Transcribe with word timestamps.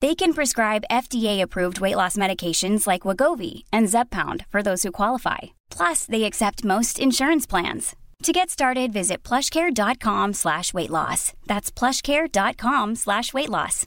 They 0.00 0.14
can 0.14 0.32
prescribe 0.32 0.84
FDA-approved 0.90 1.80
weight 1.80 1.96
loss 1.96 2.16
medications 2.16 2.86
like 2.86 3.02
Wegovy 3.02 3.64
and 3.72 3.88
Zepbound 3.88 4.46
for 4.48 4.62
those 4.62 4.84
who 4.84 4.92
qualify. 4.92 5.38
Plus, 5.70 6.06
they 6.06 6.22
accept 6.22 6.64
most 6.64 7.00
insurance 7.00 7.46
plans. 7.46 7.96
To 8.22 8.32
get 8.32 8.50
started, 8.50 8.92
visit 8.92 9.24
plushcare.com 9.24 10.34
slash 10.34 10.72
weight 10.74 10.90
loss. 10.90 11.32
That's 11.46 11.72
plushcare.com 11.72 12.94
slash 12.94 13.32
weight 13.32 13.48
loss. 13.48 13.86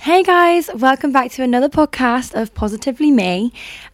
Hey 0.00 0.22
guys, 0.22 0.70
welcome 0.74 1.10
back 1.12 1.32
to 1.32 1.42
another 1.42 1.68
podcast 1.68 2.40
of 2.40 2.54
Positively 2.54 3.10
Me. 3.10 3.52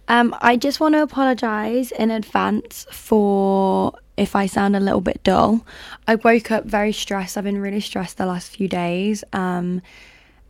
Um, 0.09 0.37
I 0.41 0.57
just 0.57 0.79
want 0.79 0.95
to 0.95 1.03
apologize 1.03 1.93
in 1.93 2.11
advance 2.11 2.87
for 2.91 3.95
if 4.17 4.37
I 4.37 4.47
sound 4.47 4.77
a 4.77 4.81
little 4.81 5.01
bit 5.01 5.23
dull. 5.25 5.67
I 6.07 6.15
woke 6.17 6.51
up 6.51 6.65
very 6.65 6.93
stressed. 6.93 7.37
I've 7.37 7.45
been 7.45 7.61
really 7.61 7.81
stressed 7.81 8.17
the 8.17 8.27
last 8.27 8.55
few 8.57 8.69
days. 8.69 9.25
Um, 9.33 9.83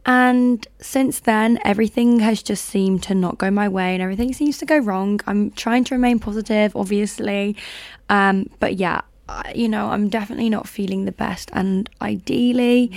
and 0.07 0.67
since 0.81 1.21
then, 1.21 1.59
everything 1.65 2.21
has 2.21 2.43
just 2.43 2.67
seemed 2.67 3.03
to 3.05 3.15
not 3.15 3.39
go 3.39 3.51
my 3.51 3.69
way 3.69 3.95
and 3.95 4.03
everything 4.03 4.35
seems 4.35 4.59
to 4.59 4.67
go 4.67 4.77
wrong. 4.79 5.21
I'm 5.27 5.51
trying 5.53 5.85
to 5.85 5.95
remain 5.95 6.19
positive, 6.19 6.77
obviously. 6.77 7.57
Um, 8.11 8.51
but 8.61 8.77
yeah, 8.77 9.01
I- 9.29 9.53
you 9.55 9.69
know, 9.69 9.89
I'm 9.89 10.11
definitely 10.11 10.51
not 10.51 10.69
feeling 10.69 11.07
the 11.07 11.13
best. 11.13 11.49
And 11.55 11.89
ideally, 12.03 12.93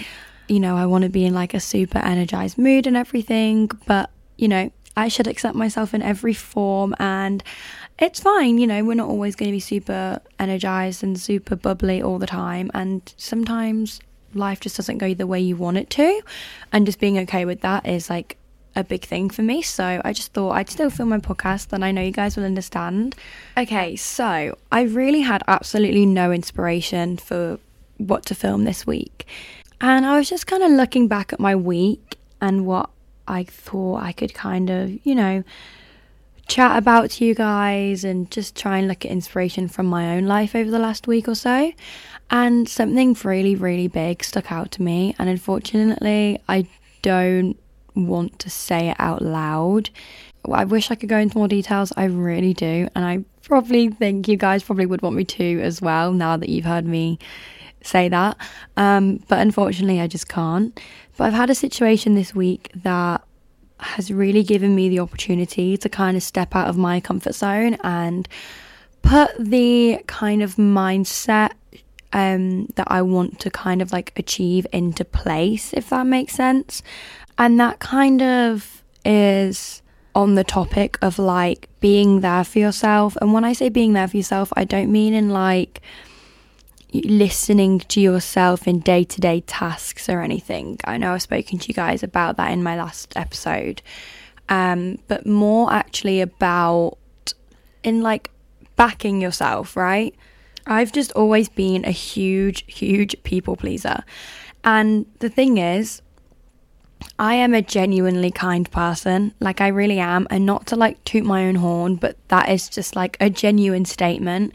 you 0.50 0.60
know, 0.60 0.76
I 0.76 0.86
want 0.86 1.04
to 1.04 1.10
be 1.10 1.26
in 1.26 1.34
like 1.34 1.54
a 1.54 1.62
super 1.62 2.00
energized 2.00 2.58
mood 2.58 2.86
and 2.88 2.98
everything. 2.98 3.72
But, 3.86 4.10
you 4.38 4.50
know, 4.50 4.70
I 4.98 5.08
should 5.08 5.28
accept 5.28 5.56
myself 5.56 5.94
in 5.94 6.02
every 6.02 6.34
form 6.34 6.94
and 7.00 7.42
it's 8.00 8.20
fine. 8.20 8.58
You 8.58 8.68
know, 8.68 8.84
we're 8.84 8.96
not 8.96 9.10
always 9.10 9.36
going 9.36 9.50
to 9.50 9.56
be 9.56 9.60
super 9.60 10.22
energized 10.40 11.04
and 11.04 11.20
super 11.20 11.56
bubbly 11.56 12.02
all 12.02 12.20
the 12.20 12.28
time. 12.28 12.70
And 12.74 13.02
sometimes 13.18 14.00
life 14.34 14.60
just 14.60 14.78
doesn't 14.78 15.00
go 15.00 15.14
the 15.14 15.28
way 15.28 15.40
you 15.40 15.56
want 15.56 15.78
it 15.78 15.90
to. 15.92 16.22
And 16.72 16.86
just 16.86 17.00
being 17.00 17.18
okay 17.20 17.46
with 17.46 17.62
that 17.62 17.88
is 17.88 18.10
like 18.10 18.38
a 18.76 18.84
big 18.84 19.04
thing 19.04 19.30
for 19.30 19.42
me. 19.42 19.62
So 19.62 20.02
I 20.06 20.14
just 20.14 20.34
thought 20.34 20.52
I'd 20.52 20.70
still 20.70 20.90
film 20.90 21.10
my 21.10 21.18
podcast 21.18 21.74
and 21.74 21.84
I 21.84 21.92
know 21.92 22.02
you 22.02 22.12
guys 22.12 22.38
will 22.38 22.46
understand. 22.46 23.16
Okay, 23.58 23.96
so 23.96 24.58
I 24.72 24.82
really 24.84 25.22
had 25.22 25.44
absolutely 25.48 26.06
no 26.06 26.32
inspiration 26.32 27.18
for 27.18 27.60
what 27.98 28.26
to 28.28 28.36
film 28.36 28.66
this 28.66 28.86
week. 28.86 29.26
And 29.82 30.06
I 30.06 30.18
was 30.18 30.30
just 30.30 30.48
kind 30.48 30.64
of 30.64 30.72
looking 30.72 31.08
back 31.08 31.34
at 31.34 31.40
my 31.40 31.56
week 31.56 32.18
and 32.40 32.66
what 32.66 32.90
I 33.28 33.44
thought 33.44 34.04
I 34.04 34.12
could 34.12 34.34
kind 34.34 34.70
of, 34.70 35.06
you 35.06 35.16
know, 35.16 35.44
chat 36.48 36.78
about 36.78 37.20
you 37.20 37.36
guys 37.36 38.04
and 38.04 38.30
just 38.32 38.56
try 38.56 38.78
and 38.78 38.88
look 38.88 39.06
at 39.06 39.12
inspiration 39.12 39.68
from 39.68 39.86
my 39.86 40.16
own 40.16 40.26
life 40.26 40.56
over 40.56 40.72
the 40.72 40.80
last 40.80 41.08
week 41.08 41.28
or 41.28 41.36
so. 41.36 41.72
And 42.30 42.68
something 42.68 43.16
really, 43.24 43.56
really 43.56 43.88
big 43.88 44.24
stuck 44.24 44.52
out 44.52 44.72
to 44.74 44.82
me. 44.82 45.16
And 45.20 45.30
unfortunately, 45.30 46.42
I 46.48 46.68
don't 47.02 47.58
want 47.96 48.40
to 48.40 48.50
say 48.50 48.90
it 48.90 48.96
out 49.00 49.22
loud. 49.22 49.90
I 50.50 50.64
wish 50.64 50.92
I 50.92 50.96
could 50.96 51.10
go 51.10 51.18
into 51.18 51.38
more 51.38 51.48
details. 51.48 51.92
I 51.98 52.06
really 52.06 52.54
do. 52.54 52.88
And 52.96 53.06
I 53.06 53.24
probably 53.44 53.90
think 53.90 54.28
you 54.28 54.38
guys 54.38 54.64
probably 54.64 54.86
would 54.86 55.02
want 55.02 55.16
me 55.16 55.26
to 55.26 55.62
as 55.62 55.82
well 55.82 56.14
now 56.14 56.38
that 56.38 56.50
you've 56.50 56.66
heard 56.66 56.86
me 56.86 57.20
say 57.82 58.10
that. 58.10 58.38
Um, 58.76 59.24
but 59.28 59.40
unfortunately, 59.40 60.00
I 60.00 60.08
just 60.08 60.30
can't. 60.30 60.80
But 61.18 61.26
I've 61.26 61.34
had 61.34 61.50
a 61.50 61.56
situation 61.56 62.16
this 62.16 62.34
week 62.34 62.72
that 62.76 63.27
has 63.80 64.12
really 64.12 64.44
given 64.44 64.76
me 64.76 64.90
the 64.90 65.00
opportunity 65.00 65.78
to 65.78 65.90
kind 65.90 66.18
of 66.18 66.24
step 66.24 66.56
out 66.56 66.68
of 66.68 66.78
my 66.78 67.00
comfort 67.00 67.36
zone 67.36 67.78
and 67.84 68.28
put 69.02 69.32
the 69.40 70.00
kind 70.08 70.42
of 70.42 70.56
mindset 70.56 71.52
um, 72.14 72.68
that 72.76 72.88
I 72.90 73.02
want 73.02 73.40
to 73.42 73.50
kind 73.50 73.82
of 73.82 73.92
like 73.92 74.14
achieve 74.16 74.66
into 74.74 75.06
place, 75.06 75.74
if 75.74 75.90
that 75.90 76.06
makes 76.08 76.34
sense. 76.34 76.82
And 77.38 77.60
that 77.60 77.80
kind 77.80 78.22
of 78.22 78.84
is 79.06 79.82
on 80.16 80.36
the 80.36 80.44
topic 80.44 80.98
of 81.02 81.20
like 81.20 81.70
being 81.80 82.22
there 82.22 82.44
for 82.44 82.60
yourself. 82.60 83.16
And 83.22 83.34
when 83.34 83.46
I 83.46 83.54
say 83.54 83.70
being 83.70 83.94
there 83.94 84.08
for 84.08 84.18
yourself, 84.18 84.52
I 84.56 84.64
don't 84.64 84.92
mean 84.92 85.14
in 85.14 85.30
like 85.30 85.82
listening 86.94 87.80
to 87.80 88.00
yourself 88.00 88.68
in 88.68 88.80
day 88.80 89.04
to 89.04 89.22
day 89.22 89.42
tasks 89.42 90.10
or 90.10 90.22
anything. 90.22 90.80
I 90.86 90.98
know 90.98 91.14
I've 91.14 91.22
spoken 91.22 91.60
to 91.60 91.68
you 91.68 91.74
guys 91.74 92.04
about 92.04 92.38
that 92.38 92.52
in 92.52 92.64
my 92.64 92.78
last 92.78 93.14
episode, 93.16 93.82
um, 94.50 95.00
but 95.08 95.26
more 95.26 95.72
actually 95.72 96.22
about 96.22 96.98
in 97.84 98.02
like 98.02 98.32
backing 98.76 99.22
yourself, 99.22 99.76
right? 99.76 100.16
I've 100.66 100.92
just 100.92 101.12
always 101.14 101.50
been 101.50 101.86
a 101.86 101.92
huge, 101.92 102.64
huge 102.68 103.22
people 103.24 103.56
pleaser. 103.56 104.04
And 104.64 105.06
the 105.20 105.30
thing 105.30 105.58
is, 105.58 106.02
I 107.20 107.36
am 107.36 107.54
a 107.54 107.62
genuinely 107.62 108.32
kind 108.32 108.70
person. 108.70 109.34
Like, 109.40 109.62
I 109.62 109.68
really 109.68 110.00
am. 110.00 110.28
And 110.30 110.46
not 110.46 110.68
to 110.68 110.76
like 110.76 111.04
toot 111.06 111.24
my 111.24 111.48
own 111.48 111.56
horn, 111.56 111.96
but 111.96 112.18
that 112.28 112.50
is 112.50 112.70
just 112.70 112.96
like 112.96 113.18
a 113.20 113.30
genuine 113.30 113.86
statement. 113.86 114.54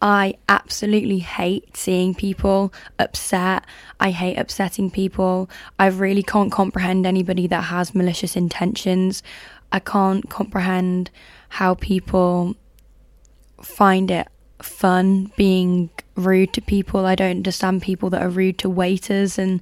I 0.00 0.34
absolutely 0.48 1.18
hate 1.18 1.76
seeing 1.76 2.14
people 2.14 2.72
upset. 2.98 3.64
I 3.98 4.10
hate 4.10 4.36
upsetting 4.36 4.90
people. 4.90 5.50
I 5.78 5.86
really 5.86 6.22
can't 6.22 6.52
comprehend 6.52 7.04
anybody 7.06 7.46
that 7.48 7.62
has 7.62 7.94
malicious 7.94 8.36
intentions. 8.36 9.22
I 9.72 9.80
can't 9.80 10.28
comprehend 10.30 11.10
how 11.48 11.74
people 11.74 12.54
find 13.60 14.10
it 14.10 14.28
fun 14.62 15.32
being 15.36 15.90
rude 16.14 16.52
to 16.52 16.60
people. 16.60 17.04
I 17.06 17.14
don't 17.14 17.38
understand 17.38 17.82
people 17.82 18.10
that 18.10 18.22
are 18.22 18.28
rude 18.28 18.58
to 18.58 18.70
waiters 18.70 19.38
and, 19.38 19.60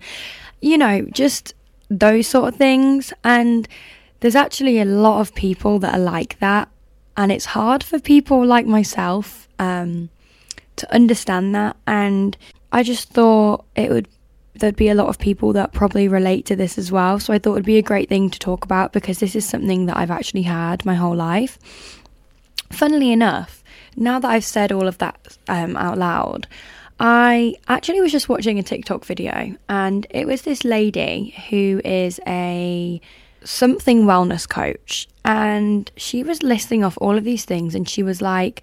you 0.60 0.77
know, 0.77 1.06
just 1.12 1.54
those 1.89 2.27
sort 2.27 2.53
of 2.53 2.59
things. 2.59 3.12
And 3.24 3.66
there's 4.21 4.36
actually 4.36 4.80
a 4.80 4.84
lot 4.84 5.21
of 5.21 5.34
people 5.34 5.78
that 5.78 5.94
are 5.94 6.00
like 6.00 6.39
that. 6.41 6.68
And 7.16 7.32
it's 7.32 7.47
hard 7.47 7.82
for 7.82 7.98
people 7.98 8.44
like 8.44 8.66
myself 8.66 9.48
um, 9.59 10.10
to 10.77 10.95
understand 10.95 11.55
that. 11.55 11.77
And 11.87 12.37
I 12.73 12.83
just 12.83 13.11
thought 13.11 13.65
it 13.75 13.91
would. 13.91 14.09
There'd 14.55 14.77
be 14.77 14.89
a 14.89 14.95
lot 14.95 15.09
of 15.09 15.19
people 15.19 15.53
that 15.53 15.75
probably 15.75 16.09
relate 16.09 16.47
to 16.47 16.57
this 16.57 16.78
as 16.78 16.91
well. 16.91 17.21
So 17.21 17.33
I 17.33 17.39
thought 17.39 17.53
it'd 17.53 17.67
be 17.67 17.77
a 17.77 17.83
great 17.83 18.09
thing 18.09 18.31
to 18.31 18.39
talk 18.39 18.65
about 18.65 18.93
because 18.93 19.19
this 19.19 19.37
is 19.37 19.45
something 19.45 19.84
that 19.87 19.99
I've 19.99 20.11
actually 20.11 20.43
had 20.43 20.84
my 20.87 20.95
whole 20.95 21.15
life. 21.15 21.59
Funnily 22.71 23.13
enough, 23.13 23.63
now 23.97 24.19
that 24.19 24.31
I've 24.31 24.45
said 24.45 24.73
all 24.73 24.89
of 24.89 24.97
that 24.99 25.37
um, 25.49 25.77
out 25.77 25.99
loud, 25.99 26.47
I 26.99 27.55
actually 27.69 28.01
was 28.01 28.13
just 28.13 28.28
watching 28.28 28.59
a 28.59 28.63
TikTok 28.63 29.05
video 29.05 29.55
and 29.69 30.07
it 30.11 30.27
was 30.27 30.43
this 30.43 30.65
lady 30.65 31.34
who 31.51 31.81
is 31.84 32.19
a 32.27 33.01
something 33.45 34.05
wellness 34.05 34.49
coach 34.49 35.07
and 35.25 35.91
she 35.97 36.23
was 36.23 36.43
listing 36.43 36.83
off 36.83 36.97
all 37.01 37.17
of 37.17 37.25
these 37.25 37.45
things 37.45 37.75
and 37.75 37.89
she 37.89 38.03
was 38.03 38.23
like, 38.23 38.63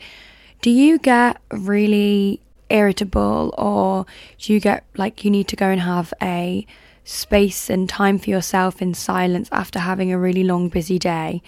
Do 0.63 0.69
you 0.69 0.97
get 0.97 1.41
really 1.51 2.39
irritable 2.69 3.53
or 3.57 4.05
do 4.37 4.53
you 4.53 4.61
get 4.61 4.85
like 4.95 5.25
you 5.25 5.29
need 5.29 5.49
to 5.49 5.57
go 5.57 5.67
and 5.67 5.81
have 5.81 6.13
a 6.21 6.65
space 7.03 7.69
and 7.69 7.89
time 7.89 8.17
for 8.17 8.29
yourself 8.29 8.81
in 8.81 8.93
silence 8.93 9.49
after 9.51 9.79
having 9.79 10.13
a 10.13 10.17
really 10.17 10.45
long 10.45 10.69
busy 10.69 10.97
day? 10.97 11.41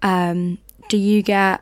Um, 0.00 0.56
do 0.88 0.96
you 0.96 1.20
get 1.20 1.60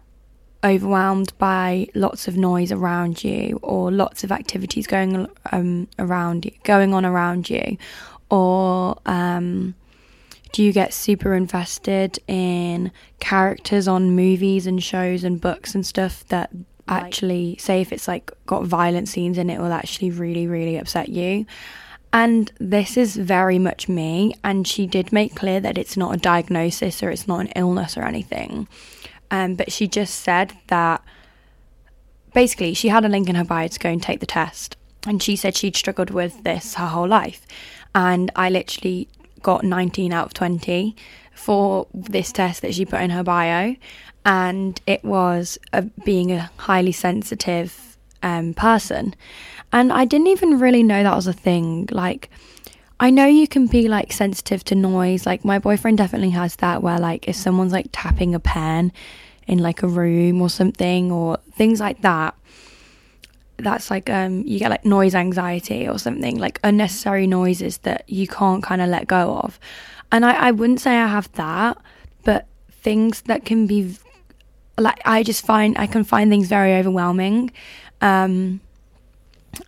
overwhelmed 0.63 1.37
by 1.39 1.89
lots 1.97 2.29
of 2.29 2.37
noise 2.37 2.71
around 2.71 3.25
you 3.25 3.59
or 3.65 3.91
lots 3.91 4.23
of 4.23 4.31
activities 4.31 4.87
going 4.87 5.29
um, 5.51 5.89
around 5.99 6.45
you 6.45 6.53
going 6.63 6.95
on 6.95 7.05
around 7.05 7.51
you? 7.51 7.79
Or 8.31 8.97
um, 9.07 9.75
do 10.53 10.63
you 10.63 10.73
get 10.73 10.95
super 10.95 11.35
invested 11.35 12.21
in 12.29 12.93
characters 13.19 13.89
on 13.89 14.15
movies 14.15 14.69
and 14.69 14.81
shows 14.81 15.25
and 15.25 15.41
books 15.41 15.75
and 15.75 15.85
stuff 15.85 16.25
that 16.29 16.53
actually 16.89 17.57
say 17.59 17.81
if 17.81 17.93
it's 17.93 18.07
like 18.07 18.31
got 18.47 18.65
violent 18.65 19.09
scenes 19.09 19.39
in 19.39 19.51
it 19.51 19.59
will 19.59 19.73
actually 19.73 20.11
really 20.11 20.47
really 20.47 20.77
upset 20.77 21.09
you. 21.09 21.47
And 22.13 22.51
this 22.59 22.97
is 22.97 23.17
very 23.17 23.59
much 23.59 23.89
me 23.89 24.35
and 24.43 24.67
she 24.67 24.87
did 24.87 25.13
make 25.13 25.35
clear 25.35 25.61
that 25.61 25.77
it's 25.77 25.97
not 25.97 26.15
a 26.15 26.19
diagnosis 26.19 27.03
or 27.03 27.11
it's 27.11 27.29
not 27.29 27.41
an 27.41 27.49
illness 27.57 27.97
or 27.97 28.05
anything. 28.05 28.69
Um, 29.31 29.55
but 29.55 29.73
she 29.73 29.89
just 29.89 30.21
said 30.21 30.53
that 30.69 31.03
basically 32.33 32.75
she 32.75 32.89
had 32.89 33.05
a 33.05 33.09
link 33.09 33.29
in 33.29 33.35
her 33.35 33.45
bio 33.45 33.69
to 33.69 33.79
go 33.79 33.91
and 33.91 34.03
take 34.03 34.21
the 34.21 34.27
test 34.27 34.77
and 35.07 35.23
she 35.23 35.37
said 35.37 35.57
she'd 35.57 35.77
struggled 35.77 36.11
with 36.11 36.43
this 36.45 36.75
her 36.75 36.87
whole 36.87 37.09
life. 37.09 37.47
And 37.95 38.31
i 38.37 38.51
literally 38.51 39.09
got 39.43 39.65
19 39.65 40.13
out 40.13 40.27
of 40.27 40.35
20 40.35 40.97
for 41.35 41.87
this 41.93 42.33
test 42.33 42.63
that 42.63 42.75
she 42.75 42.85
put 42.85 43.01
in 43.01 43.11
her 43.11 43.23
bio 43.23 43.77
and 44.27 44.81
it 44.89 45.05
was 45.05 45.57
a, 45.73 45.83
being 45.83 46.33
a 46.33 46.51
highly 46.57 46.91
sensitive 46.91 47.97
um, 48.25 48.55
person. 48.55 49.15
And 49.73 49.93
I 49.93 50.05
didn't 50.05 50.27
even 50.27 50.59
really 50.59 50.83
know 50.83 51.05
that 51.05 51.15
was 51.15 51.29
a 51.29 51.33
thing. 51.33 51.89
Like, 51.93 52.29
I 52.99 53.11
know 53.11 53.27
you 53.27 53.47
can 53.47 53.69
be 53.69 53.89
like 53.89 54.13
sensitive 54.13 54.65
to 54.65 54.75
noise. 54.75 55.27
Like, 55.27 55.45
my 55.45 55.61
boyfriend 55.61 55.99
definitely 55.99 56.31
has 56.31 56.57
that 56.57 56.83
where, 56.83 56.99
like, 56.99 57.29
if 57.29 57.37
someone's 57.37 57.73
like 57.73 57.87
tapping 57.93 58.35
a 58.35 58.41
pen 58.41 58.93
in 59.47 59.59
like 59.59 59.85
a 59.85 59.89
room 59.89 60.43
or 60.43 60.51
something, 60.51 61.13
or 61.13 61.39
things 61.55 61.79
like 61.79 62.03
that, 62.03 62.35
that's 63.59 63.91
like 63.91 64.11
um 64.11 64.43
you 64.47 64.59
get 64.59 64.71
like 64.71 64.85
noise 64.85 65.15
anxiety 65.15 65.89
or 65.89 65.99
something 65.99 66.37
like 66.37 66.61
unnecessary 66.63 67.27
noises 67.27 67.79
that 67.79 68.05
you 68.07 68.27
can't 68.27 68.63
kind 68.63 68.83
of 68.83 68.89
let 68.91 69.07
go 69.07 69.39
of 69.39 69.59
and 70.13 70.27
I, 70.27 70.49
I 70.49 70.51
wouldn't 70.51 70.79
say 70.79 70.91
i 70.91 71.07
have 71.07 71.33
that 71.33 71.79
but 72.23 72.47
things 72.83 73.23
that 73.23 73.47
can 73.47 73.67
be 73.67 73.97
like 74.79 75.01
I 75.05 75.23
just 75.23 75.45
find 75.45 75.77
I 75.79 75.87
can 75.87 76.05
find 76.05 76.31
things 76.31 76.49
very 76.49 76.75
overwhelming. 76.75 77.51
Um, 78.01 78.61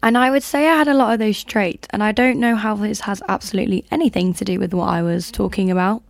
and 0.02 0.18
I 0.18 0.30
would 0.30 0.42
say 0.42 0.68
I 0.68 0.76
had 0.76 0.88
a 0.88 0.94
lot 0.94 1.12
of 1.14 1.18
those 1.18 1.42
traits, 1.42 1.88
and 1.90 2.02
I 2.02 2.12
don't 2.12 2.38
know 2.38 2.56
how 2.56 2.74
this 2.74 3.00
has 3.00 3.22
absolutely 3.28 3.86
anything 3.90 4.34
to 4.34 4.44
do 4.44 4.58
with 4.58 4.74
what 4.74 4.88
I 4.88 5.02
was 5.02 5.30
talking 5.30 5.70
about. 5.70 6.02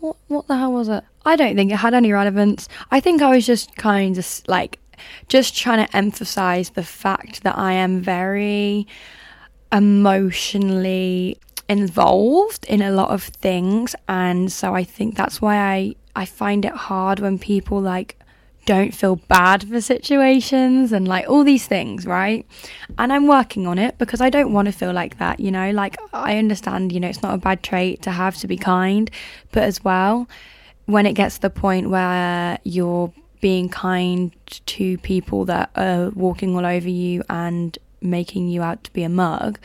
What 0.00 0.16
what 0.28 0.46
the 0.46 0.56
hell 0.56 0.72
was 0.72 0.88
it? 0.88 1.04
I 1.24 1.36
don't 1.36 1.56
think 1.56 1.72
it 1.72 1.76
had 1.76 1.94
any 1.94 2.12
relevance. 2.12 2.68
I 2.90 3.00
think 3.00 3.20
I 3.20 3.30
was 3.30 3.44
just 3.44 3.76
kind 3.76 4.16
of 4.16 4.42
like 4.46 4.78
just 5.28 5.56
trying 5.56 5.84
to 5.84 5.96
emphasize 5.96 6.70
the 6.70 6.82
fact 6.82 7.42
that 7.42 7.58
I 7.58 7.72
am 7.72 8.00
very 8.00 8.86
emotionally 9.72 11.38
involved 11.68 12.64
in 12.64 12.80
a 12.80 12.90
lot 12.90 13.10
of 13.10 13.22
things 13.22 13.94
and 14.08 14.50
so 14.50 14.74
I 14.74 14.82
think 14.82 15.16
that's 15.16 15.42
why 15.42 15.56
I 15.56 15.94
I 16.16 16.24
find 16.24 16.64
it 16.64 16.72
hard 16.72 17.20
when 17.20 17.38
people 17.38 17.78
like 17.78 18.17
don't 18.68 18.94
feel 18.94 19.16
bad 19.16 19.66
for 19.66 19.80
situations 19.80 20.92
and 20.92 21.08
like 21.08 21.26
all 21.26 21.42
these 21.42 21.66
things, 21.66 22.04
right? 22.04 22.44
And 22.98 23.10
I'm 23.10 23.26
working 23.26 23.66
on 23.66 23.78
it 23.78 23.96
because 23.96 24.20
I 24.20 24.28
don't 24.28 24.52
want 24.52 24.66
to 24.66 24.72
feel 24.72 24.92
like 24.92 25.16
that, 25.16 25.40
you 25.40 25.50
know? 25.50 25.70
Like, 25.70 25.96
I 26.12 26.36
understand, 26.36 26.92
you 26.92 27.00
know, 27.00 27.08
it's 27.08 27.22
not 27.22 27.32
a 27.32 27.38
bad 27.38 27.62
trait 27.62 28.02
to 28.02 28.10
have 28.10 28.36
to 28.36 28.46
be 28.46 28.58
kind, 28.58 29.10
but 29.52 29.62
as 29.62 29.82
well, 29.82 30.28
when 30.84 31.06
it 31.06 31.14
gets 31.14 31.36
to 31.36 31.40
the 31.40 31.50
point 31.50 31.88
where 31.88 32.58
you're 32.62 33.10
being 33.40 33.70
kind 33.70 34.36
to 34.66 34.98
people 34.98 35.46
that 35.46 35.70
are 35.74 36.10
walking 36.10 36.54
all 36.54 36.66
over 36.66 36.90
you 36.90 37.22
and 37.30 37.78
making 38.02 38.48
you 38.50 38.62
out 38.62 38.84
to 38.84 38.92
be 38.92 39.02
a 39.02 39.08
mug, 39.08 39.58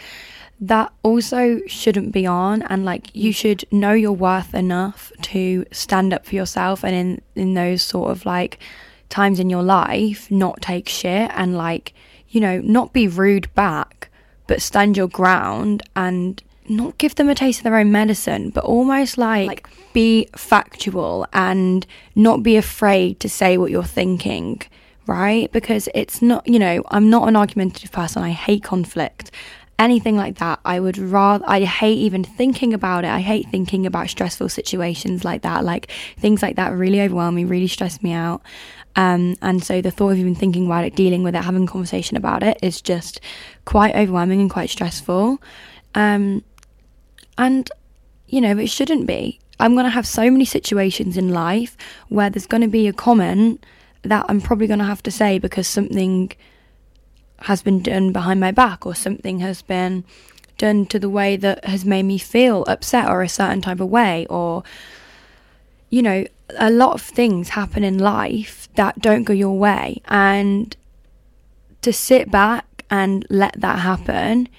that 0.61 0.93
also 1.03 1.59
shouldn't 1.67 2.13
be 2.13 2.25
on 2.25 2.61
and 2.63 2.85
like 2.85 3.13
you 3.13 3.33
should 3.33 3.65
know 3.69 3.91
your 3.91 4.13
worth 4.13 4.53
enough 4.55 5.11
to 5.21 5.65
stand 5.73 6.13
up 6.13 6.25
for 6.25 6.35
yourself 6.35 6.85
and 6.85 6.95
in 6.95 7.21
in 7.35 7.53
those 7.53 7.81
sort 7.81 8.09
of 8.09 8.25
like 8.25 8.59
times 9.13 9.39
in 9.39 9.49
your 9.49 9.63
life 9.63 10.29
not 10.31 10.61
take 10.61 10.89
shit 10.89 11.31
and 11.35 11.55
like, 11.55 11.93
you 12.29 12.41
know, 12.41 12.59
not 12.61 12.91
be 12.93 13.07
rude 13.07 13.53
back, 13.53 14.09
but 14.47 14.61
stand 14.61 14.97
your 14.97 15.07
ground 15.07 15.83
and 15.95 16.41
not 16.67 16.97
give 16.97 17.15
them 17.15 17.29
a 17.29 17.35
taste 17.35 17.59
of 17.59 17.63
their 17.63 17.75
own 17.75 17.91
medicine, 17.91 18.49
but 18.49 18.63
almost 18.63 19.17
like, 19.17 19.47
like 19.47 19.69
be 19.93 20.27
factual 20.35 21.27
and 21.31 21.85
not 22.15 22.41
be 22.41 22.57
afraid 22.57 23.19
to 23.19 23.29
say 23.29 23.57
what 23.57 23.69
you're 23.69 23.83
thinking, 23.83 24.61
right? 25.05 25.51
Because 25.51 25.87
it's 25.93 26.21
not, 26.21 26.47
you 26.47 26.57
know, 26.57 26.83
I'm 26.89 27.09
not 27.09 27.27
an 27.27 27.35
argumentative 27.35 27.91
person. 27.91 28.23
I 28.23 28.31
hate 28.31 28.63
conflict. 28.63 29.29
Anything 29.77 30.15
like 30.15 30.37
that, 30.37 30.59
I 30.65 30.79
would 30.79 30.97
rather, 30.97 31.43
I 31.47 31.61
hate 31.65 31.97
even 31.97 32.23
thinking 32.23 32.73
about 32.73 33.03
it. 33.03 33.09
I 33.09 33.19
hate 33.19 33.49
thinking 33.49 33.85
about 33.85 34.09
stressful 34.09 34.49
situations 34.49 35.25
like 35.25 35.41
that. 35.41 35.65
Like 35.65 35.91
things 36.17 36.41
like 36.41 36.55
that 36.55 36.73
really 36.73 37.01
overwhelm 37.01 37.35
me, 37.35 37.43
really 37.43 37.67
stress 37.67 38.01
me 38.01 38.13
out. 38.13 38.41
Um, 38.95 39.35
and 39.41 39.63
so 39.63 39.81
the 39.81 39.91
thought 39.91 40.11
of 40.11 40.19
even 40.19 40.35
thinking 40.35 40.65
about 40.67 40.85
it, 40.85 40.95
dealing 40.95 41.23
with 41.23 41.35
it, 41.35 41.43
having 41.43 41.63
a 41.63 41.67
conversation 41.67 42.17
about 42.17 42.43
it 42.43 42.59
is 42.61 42.81
just 42.81 43.19
quite 43.65 43.95
overwhelming 43.95 44.41
and 44.41 44.49
quite 44.49 44.69
stressful. 44.69 45.41
Um, 45.95 46.43
and, 47.37 47.69
you 48.27 48.41
know, 48.41 48.57
it 48.57 48.67
shouldn't 48.67 49.07
be. 49.07 49.39
I'm 49.59 49.73
going 49.73 49.85
to 49.85 49.89
have 49.89 50.07
so 50.07 50.29
many 50.29 50.45
situations 50.45 51.17
in 51.17 51.29
life 51.29 51.77
where 52.09 52.29
there's 52.29 52.45
going 52.45 52.61
to 52.61 52.67
be 52.67 52.87
a 52.87 52.93
comment 52.93 53.65
that 54.03 54.25
I'm 54.27 54.41
probably 54.41 54.67
going 54.67 54.79
to 54.79 54.85
have 54.85 55.03
to 55.03 55.11
say 55.11 55.39
because 55.39 55.67
something 55.67 56.31
has 57.39 57.61
been 57.61 57.81
done 57.81 58.11
behind 58.11 58.39
my 58.39 58.51
back 58.51 58.85
or 58.85 58.95
something 58.95 59.39
has 59.39 59.61
been 59.61 60.03
done 60.57 60.85
to 60.87 60.99
the 60.99 61.09
way 61.09 61.35
that 61.35 61.63
has 61.65 61.83
made 61.83 62.03
me 62.03 62.17
feel 62.17 62.63
upset 62.67 63.09
or 63.09 63.21
a 63.21 63.29
certain 63.29 63.61
type 63.61 63.79
of 63.79 63.89
way 63.89 64.25
or 64.29 64.63
you 65.89 66.01
know 66.01 66.25
a 66.57 66.69
lot 66.69 66.93
of 66.93 67.01
things 67.01 67.49
happen 67.49 67.83
in 67.83 67.97
life 67.97 68.69
that 68.75 68.99
don't 68.99 69.23
go 69.23 69.33
your 69.33 69.57
way. 69.57 70.01
And 70.05 70.75
to 71.81 71.93
sit 71.93 72.31
back 72.31 72.85
and 72.89 73.25
let 73.29 73.59
that 73.59 73.79
happen, 73.79 74.49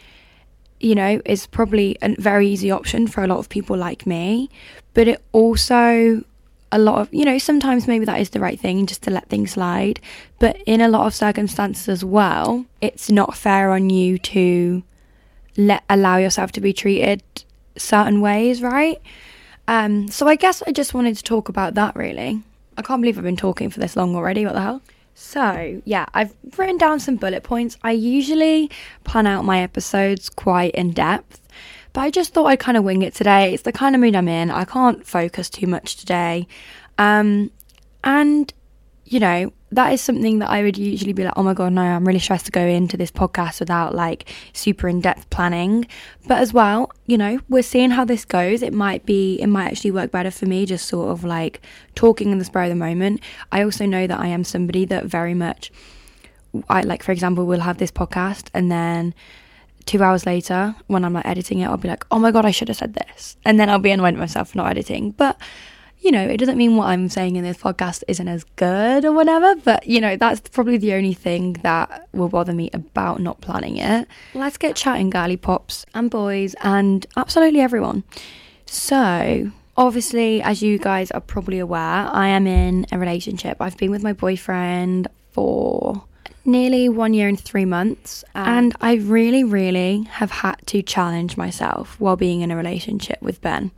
you 0.81 0.95
know, 0.95 1.21
is 1.25 1.47
probably 1.47 1.97
a 2.03 2.15
very 2.19 2.49
easy 2.49 2.71
option 2.71 3.07
for 3.07 3.23
a 3.23 3.27
lot 3.27 3.39
of 3.39 3.49
people 3.49 3.77
like 3.77 4.07
me. 4.07 4.51
But 4.93 5.09
it 5.09 5.23
also, 5.33 6.23
a 6.73 6.79
lot 6.79 7.01
of, 7.01 7.13
you 7.13 7.25
know, 7.25 7.39
sometimes 7.39 7.87
maybe 7.87 8.05
that 8.05 8.21
is 8.21 8.31
the 8.31 8.41
right 8.41 8.59
thing 8.59 8.87
just 8.87 9.03
to 9.03 9.11
let 9.11 9.29
things 9.29 9.53
slide. 9.53 10.01
But 10.39 10.61
in 10.67 10.81
a 10.81 10.89
lot 10.89 11.07
of 11.07 11.15
circumstances 11.15 11.89
as 11.89 12.05
well, 12.05 12.67
it's 12.81 13.11
not 13.11 13.37
fair 13.37 13.71
on 13.71 13.91
you 13.91 14.19
to 14.19 14.83
let 15.57 15.85
allow 15.89 16.17
yourself 16.17 16.53
to 16.53 16.61
be 16.61 16.73
treated 16.73 17.23
certain 17.77 18.21
ways, 18.21 18.63
right? 18.63 19.01
Um, 19.67 20.09
so 20.09 20.29
I 20.29 20.37
guess 20.37 20.63
I 20.67 20.73
just 20.73 20.95
wanted 20.95 21.17
to 21.17 21.23
talk 21.23 21.49
about 21.49 21.75
that 21.75 21.97
really. 21.97 22.43
I 22.77 22.83
can't 22.83 23.01
believe 23.01 23.17
I've 23.19 23.25
been 23.25 23.37
talking 23.37 23.71
for 23.71 23.81
this 23.81 23.97
long 23.97 24.17
already. 24.17 24.45
What 24.45 24.55
the 24.55 24.61
hell? 24.61 24.83
So, 25.15 25.81
yeah, 25.85 26.07
I've 26.13 26.35
written 26.59 26.77
down 26.77 26.99
some 26.99 27.17
bullet 27.17 27.45
points. 27.45 27.79
I 27.83 27.93
usually 27.93 28.69
plan 29.05 29.27
out 29.29 29.45
my 29.45 29.61
episodes 29.61 30.29
quite 30.29 30.75
in 30.75 30.91
depth, 30.91 31.41
but 31.93 32.01
I 32.01 32.11
just 32.11 32.35
thought 32.35 32.47
I'd 32.47 32.59
kind 32.59 32.77
of 32.77 32.83
wing 32.83 33.03
it 33.03 33.15
today. 33.15 33.55
It's 33.55 33.63
the 33.63 33.73
kind 33.73 33.95
of 33.95 34.01
mood 34.01 34.17
I'm 34.17 34.27
in. 34.27 34.51
I 34.51 34.65
can't 34.65 35.07
focus 35.07 35.49
too 35.49 35.69
much 35.69 35.97
today. 35.97 36.49
Um, 36.99 37.53
and, 38.03 38.53
you 39.07 39.21
know, 39.21 39.53
that 39.71 39.93
is 39.93 40.01
something 40.01 40.39
that 40.39 40.49
I 40.51 40.63
would 40.63 40.79
usually 40.79 41.13
be 41.13 41.25
like, 41.25 41.35
oh 41.37 41.43
my 41.43 41.53
God, 41.53 41.73
no, 41.73 41.83
I'm 41.83 42.07
really 42.07 42.21
stressed 42.21 42.47
to 42.47 42.53
go 42.53 42.65
into 42.65 42.97
this 42.97 43.11
podcast 43.11 43.61
without 43.61 43.95
like 43.95 44.33
super 44.53 44.89
in 44.89 45.01
depth 45.01 45.29
planning. 45.31 45.87
But 46.27 46.39
as 46.39 46.53
well, 46.53 46.91
you 47.07 47.19
know, 47.19 47.41
we're 47.49 47.63
seeing 47.63 47.91
how 47.91 48.05
this 48.05 48.25
goes. 48.25 48.63
It 48.63 48.73
might 48.73 49.05
be, 49.05 49.37
it 49.41 49.49
might 49.49 49.67
actually 49.67 49.91
work 49.91 50.11
better 50.11 50.31
for 50.31 50.47
me 50.47 50.65
just 50.65 50.87
sort 50.87 51.11
of 51.11 51.25
like 51.25 51.61
talking 51.95 52.31
in 52.31 52.39
the 52.39 52.45
spur 52.45 52.65
of 52.65 52.71
the 52.71 52.77
moment. 52.77 53.21
I 53.53 53.63
also 53.63 53.85
know 53.85 54.07
that 54.07 54.19
I 54.19 54.29
am 54.29 54.45
somebody 54.45 54.85
that 54.87 55.07
very 55.07 55.35
much, 55.35 55.71
I 56.69 56.83
like, 56.83 57.03
for 57.03 57.13
example, 57.13 57.47
we'll 57.47 57.61
have 57.61 57.79
this 57.79 57.91
podcast 57.91 58.49
and 58.55 58.71
then 58.71 59.13
two 59.87 60.03
hours 60.03 60.25
later 60.25 60.75
when 60.87 61.05
I'm 61.05 61.13
like 61.13 61.27
editing 61.27 61.59
it, 61.59 61.67
I'll 61.67 61.77
be 61.77 61.89
like, 61.89 62.07
oh 62.11 62.19
my 62.19 62.31
God, 62.31 62.47
I 62.47 62.53
should 62.53 62.69
have 62.69 62.79
said 62.79 62.95
this. 62.95 63.37
And 63.45 63.61
then 63.61 63.69
I'll 63.69 63.79
be 63.79 63.91
annoyed 63.91 64.15
at 64.15 64.21
myself 64.21 64.51
for 64.51 64.59
not 64.59 64.71
editing. 64.71 65.11
But 65.11 65.39
you 66.05 66.13
know, 66.13 66.23
it 66.23 66.37
doesn't 66.37 66.59
mean 66.59 66.77
what 66.77 66.89
I'm 66.89 67.09
saying 67.09 67.37
in 67.37 67.45
this 67.45 67.57
podcast 67.57 68.05
isn't 68.09 68.29
as 68.29 68.45
good 68.57 69.07
or 69.07 69.13
whatever, 69.13 69.57
but 69.57 69.87
you 69.87 70.03
know, 70.03 70.17
that's 70.17 70.41
probably 70.51 70.77
the 70.77 70.93
only 70.93 71.15
thing 71.15 71.55
that 71.63 72.09
will 72.13 72.29
bother 72.29 72.53
me 72.53 72.69
about 72.75 73.21
not 73.21 73.41
planning 73.41 73.79
it. 73.79 74.07
Let's 74.35 74.59
get 74.59 74.77
chatting, 74.77 75.09
girly 75.09 75.39
pops 75.39 75.87
and 75.95 76.11
boys 76.11 76.55
and 76.63 77.07
absolutely 77.17 77.61
everyone. 77.61 78.05
So, 78.67 79.51
obviously, 79.79 80.43
as 80.43 80.63
you 80.63 80.79
guys 80.79 81.11
are 81.11 81.23
probably 81.23 81.59
aware, 81.59 81.81
I 81.81 82.29
am 82.29 82.47
in 82.47 82.87
a 82.93 82.99
relationship. 82.99 83.57
I've 83.61 83.79
been 83.79 83.91
with 83.91 84.03
my 84.03 84.13
boyfriend 84.13 85.09
for 85.33 86.05
nearly 86.45 86.91
one 86.91 87.15
year 87.15 87.29
and 87.29 87.41
three 87.41 87.65
months. 87.65 88.25
And 88.35 88.75
I 88.83 88.97
really, 88.97 89.43
really 89.43 90.03
have 90.03 90.31
had 90.31 90.57
to 90.67 90.83
challenge 90.83 91.39
myself 91.39 91.99
while 91.99 92.17
being 92.17 92.43
in 92.43 92.51
a 92.51 92.57
relationship 92.57 93.23
with 93.23 93.41
Ben. 93.41 93.71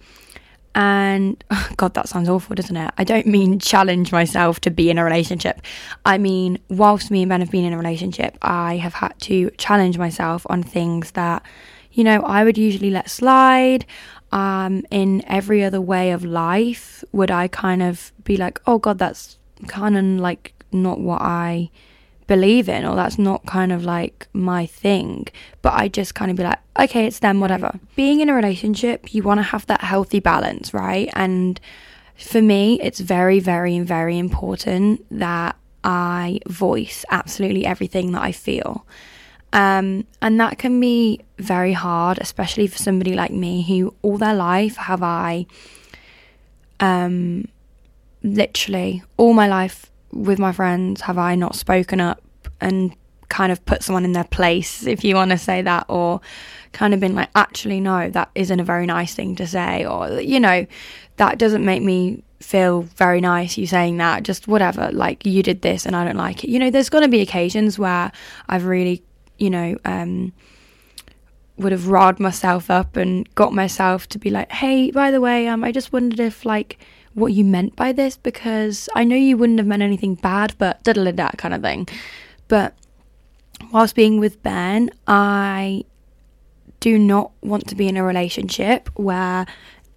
And 0.77 1.43
oh 1.51 1.71
God, 1.77 1.95
that 1.95 2.09
sounds 2.09 2.29
awful, 2.29 2.55
doesn't 2.55 2.77
it? 2.77 2.93
I 2.97 3.03
don't 3.03 3.27
mean 3.27 3.59
challenge 3.59 4.13
myself 4.13 4.61
to 4.61 4.71
be 4.71 4.91
in 4.91 4.99
a 4.99 5.05
relationship. 5.05 5.63
I 6.05 6.19
mean, 6.19 6.59
whilst 6.69 7.11
me 7.11 7.23
and 7.23 7.31
Ben 7.31 7.41
have 7.41 7.51
been 7.51 7.65
in 7.65 7.73
a 7.73 7.79
relationship, 7.79 8.39
I 8.43 8.77
have 8.77 8.95
had 8.95 9.19
to 9.23 9.51
challenge 9.57 9.99
myself 9.99 10.47
on 10.51 10.63
things 10.63 11.13
that, 11.13 11.43
you 11.93 12.05
know, 12.05 12.21
I 12.23 12.45
would 12.45 12.59
usually 12.59 12.91
let 12.91 13.11
slide. 13.11 13.87
Um, 14.33 14.85
in 14.91 15.25
every 15.29 15.63
other 15.65 15.81
way 15.81 16.11
of 16.11 16.25
life, 16.25 17.05
would 17.13 17.31
I 17.31 17.49
kind 17.49 17.83
of 17.83 18.13
be 18.25 18.37
like, 18.37 18.61
oh 18.67 18.79
God, 18.79 18.99
that's 18.99 19.39
kind 19.69 19.97
of 19.97 20.05
like 20.05 20.53
not 20.73 21.01
what 21.01 21.23
I 21.23 21.71
believe 22.27 22.69
in, 22.69 22.85
or 22.85 22.97
that's 22.97 23.19
not 23.19 23.47
kind 23.47 23.73
of 23.73 23.85
like 23.85 24.27
my 24.33 24.67
thing. 24.67 25.29
But 25.63 25.75
I 25.75 25.89
just 25.89 26.15
kind 26.15 26.31
of 26.31 26.37
be 26.37 26.43
like, 26.43 26.59
okay, 26.79 27.07
it's 27.07 27.21
them, 27.21 27.41
whatever. 27.41 27.79
Being 27.95 28.21
in 28.21 28.29
a 28.29 28.35
relationship, 28.35 29.15
you 29.15 29.23
want 29.23 29.39
to 29.39 29.45
have 29.45 29.67
that 29.67 29.83
healthy 29.83 30.21
balance, 30.21 30.75
right? 30.75 31.09
And 31.15 31.61
for 32.17 32.43
me, 32.43 32.81
it's 32.83 33.01
very, 33.01 33.41
very, 33.41 33.79
very 33.81 34.19
important 34.19 35.07
that 35.11 35.57
I 35.85 36.41
voice 36.49 37.05
absolutely 37.11 37.65
everything 37.65 38.13
that 38.13 38.23
I 38.23 38.33
feel. 38.33 38.87
Um, 39.53 40.07
and 40.21 40.41
that 40.41 40.59
can 40.59 40.81
be 40.81 41.21
very 41.39 41.73
hard, 41.73 42.19
especially 42.19 42.67
for 42.67 42.79
somebody 42.79 43.15
like 43.15 43.31
me 43.31 43.63
who 43.63 43.95
all 44.03 44.19
their 44.19 44.35
life 44.35 44.77
have 44.77 45.03
I, 45.03 45.47
um, 46.81 47.49
literally 48.23 49.03
all 49.17 49.33
my 49.33 49.47
life 49.47 49.91
with 50.17 50.39
my 50.39 50.53
friends 50.53 51.03
have 51.03 51.19
I 51.19 51.35
not 51.35 51.55
spoken 51.55 52.01
up 52.01 52.23
and 52.61 52.95
kind 53.29 53.51
of 53.51 53.65
put 53.65 53.83
someone 53.83 54.05
in 54.05 54.13
their 54.13 54.25
place, 54.25 54.87
if 54.87 55.05
you 55.05 55.15
want 55.15 55.31
to 55.31 55.39
say 55.39 55.63
that, 55.63 55.87
or 55.89 56.21
kind 56.73 56.95
of 56.95 57.01
been 57.01 57.15
like, 57.15 57.31
actually, 57.35 57.81
no, 57.81 58.09
that 58.11 58.31
isn't 58.35 58.61
a 58.61 58.65
very 58.65 58.87
nice 58.87 59.15
thing 59.15 59.35
to 59.37 59.47
say, 59.47 59.85
or, 59.85 60.21
you 60.21 60.39
know, 60.39 60.67
that 61.17 61.39
doesn't 61.39 61.65
make 61.65 61.83
me 61.83 62.23
feel 62.41 62.83
very 62.83 63.21
nice 63.21 63.57
you 63.57 63.67
saying 63.67 63.97
that, 63.97 64.23
just 64.23 64.47
whatever, 64.47 64.91
like, 64.93 65.25
you 65.27 65.43
did 65.43 65.63
this 65.63 65.87
and 65.87 65.97
I 65.97 66.05
don't 66.05 66.17
like 66.17 66.45
it. 66.45 66.51
You 66.51 66.59
know, 66.59 66.71
there's 66.71 66.91
going 66.91 67.03
to 67.03 67.09
be 67.09 67.21
occasions 67.21 67.79
where 67.79 68.13
I've 68.49 68.67
really, 68.67 69.03
you 69.39 69.51
know, 69.51 69.77
um, 69.85 70.33
would 71.57 71.73
have 71.73 71.89
riled 71.89 72.21
myself 72.21 72.71
up 72.71 72.97
and 72.97 73.33
got 73.35 73.53
myself 73.53 74.07
to 74.09 74.19
be 74.19 74.31
like, 74.31 74.53
hey, 74.53 74.91
by 74.91 75.11
the 75.11 75.21
way, 75.21 75.49
um, 75.49 75.65
I 75.65 75.73
just 75.73 75.93
wondered 75.93 76.21
if, 76.21 76.45
like, 76.45 76.79
what 77.17 77.33
you 77.33 77.45
meant 77.45 77.75
by 77.75 77.93
this 77.93 78.17
because 78.17 78.89
I 78.95 79.03
know 79.05 79.17
you 79.17 79.37
wouldn't 79.37 79.59
have 79.59 79.67
meant 79.67 79.83
anything 79.83 80.15
bad, 80.15 80.55
but 80.59 80.83
da 80.85 80.93
da 80.93 81.11
da 81.11 81.31
kind 81.31 81.55
of 81.55 81.63
thing. 81.63 81.89
But 82.47 82.75
whilst 83.73 83.95
being 83.95 84.21
with 84.21 84.43
Ben, 84.43 84.91
I 85.07 85.85
do 86.81 86.99
not 86.99 87.33
want 87.43 87.67
to 87.69 87.75
be 87.75 87.89
in 87.89 87.97
a 87.97 88.05
relationship 88.05 88.91
where 88.97 89.47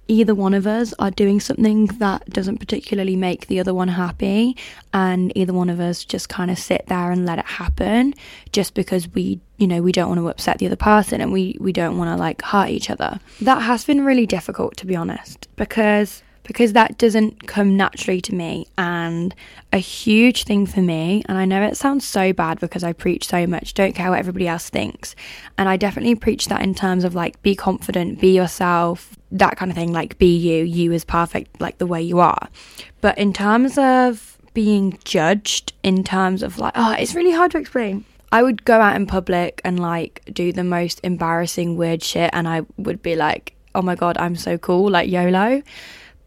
either 0.08 0.34
one 0.34 0.54
of 0.54 0.66
us 0.66 0.94
are 0.98 1.12
doing 1.12 1.40
something 1.42 1.86
that 1.86 2.28
doesn't 2.30 2.58
particularly 2.58 3.16
make 3.16 3.46
the 3.48 3.60
other 3.60 3.74
one 3.74 3.90
happy 3.90 4.58
and 4.94 5.32
either 5.38 5.54
one 5.54 5.70
of 5.70 5.80
us 5.80 6.04
just 6.04 6.30
kind 6.30 6.50
of 6.50 6.58
sit 6.58 6.84
there 6.88 7.12
and 7.12 7.26
let 7.26 7.38
it 7.38 7.46
happen 7.46 8.14
just 8.52 8.74
because 8.74 9.08
we 9.10 9.40
you 9.58 9.68
know 9.68 9.82
we 9.82 9.92
don't 9.92 10.08
want 10.08 10.20
to 10.20 10.28
upset 10.30 10.58
the 10.58 10.66
other 10.66 10.76
person 10.76 11.22
and 11.22 11.32
we 11.32 11.56
we 11.60 11.72
don't 11.72 11.98
want 11.98 12.10
to 12.10 12.16
like 12.16 12.42
hurt 12.42 12.70
each 12.70 12.90
other 12.90 13.20
that 13.40 13.62
has 13.62 13.86
been 13.86 14.04
really 14.04 14.26
difficult 14.26 14.76
to 14.76 14.88
be 14.88 14.96
honest 14.96 15.48
because 15.58 16.24
because 16.50 16.74
that 16.74 16.98
doesn't 16.98 17.46
come 17.46 17.78
naturally 17.78 18.20
to 18.20 18.34
me. 18.34 18.66
And 18.76 19.36
a 19.72 19.78
huge 19.78 20.46
thing 20.46 20.66
for 20.66 20.82
me, 20.82 21.22
and 21.28 21.38
I 21.38 21.46
know 21.46 21.62
it 21.62 21.78
sounds 21.78 22.08
so 22.08 22.34
bad 22.34 22.60
because 22.60 22.84
I 22.84 22.92
preach 22.92 23.28
so 23.28 23.46
much, 23.46 23.76
don't 23.76 23.94
care 23.94 24.10
what 24.10 24.18
everybody 24.18 24.48
else 24.48 24.68
thinks. 24.68 25.16
And 25.60 25.70
I 25.70 25.78
definitely 25.78 26.16
preach 26.16 26.48
that 26.48 26.64
in 26.64 26.74
terms 26.74 27.04
of 27.04 27.14
like, 27.14 27.40
be 27.44 27.56
confident, 27.56 28.20
be 28.20 28.36
yourself, 28.36 29.16
that 29.32 29.58
kind 29.58 29.70
of 29.70 29.78
thing, 29.78 29.94
like, 29.94 30.18
be 30.18 30.36
you, 30.36 30.64
you 30.64 30.92
is 30.92 31.06
perfect, 31.06 31.62
like 31.62 31.78
the 31.78 31.86
way 31.86 32.02
you 32.02 32.20
are. 32.20 32.50
But 33.00 33.20
in 33.20 33.32
terms 33.32 33.78
of 33.78 34.36
being 34.56 34.98
judged, 35.04 35.74
in 35.84 36.04
terms 36.04 36.42
of 36.42 36.58
like, 36.58 36.74
oh, 36.76 36.94
it's 36.94 37.14
really 37.14 37.32
hard 37.32 37.52
to 37.52 37.60
explain. 37.60 38.06
I 38.32 38.42
would 38.42 38.66
go 38.66 38.82
out 38.82 38.96
in 38.96 39.06
public 39.06 39.62
and 39.64 39.80
like 39.80 40.24
do 40.34 40.52
the 40.52 40.64
most 40.64 41.00
embarrassing 41.04 41.78
weird 41.78 42.02
shit, 42.02 42.32
and 42.34 42.48
I 42.48 42.64
would 42.76 43.04
be 43.04 43.16
like, 43.16 43.54
oh 43.76 43.84
my 43.84 43.94
god, 43.94 44.18
I'm 44.18 44.36
so 44.36 44.58
cool, 44.58 44.90
like 44.90 45.12
YOLO. 45.12 45.62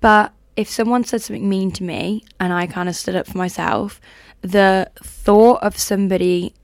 But 0.02 0.34
if 0.56 0.68
someone 0.68 1.04
said 1.04 1.22
something 1.22 1.48
mean 1.48 1.70
to 1.72 1.84
me 1.84 2.24
and 2.38 2.52
I 2.52 2.66
kind 2.66 2.88
of 2.88 2.96
stood 2.96 3.16
up 3.16 3.26
for 3.26 3.38
myself, 3.38 4.00
the 4.42 4.90
thought 5.02 5.62
of 5.62 5.78
somebody 5.78 6.54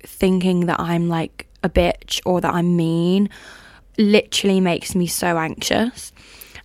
thinking 0.00 0.66
that 0.66 0.80
I'm 0.80 1.08
like 1.08 1.46
a 1.62 1.68
bitch 1.68 2.20
or 2.24 2.40
that 2.40 2.54
I'm 2.54 2.76
mean 2.76 3.28
literally 3.98 4.60
makes 4.60 4.94
me 4.94 5.06
so 5.06 5.36
anxious. 5.36 6.12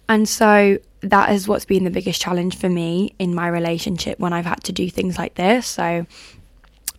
And 0.07 0.29
so 0.29 0.77
that 1.01 1.31
is 1.31 1.47
what's 1.47 1.65
been 1.65 1.83
the 1.83 1.89
biggest 1.89 2.21
challenge 2.21 2.55
for 2.57 2.69
me 2.69 3.15
in 3.17 3.33
my 3.33 3.47
relationship 3.47 4.19
when 4.19 4.31
I've 4.31 4.45
had 4.45 4.63
to 4.65 4.71
do 4.71 4.89
things 4.89 5.17
like 5.17 5.35
this. 5.35 5.65
So 5.65 6.05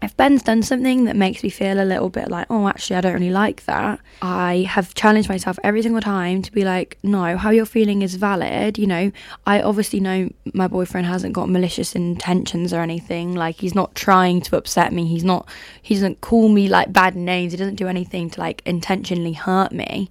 if 0.02 0.16
Ben's 0.16 0.42
done 0.42 0.62
something 0.62 1.04
that 1.04 1.16
makes 1.16 1.42
me 1.42 1.48
feel 1.48 1.80
a 1.80 1.84
little 1.84 2.08
bit 2.08 2.28
like, 2.28 2.46
oh, 2.50 2.66
actually, 2.66 2.96
I 2.96 3.00
don't 3.00 3.14
really 3.14 3.30
like 3.30 3.64
that, 3.66 4.00
I 4.20 4.66
have 4.68 4.94
challenged 4.94 5.28
myself 5.28 5.58
every 5.62 5.82
single 5.82 6.00
time 6.00 6.42
to 6.42 6.52
be 6.52 6.64
like, 6.64 6.98
no, 7.02 7.36
how 7.36 7.50
you're 7.50 7.66
feeling 7.66 8.02
is 8.02 8.16
valid. 8.16 8.78
You 8.78 8.86
know, 8.86 9.12
I 9.46 9.62
obviously 9.62 10.00
know 10.00 10.30
my 10.52 10.66
boyfriend 10.66 11.06
hasn't 11.06 11.34
got 11.34 11.48
malicious 11.48 11.94
intentions 11.94 12.72
or 12.72 12.80
anything. 12.80 13.34
Like, 13.34 13.56
he's 13.56 13.74
not 13.74 13.94
trying 13.94 14.40
to 14.42 14.56
upset 14.56 14.92
me. 14.92 15.06
He's 15.06 15.24
not, 15.24 15.48
he 15.80 15.94
doesn't 15.94 16.20
call 16.20 16.48
me 16.48 16.68
like 16.68 16.92
bad 16.92 17.14
names. 17.14 17.52
He 17.52 17.58
doesn't 17.58 17.76
do 17.76 17.88
anything 17.88 18.30
to 18.30 18.40
like 18.40 18.62
intentionally 18.66 19.34
hurt 19.34 19.72
me. 19.72 20.10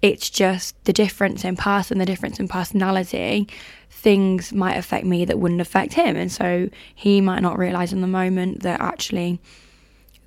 It's 0.00 0.28
just 0.28 0.76
the 0.84 0.92
difference 0.92 1.44
in 1.44 1.56
person, 1.56 1.98
the 1.98 2.04
difference 2.04 2.38
in 2.38 2.46
personality 2.46 3.48
things 4.04 4.52
might 4.52 4.76
affect 4.76 5.06
me 5.06 5.24
that 5.24 5.38
wouldn't 5.38 5.62
affect 5.62 5.94
him. 5.94 6.14
And 6.14 6.30
so 6.30 6.68
he 6.94 7.22
might 7.22 7.40
not 7.40 7.58
realize 7.58 7.90
in 7.90 8.02
the 8.02 8.06
moment 8.06 8.62
that 8.62 8.78
actually 8.78 9.40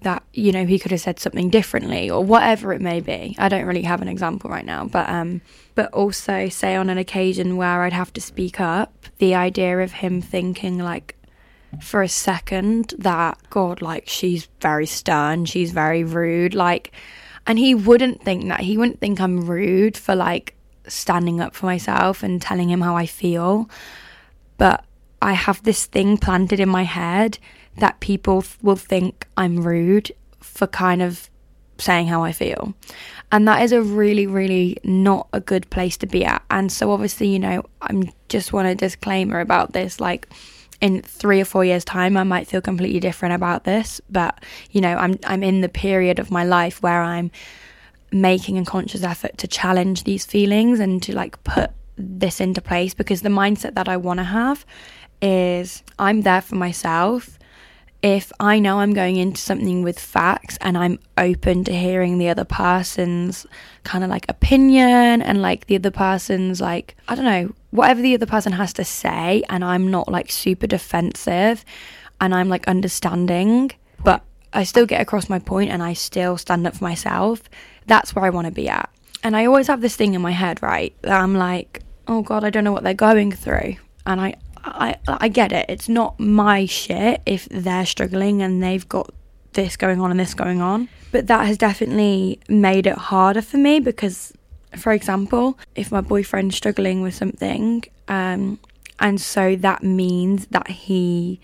that 0.01 0.24
you 0.34 0.51
know 0.51 0.65
he 0.65 0.79
could 0.79 0.91
have 0.91 1.01
said 1.01 1.19
something 1.19 1.50
differently 1.50 2.10
or 2.10 2.24
whatever 2.24 2.72
it 2.72 2.79
may 2.79 3.00
be 3.00 3.36
i 3.39 3.50
don't 3.50 3.65
really 3.65 3.81
have 3.81 4.00
an 4.00 4.07
example 4.07 4.48
right 4.48 4.63
now 4.63 4.86
but 4.86 5.10
um 5.10 5.41
but 5.74 5.91
also 5.91 6.50
say 6.50 6.75
on 6.75 6.88
an 6.91 7.00
occasion 7.00 7.57
where 7.57 7.81
i'd 7.81 7.93
have 7.93 8.13
to 8.13 8.22
speak 8.22 8.60
up 8.60 8.93
the 9.17 9.34
idea 9.34 9.79
of 9.79 9.93
him 9.93 10.22
thinking 10.22 10.77
like 10.77 11.15
for 11.81 12.03
a 12.03 12.07
second 12.07 12.93
that 13.00 13.39
god 13.50 13.81
like 13.81 14.07
she's 14.07 14.48
very 14.62 14.86
stern 14.86 15.46
she's 15.46 15.72
very 15.72 16.03
rude 16.03 16.53
like 16.53 16.91
and 17.48 17.57
he 17.57 17.74
wouldn't 17.74 18.22
think 18.22 18.48
that 18.50 18.60
he 18.60 18.77
wouldn't 18.77 19.00
think 19.00 19.19
i'm 19.19 19.48
rude 19.48 19.98
for 19.98 20.13
like 20.13 20.53
standing 20.88 21.41
up 21.41 21.56
for 21.56 21.65
myself 21.65 22.24
and 22.24 22.41
telling 22.41 22.70
him 22.70 22.82
how 22.82 22.96
I 22.96 23.06
feel. 23.06 23.70
But 24.58 24.84
I 25.22 25.34
have 25.34 25.63
this 25.63 25.86
thing 25.86 26.17
planted 26.17 26.60
in 26.60 26.70
my 26.70 26.84
head 26.84 27.39
that 27.77 28.00
people 28.00 28.44
will 28.62 28.75
think 28.75 29.27
I'm 29.38 29.62
rude 29.62 30.12
for 30.39 30.67
kind 30.67 31.01
of 31.01 31.29
saying 31.77 32.08
how 32.08 32.24
I 32.24 32.32
feel. 32.32 32.74
And 33.32 33.48
that 33.48 33.62
is 33.62 33.72
a 33.72 33.82
really, 33.82 34.25
really 34.25 34.77
not 34.84 35.27
a 35.34 35.39
good 35.39 35.70
place 35.70 35.98
to 35.98 36.08
be 36.08 36.25
at. 36.25 36.44
And 36.50 36.72
so, 36.72 36.91
obviously, 36.91 37.27
you 37.27 37.39
know, 37.39 37.63
I'm 37.82 38.10
just 38.29 38.53
want 38.53 38.67
a 38.67 38.75
disclaimer 38.75 39.39
about 39.39 39.74
this. 39.74 40.00
Like, 40.00 40.27
in 40.79 41.01
three 41.01 41.41
or 41.41 41.46
four 41.46 41.65
years' 41.65 41.86
time, 41.86 42.17
I 42.17 42.24
might 42.24 42.48
feel 42.48 42.62
completely 42.62 43.00
different 43.00 43.36
about 43.36 43.63
this. 43.63 44.00
But, 44.10 44.44
you 44.72 44.82
know, 44.82 44.96
I'm, 44.96 45.20
I'm 45.25 45.44
in 45.44 45.62
the 45.62 45.70
period 45.70 46.20
of 46.20 46.32
my 46.32 46.44
life 46.44 46.82
where 46.82 47.01
I'm 47.01 47.32
making 48.12 48.58
a 48.58 48.66
conscious 48.66 49.04
effort 49.04 49.38
to 49.38 49.48
challenge 49.48 50.04
these 50.04 50.26
feelings 50.26 50.80
and 50.80 51.02
to 51.04 51.14
like 51.14 51.42
put 51.44 51.72
this 51.98 52.40
into 52.40 52.62
place 52.62 52.94
because 52.94 53.22
the 53.22 53.30
mindset 53.30 53.74
that 53.76 53.90
I 53.90 53.98
want 53.98 54.20
to 54.20 54.24
have 54.24 54.66
is 55.22 55.84
I'm 55.98 56.22
there 56.22 56.42
for 56.42 56.56
myself. 56.56 57.38
If 58.04 58.32
I 58.40 58.60
know 58.60 58.80
I'm 58.80 58.94
going 58.94 59.16
into 59.16 59.42
something 59.42 59.82
with 59.82 60.00
facts 60.00 60.58
and 60.62 60.78
I'm 60.78 61.00
open 61.18 61.64
to 61.64 61.74
hearing 61.74 62.20
the 62.20 62.30
other 62.30 62.46
person's 62.46 63.48
kind 63.84 64.04
of 64.04 64.10
like 64.10 64.26
opinion 64.30 65.22
and 65.22 65.42
like 65.42 65.66
the 65.66 65.76
other 65.76 65.92
person's 65.92 66.62
like, 66.62 66.96
I 67.08 67.16
don't 67.16 67.26
know, 67.26 67.54
whatever 67.72 68.02
the 68.02 68.14
other 68.14 68.28
person 68.28 68.54
has 68.54 68.72
to 68.74 68.86
say, 68.86 69.44
and 69.50 69.66
I'm 69.66 69.90
not 69.90 70.12
like 70.12 70.32
super 70.32 70.68
defensive 70.68 71.66
and 72.22 72.36
I'm 72.36 72.50
like 72.50 72.68
understanding, 72.68 73.72
but 74.04 74.24
I 74.54 74.64
still 74.64 74.86
get 74.86 75.02
across 75.02 75.28
my 75.28 75.40
point 75.40 75.72
and 75.72 75.82
I 75.82 75.94
still 75.94 76.38
stand 76.38 76.68
up 76.68 76.76
for 76.76 76.84
myself 76.84 77.42
that's 77.88 78.15
where 78.15 78.25
I 78.25 78.29
want 78.29 78.46
to 78.46 78.51
be 78.51 78.70
at. 78.70 78.89
And 79.24 79.36
I 79.36 79.46
always 79.46 79.67
have 79.67 79.82
this 79.82 79.96
thing 79.96 80.13
in 80.13 80.22
my 80.22 80.32
head, 80.32 80.62
right? 80.62 80.94
That 81.01 81.20
I'm 81.22 81.36
like, 81.36 81.82
oh 82.08 82.22
God, 82.22 82.44
I 82.44 82.50
don't 82.50 82.63
know 82.63 82.72
what 82.72 82.84
they're 82.84 82.94
going 82.94 83.32
through. 83.32 83.75
And 84.06 84.22
I, 84.22 84.36
I, 84.63 84.96
I 85.08 85.27
get 85.27 85.51
it. 85.51 85.65
It's 85.70 85.89
not 85.89 86.20
my 86.20 86.65
shit 86.65 87.22
if 87.25 87.48
they're 87.50 87.86
struggling 87.86 88.41
and 88.41 88.62
they've 88.62 88.88
got 88.88 89.12
this 89.53 89.75
going 89.75 90.00
on 90.00 90.12
and 90.12 90.20
this 90.20 90.34
going 90.34 90.62
on. 90.62 90.88
But 91.12 91.27
that 91.27 91.48
has 91.48 91.58
definitely 91.58 92.39
made 92.48 92.86
it 92.86 92.98
harder 92.98 93.41
for 93.41 93.58
me 93.58 93.79
because, 93.79 94.34
for 94.75 94.94
example, 94.94 95.58
if 95.75 95.91
my 95.91 96.01
boyfriend's 96.01 96.56
struggling 96.56 97.01
with 97.01 97.15
something, 97.15 97.84
um, 98.08 98.60
and 99.00 99.20
so 99.20 99.56
that 99.58 99.84
means 99.84 100.48
that 100.48 100.67
he 100.67 101.39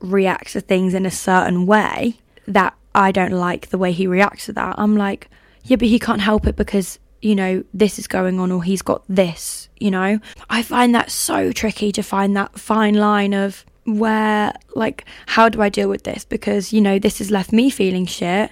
reacts 0.00 0.52
to 0.52 0.60
things 0.60 0.94
in 0.94 1.06
a 1.06 1.10
certain 1.10 1.66
way, 1.66 2.20
that 2.46 2.74
I 2.94 3.12
don't 3.12 3.32
like 3.32 3.68
the 3.68 3.78
way 3.78 3.92
he 3.92 4.06
reacts 4.06 4.46
to 4.46 4.52
that. 4.54 4.76
I'm 4.78 4.96
like, 4.96 5.28
yeah, 5.64 5.76
but 5.76 5.88
he 5.88 5.98
can't 5.98 6.20
help 6.20 6.46
it 6.46 6.56
because, 6.56 6.98
you 7.20 7.34
know, 7.34 7.64
this 7.74 7.98
is 7.98 8.06
going 8.06 8.40
on 8.40 8.52
or 8.52 8.62
he's 8.62 8.82
got 8.82 9.02
this, 9.08 9.68
you 9.78 9.90
know? 9.90 10.20
I 10.48 10.62
find 10.62 10.94
that 10.94 11.10
so 11.10 11.52
tricky 11.52 11.92
to 11.92 12.02
find 12.02 12.36
that 12.36 12.58
fine 12.58 12.94
line 12.94 13.34
of 13.34 13.64
where, 13.84 14.52
like, 14.74 15.04
how 15.26 15.48
do 15.48 15.62
I 15.62 15.68
deal 15.68 15.88
with 15.88 16.04
this? 16.04 16.24
Because, 16.24 16.72
you 16.72 16.80
know, 16.80 16.98
this 16.98 17.18
has 17.18 17.30
left 17.30 17.52
me 17.52 17.70
feeling 17.70 18.06
shit, 18.06 18.50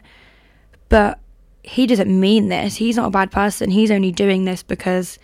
but 0.89 1.19
he 1.63 1.87
doesn't 1.87 2.21
mean 2.21 2.49
this. 2.49 2.77
He's 2.77 2.97
not 2.97 3.09
a 3.09 3.11
bad 3.11 3.31
person. 3.31 3.71
He's 3.71 3.91
only 3.91 4.13
doing 4.13 4.45
this 4.45 4.63
because, 4.63 5.19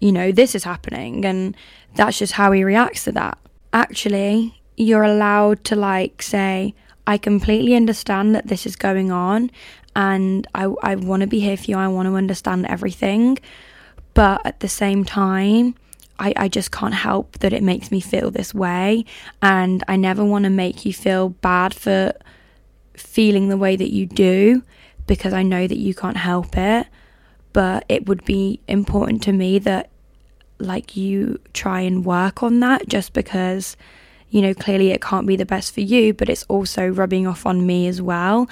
you 0.00 0.12
know, 0.12 0.32
this 0.32 0.54
is 0.54 0.64
happening 0.64 1.24
and 1.24 1.56
that's 1.94 2.18
just 2.18 2.34
how 2.34 2.52
he 2.52 2.64
reacts 2.64 3.04
to 3.04 3.12
that. 3.12 3.38
Actually, 3.72 4.60
you're 4.76 5.04
allowed 5.04 5.64
to, 5.64 5.76
like, 5.76 6.22
say, 6.22 6.74
I 7.06 7.18
completely 7.18 7.74
understand 7.74 8.34
that 8.34 8.48
this 8.48 8.66
is 8.66 8.76
going 8.76 9.12
on 9.12 9.50
and 9.96 10.46
I, 10.54 10.64
I 10.82 10.94
want 10.96 11.22
to 11.22 11.26
be 11.26 11.40
here 11.40 11.56
for 11.56 11.70
you. 11.70 11.78
I 11.78 11.88
want 11.88 12.06
to 12.06 12.14
understand 12.14 12.66
everything. 12.66 13.38
But 14.12 14.44
at 14.44 14.60
the 14.60 14.68
same 14.68 15.06
time, 15.06 15.74
I, 16.18 16.34
I 16.36 16.48
just 16.48 16.70
can't 16.70 16.94
help 16.94 17.38
that 17.38 17.54
it 17.54 17.62
makes 17.62 17.90
me 17.90 18.00
feel 18.00 18.30
this 18.30 18.54
way. 18.54 19.06
And 19.40 19.82
I 19.88 19.96
never 19.96 20.22
want 20.22 20.44
to 20.44 20.50
make 20.50 20.84
you 20.84 20.92
feel 20.92 21.30
bad 21.30 21.72
for 21.72 22.12
feeling 22.94 23.48
the 23.48 23.56
way 23.56 23.74
that 23.74 23.90
you 23.90 24.04
do 24.04 24.62
because 25.06 25.32
I 25.32 25.42
know 25.42 25.66
that 25.66 25.78
you 25.78 25.94
can't 25.94 26.18
help 26.18 26.58
it. 26.58 26.86
But 27.54 27.86
it 27.88 28.06
would 28.06 28.22
be 28.26 28.60
important 28.68 29.22
to 29.22 29.32
me 29.32 29.58
that, 29.60 29.88
like, 30.58 30.94
you 30.94 31.40
try 31.54 31.80
and 31.80 32.04
work 32.04 32.42
on 32.42 32.60
that 32.60 32.86
just 32.86 33.14
because 33.14 33.78
you 34.30 34.42
know, 34.42 34.54
clearly 34.54 34.90
it 34.90 35.00
can't 35.00 35.26
be 35.26 35.36
the 35.36 35.46
best 35.46 35.72
for 35.72 35.80
you, 35.80 36.12
but 36.12 36.28
it's 36.28 36.44
also 36.48 36.88
rubbing 36.88 37.26
off 37.26 37.46
on 37.46 37.66
me 37.66 37.86
as 37.86 38.02
well. 38.02 38.48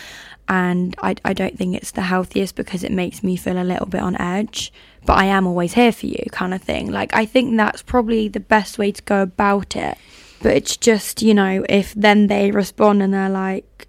And 0.48 0.94
I, 1.02 1.16
I 1.24 1.32
don't 1.32 1.56
think 1.56 1.74
it's 1.74 1.92
the 1.92 2.02
healthiest 2.02 2.54
because 2.54 2.84
it 2.84 2.92
makes 2.92 3.22
me 3.22 3.36
feel 3.36 3.60
a 3.60 3.64
little 3.64 3.86
bit 3.86 4.02
on 4.02 4.20
edge. 4.20 4.72
But 5.06 5.14
I 5.14 5.26
am 5.26 5.46
always 5.46 5.74
here 5.74 5.92
for 5.92 6.06
you, 6.06 6.24
kind 6.30 6.54
of 6.54 6.62
thing. 6.62 6.90
Like, 6.90 7.14
I 7.14 7.26
think 7.26 7.56
that's 7.56 7.82
probably 7.82 8.28
the 8.28 8.40
best 8.40 8.78
way 8.78 8.92
to 8.92 9.02
go 9.02 9.22
about 9.22 9.76
it. 9.76 9.98
But 10.42 10.56
it's 10.56 10.76
just, 10.76 11.22
you 11.22 11.34
know, 11.34 11.64
if 11.68 11.94
then 11.94 12.26
they 12.26 12.50
respond 12.50 13.02
and 13.02 13.12
they're 13.12 13.28
like, 13.30 13.88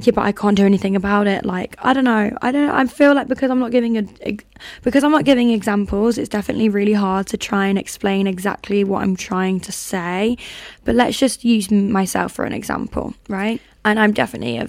yeah, 0.00 0.12
but 0.12 0.22
I 0.22 0.32
can't 0.32 0.56
do 0.56 0.64
anything 0.64 0.94
about 0.94 1.26
it. 1.26 1.44
Like, 1.44 1.74
I 1.80 1.92
don't 1.92 2.04
know. 2.04 2.36
I 2.40 2.52
don't. 2.52 2.70
I 2.70 2.86
feel 2.86 3.14
like 3.14 3.26
because 3.26 3.50
I'm 3.50 3.58
not 3.58 3.72
giving 3.72 3.96
a, 3.96 4.38
because 4.82 5.02
I'm 5.02 5.10
not 5.10 5.24
giving 5.24 5.50
examples, 5.50 6.18
it's 6.18 6.28
definitely 6.28 6.68
really 6.68 6.92
hard 6.92 7.26
to 7.28 7.36
try 7.36 7.66
and 7.66 7.78
explain 7.78 8.28
exactly 8.28 8.84
what 8.84 9.02
I'm 9.02 9.16
trying 9.16 9.58
to 9.60 9.72
say. 9.72 10.38
But 10.84 10.94
let's 10.94 11.18
just 11.18 11.44
use 11.44 11.70
myself 11.70 12.32
for 12.32 12.44
an 12.44 12.52
example, 12.52 13.14
right? 13.28 13.60
And 13.84 13.98
I'm 13.98 14.12
definitely 14.12 14.58
a 14.58 14.68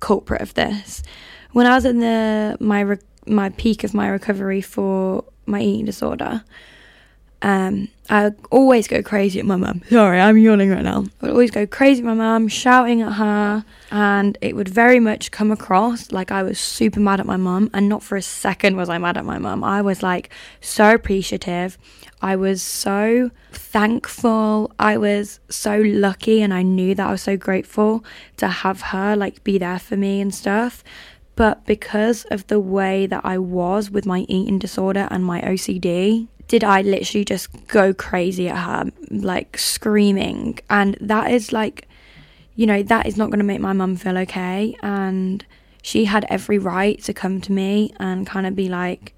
culprit 0.00 0.40
of 0.40 0.54
this. 0.54 1.02
When 1.52 1.66
I 1.66 1.76
was 1.76 1.84
in 1.84 2.00
the 2.00 2.56
my 2.58 2.98
my 3.26 3.50
peak 3.50 3.84
of 3.84 3.94
my 3.94 4.08
recovery 4.08 4.60
for 4.60 5.24
my 5.46 5.60
eating 5.60 5.84
disorder, 5.84 6.42
um, 7.44 7.88
I 8.08 8.32
always 8.50 8.88
go 8.88 9.02
crazy 9.02 9.38
at 9.38 9.44
my 9.44 9.56
mum. 9.56 9.82
Sorry, 9.90 10.18
I'm 10.18 10.38
yawning 10.38 10.70
right 10.70 10.82
now. 10.82 11.04
I 11.20 11.26
would 11.26 11.30
always 11.30 11.50
go 11.50 11.66
crazy 11.66 12.00
at 12.00 12.06
my 12.06 12.14
mum, 12.14 12.48
shouting 12.48 13.02
at 13.02 13.12
her, 13.12 13.66
and 13.90 14.38
it 14.40 14.56
would 14.56 14.68
very 14.68 14.98
much 14.98 15.30
come 15.30 15.50
across 15.52 16.10
like 16.10 16.32
I 16.32 16.42
was 16.42 16.58
super 16.58 17.00
mad 17.00 17.20
at 17.20 17.26
my 17.26 17.36
mum. 17.36 17.68
And 17.74 17.86
not 17.86 18.02
for 18.02 18.16
a 18.16 18.22
second 18.22 18.78
was 18.78 18.88
I 18.88 18.96
mad 18.96 19.18
at 19.18 19.26
my 19.26 19.36
mum. 19.36 19.62
I 19.62 19.82
was 19.82 20.02
like 20.02 20.30
so 20.62 20.94
appreciative. 20.94 21.76
I 22.22 22.34
was 22.34 22.62
so 22.62 23.30
thankful. 23.52 24.72
I 24.78 24.96
was 24.96 25.38
so 25.50 25.76
lucky, 25.80 26.40
and 26.40 26.54
I 26.54 26.62
knew 26.62 26.94
that 26.94 27.06
I 27.06 27.10
was 27.10 27.22
so 27.22 27.36
grateful 27.36 28.06
to 28.38 28.48
have 28.48 28.80
her 28.80 29.16
like 29.16 29.44
be 29.44 29.58
there 29.58 29.78
for 29.78 29.98
me 29.98 30.22
and 30.22 30.34
stuff. 30.34 30.82
But 31.36 31.66
because 31.66 32.24
of 32.30 32.46
the 32.46 32.60
way 32.60 33.06
that 33.06 33.20
I 33.22 33.36
was 33.36 33.90
with 33.90 34.06
my 34.06 34.20
eating 34.28 34.58
disorder 34.58 35.08
and 35.10 35.24
my 35.24 35.42
OCD, 35.42 36.28
did 36.48 36.64
I 36.64 36.82
literally 36.82 37.24
just 37.24 37.48
go 37.66 37.94
crazy 37.94 38.48
at 38.48 38.56
her, 38.56 38.90
like 39.10 39.58
screaming. 39.58 40.58
And 40.68 40.96
that 41.00 41.30
is 41.30 41.52
like, 41.52 41.88
you 42.54 42.66
know, 42.66 42.82
that 42.82 43.06
is 43.06 43.16
not 43.16 43.30
going 43.30 43.38
to 43.38 43.44
make 43.44 43.60
my 43.60 43.72
mum 43.72 43.96
feel 43.96 44.18
okay. 44.18 44.76
And 44.82 45.44
she 45.82 46.04
had 46.04 46.24
every 46.28 46.58
right 46.58 47.02
to 47.02 47.12
come 47.12 47.40
to 47.42 47.52
me 47.52 47.92
and 47.98 48.26
kind 48.26 48.46
of 48.46 48.54
be 48.54 48.68
like, 48.68 49.14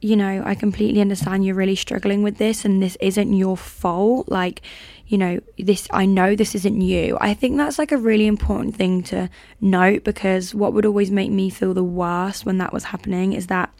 you 0.00 0.14
know, 0.14 0.42
I 0.44 0.54
completely 0.54 1.00
understand 1.00 1.44
you're 1.44 1.56
really 1.56 1.74
struggling 1.74 2.22
with 2.22 2.38
this 2.38 2.64
and 2.64 2.80
this 2.80 2.96
isn't 3.00 3.32
your 3.32 3.56
fault. 3.56 4.28
Like, 4.28 4.62
you 5.08 5.18
know, 5.18 5.40
this, 5.58 5.88
I 5.90 6.06
know 6.06 6.36
this 6.36 6.54
isn't 6.54 6.80
you. 6.80 7.18
I 7.20 7.34
think 7.34 7.56
that's 7.56 7.78
like 7.78 7.90
a 7.90 7.96
really 7.96 8.28
important 8.28 8.76
thing 8.76 9.02
to 9.04 9.28
note 9.60 10.04
because 10.04 10.54
what 10.54 10.72
would 10.72 10.86
always 10.86 11.10
make 11.10 11.32
me 11.32 11.50
feel 11.50 11.74
the 11.74 11.82
worst 11.82 12.46
when 12.46 12.58
that 12.58 12.72
was 12.72 12.84
happening 12.84 13.32
is 13.32 13.48
that 13.48 13.72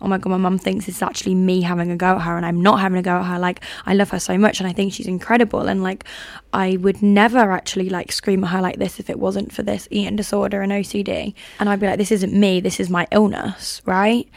oh 0.00 0.08
my 0.08 0.18
god, 0.18 0.30
my 0.30 0.36
mum 0.36 0.58
thinks 0.58 0.88
it's 0.88 1.02
actually 1.02 1.34
me 1.34 1.62
having 1.62 1.90
a 1.90 1.96
go 1.96 2.16
at 2.16 2.22
her 2.22 2.36
and 2.36 2.44
I'm 2.44 2.60
not 2.60 2.80
having 2.80 2.98
a 2.98 3.02
go 3.02 3.16
at 3.16 3.24
her. 3.24 3.38
Like, 3.38 3.60
I 3.86 3.94
love 3.94 4.10
her 4.10 4.20
so 4.20 4.36
much 4.36 4.60
and 4.60 4.68
I 4.68 4.72
think 4.72 4.92
she's 4.92 5.06
incredible. 5.06 5.68
And 5.68 5.82
like, 5.82 6.04
I 6.52 6.76
would 6.78 7.02
never 7.02 7.52
actually 7.52 7.88
like 7.88 8.12
scream 8.12 8.44
at 8.44 8.50
her 8.50 8.60
like 8.60 8.78
this 8.78 9.00
if 9.00 9.08
it 9.08 9.18
wasn't 9.18 9.52
for 9.52 9.62
this 9.62 9.88
eating 9.90 10.16
disorder 10.16 10.60
and 10.60 10.72
OCD. 10.72 11.34
And 11.58 11.68
I'd 11.68 11.80
be 11.80 11.86
like, 11.86 11.98
this 11.98 12.12
isn't 12.12 12.32
me, 12.32 12.60
this 12.60 12.78
is 12.80 12.90
my 12.90 13.06
illness, 13.10 13.80
right? 13.86 14.28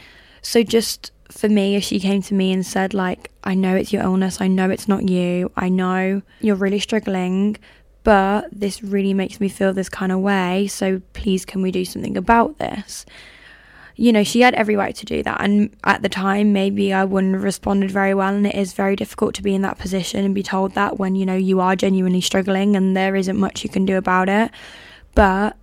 So 0.42 0.62
just 0.62 1.12
for 1.30 1.48
me, 1.48 1.76
if 1.76 1.84
she 1.84 2.00
came 2.00 2.22
to 2.22 2.34
me 2.34 2.52
and 2.52 2.64
said, 2.64 2.94
like, 2.94 3.30
I 3.44 3.54
know 3.54 3.76
it's 3.76 3.92
your 3.92 4.02
illness, 4.02 4.40
I 4.40 4.48
know 4.48 4.70
it's 4.70 4.88
not 4.88 5.08
you, 5.08 5.52
I 5.56 5.68
know 5.68 6.22
you're 6.40 6.56
really 6.56 6.80
struggling, 6.80 7.56
but 8.02 8.48
this 8.50 8.82
really 8.82 9.14
makes 9.14 9.40
me 9.40 9.48
feel 9.48 9.72
this 9.72 9.88
kind 9.88 10.10
of 10.12 10.20
way. 10.20 10.66
So 10.68 11.02
please, 11.12 11.44
can 11.44 11.62
we 11.62 11.70
do 11.70 11.84
something 11.84 12.16
about 12.16 12.58
this? 12.58 13.04
You 14.00 14.14
know, 14.14 14.24
she 14.24 14.40
had 14.40 14.54
every 14.54 14.76
right 14.76 14.96
to 14.96 15.04
do 15.04 15.22
that. 15.22 15.42
And 15.42 15.76
at 15.84 16.00
the 16.00 16.08
time, 16.08 16.54
maybe 16.54 16.90
I 16.90 17.04
wouldn't 17.04 17.34
have 17.34 17.42
responded 17.42 17.90
very 17.90 18.14
well. 18.14 18.34
And 18.34 18.46
it 18.46 18.54
is 18.54 18.72
very 18.72 18.96
difficult 18.96 19.34
to 19.34 19.42
be 19.42 19.54
in 19.54 19.60
that 19.60 19.76
position 19.76 20.24
and 20.24 20.34
be 20.34 20.42
told 20.42 20.72
that 20.72 20.98
when, 20.98 21.16
you 21.16 21.26
know, 21.26 21.36
you 21.36 21.60
are 21.60 21.76
genuinely 21.76 22.22
struggling 22.22 22.76
and 22.76 22.96
there 22.96 23.14
isn't 23.14 23.36
much 23.36 23.62
you 23.62 23.68
can 23.68 23.84
do 23.84 23.98
about 23.98 24.30
it. 24.30 24.52
But, 25.14 25.54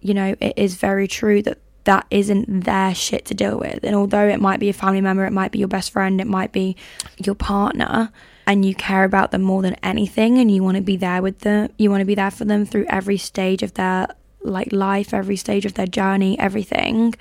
you 0.00 0.14
know, 0.14 0.34
it 0.40 0.54
is 0.56 0.76
very 0.76 1.06
true 1.06 1.42
that 1.42 1.58
that 1.84 2.06
isn't 2.10 2.64
their 2.64 2.94
shit 2.94 3.26
to 3.26 3.34
deal 3.34 3.58
with. 3.58 3.80
And 3.84 3.94
although 3.94 4.26
it 4.26 4.40
might 4.40 4.58
be 4.58 4.70
a 4.70 4.72
family 4.72 5.02
member, 5.02 5.26
it 5.26 5.32
might 5.32 5.52
be 5.52 5.58
your 5.58 5.68
best 5.68 5.90
friend, 5.90 6.18
it 6.18 6.26
might 6.26 6.50
be 6.50 6.76
your 7.22 7.34
partner, 7.34 8.10
and 8.46 8.64
you 8.64 8.74
care 8.74 9.04
about 9.04 9.32
them 9.32 9.42
more 9.42 9.60
than 9.60 9.76
anything 9.82 10.38
and 10.38 10.50
you 10.50 10.62
want 10.62 10.78
to 10.78 10.82
be 10.82 10.96
there 10.96 11.20
with 11.20 11.40
them, 11.40 11.68
you 11.76 11.90
want 11.90 12.00
to 12.00 12.06
be 12.06 12.14
there 12.14 12.30
for 12.30 12.46
them 12.46 12.64
through 12.64 12.86
every 12.88 13.18
stage 13.18 13.62
of 13.62 13.74
their 13.74 14.06
like 14.40 14.72
life, 14.72 15.12
every 15.12 15.36
stage 15.36 15.66
of 15.66 15.74
their 15.74 15.86
journey, 15.86 16.38
everything 16.38 17.14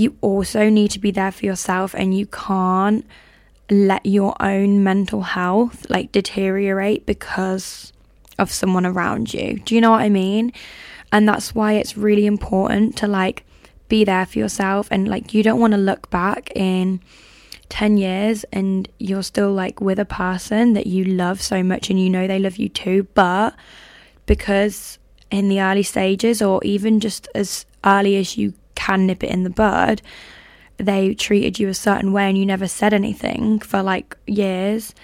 you 0.00 0.16
also 0.22 0.70
need 0.70 0.90
to 0.92 0.98
be 0.98 1.10
there 1.10 1.30
for 1.30 1.44
yourself 1.44 1.94
and 1.94 2.16
you 2.16 2.26
can't 2.26 3.04
let 3.70 4.04
your 4.06 4.34
own 4.40 4.82
mental 4.82 5.22
health 5.22 5.88
like 5.90 6.10
deteriorate 6.10 7.04
because 7.04 7.92
of 8.38 8.50
someone 8.50 8.86
around 8.86 9.32
you. 9.34 9.60
Do 9.60 9.74
you 9.74 9.80
know 9.80 9.90
what 9.90 10.00
I 10.00 10.08
mean? 10.08 10.52
And 11.12 11.28
that's 11.28 11.54
why 11.54 11.74
it's 11.74 11.96
really 11.96 12.26
important 12.26 12.96
to 12.98 13.06
like 13.06 13.44
be 13.88 14.04
there 14.04 14.24
for 14.24 14.38
yourself 14.38 14.88
and 14.90 15.06
like 15.06 15.34
you 15.34 15.42
don't 15.42 15.60
want 15.60 15.72
to 15.72 15.78
look 15.78 16.08
back 16.10 16.50
in 16.54 17.00
10 17.68 17.98
years 17.98 18.44
and 18.52 18.88
you're 18.98 19.22
still 19.22 19.52
like 19.52 19.80
with 19.80 19.98
a 19.98 20.04
person 20.04 20.72
that 20.72 20.86
you 20.86 21.04
love 21.04 21.42
so 21.42 21.62
much 21.62 21.90
and 21.90 22.00
you 22.00 22.08
know 22.08 22.26
they 22.26 22.38
love 22.38 22.56
you 22.56 22.68
too, 22.68 23.06
but 23.14 23.54
because 24.24 24.98
in 25.30 25.48
the 25.48 25.60
early 25.60 25.82
stages 25.82 26.40
or 26.40 26.62
even 26.64 27.00
just 27.00 27.28
as 27.34 27.66
early 27.84 28.16
as 28.16 28.38
you 28.38 28.54
can 28.80 29.06
nip 29.06 29.22
it 29.22 29.30
in 29.30 29.44
the 29.44 29.50
bud, 29.50 30.02
they 30.78 31.14
treated 31.14 31.58
you 31.58 31.68
a 31.68 31.74
certain 31.74 32.12
way 32.12 32.28
and 32.28 32.38
you 32.38 32.46
never 32.46 32.66
said 32.66 32.94
anything 32.94 33.60
for 33.60 33.82
like 33.82 34.16
years, 34.26 34.94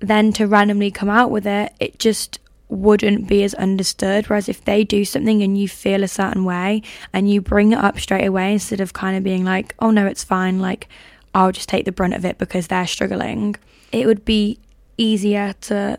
then 0.00 0.32
to 0.32 0.46
randomly 0.46 0.90
come 0.90 1.08
out 1.08 1.30
with 1.30 1.46
it, 1.46 1.72
it 1.80 1.98
just 1.98 2.38
wouldn't 2.68 3.26
be 3.28 3.42
as 3.44 3.54
understood. 3.54 4.26
Whereas 4.26 4.48
if 4.48 4.64
they 4.64 4.84
do 4.84 5.04
something 5.04 5.42
and 5.42 5.56
you 5.56 5.68
feel 5.68 6.02
a 6.02 6.08
certain 6.08 6.44
way 6.44 6.82
and 7.12 7.30
you 7.30 7.40
bring 7.40 7.72
it 7.72 7.78
up 7.78 7.98
straight 7.98 8.26
away 8.26 8.52
instead 8.52 8.80
of 8.80 8.92
kind 8.92 9.16
of 9.16 9.24
being 9.24 9.44
like, 9.44 9.74
oh 9.78 9.90
no, 9.90 10.06
it's 10.06 10.24
fine, 10.24 10.60
like 10.60 10.88
I'll 11.34 11.52
just 11.52 11.68
take 11.68 11.84
the 11.84 11.92
brunt 11.92 12.14
of 12.14 12.24
it 12.24 12.38
because 12.38 12.66
they're 12.66 12.86
struggling, 12.86 13.56
it 13.92 14.06
would 14.06 14.24
be 14.24 14.58
easier 14.98 15.54
to 15.62 15.98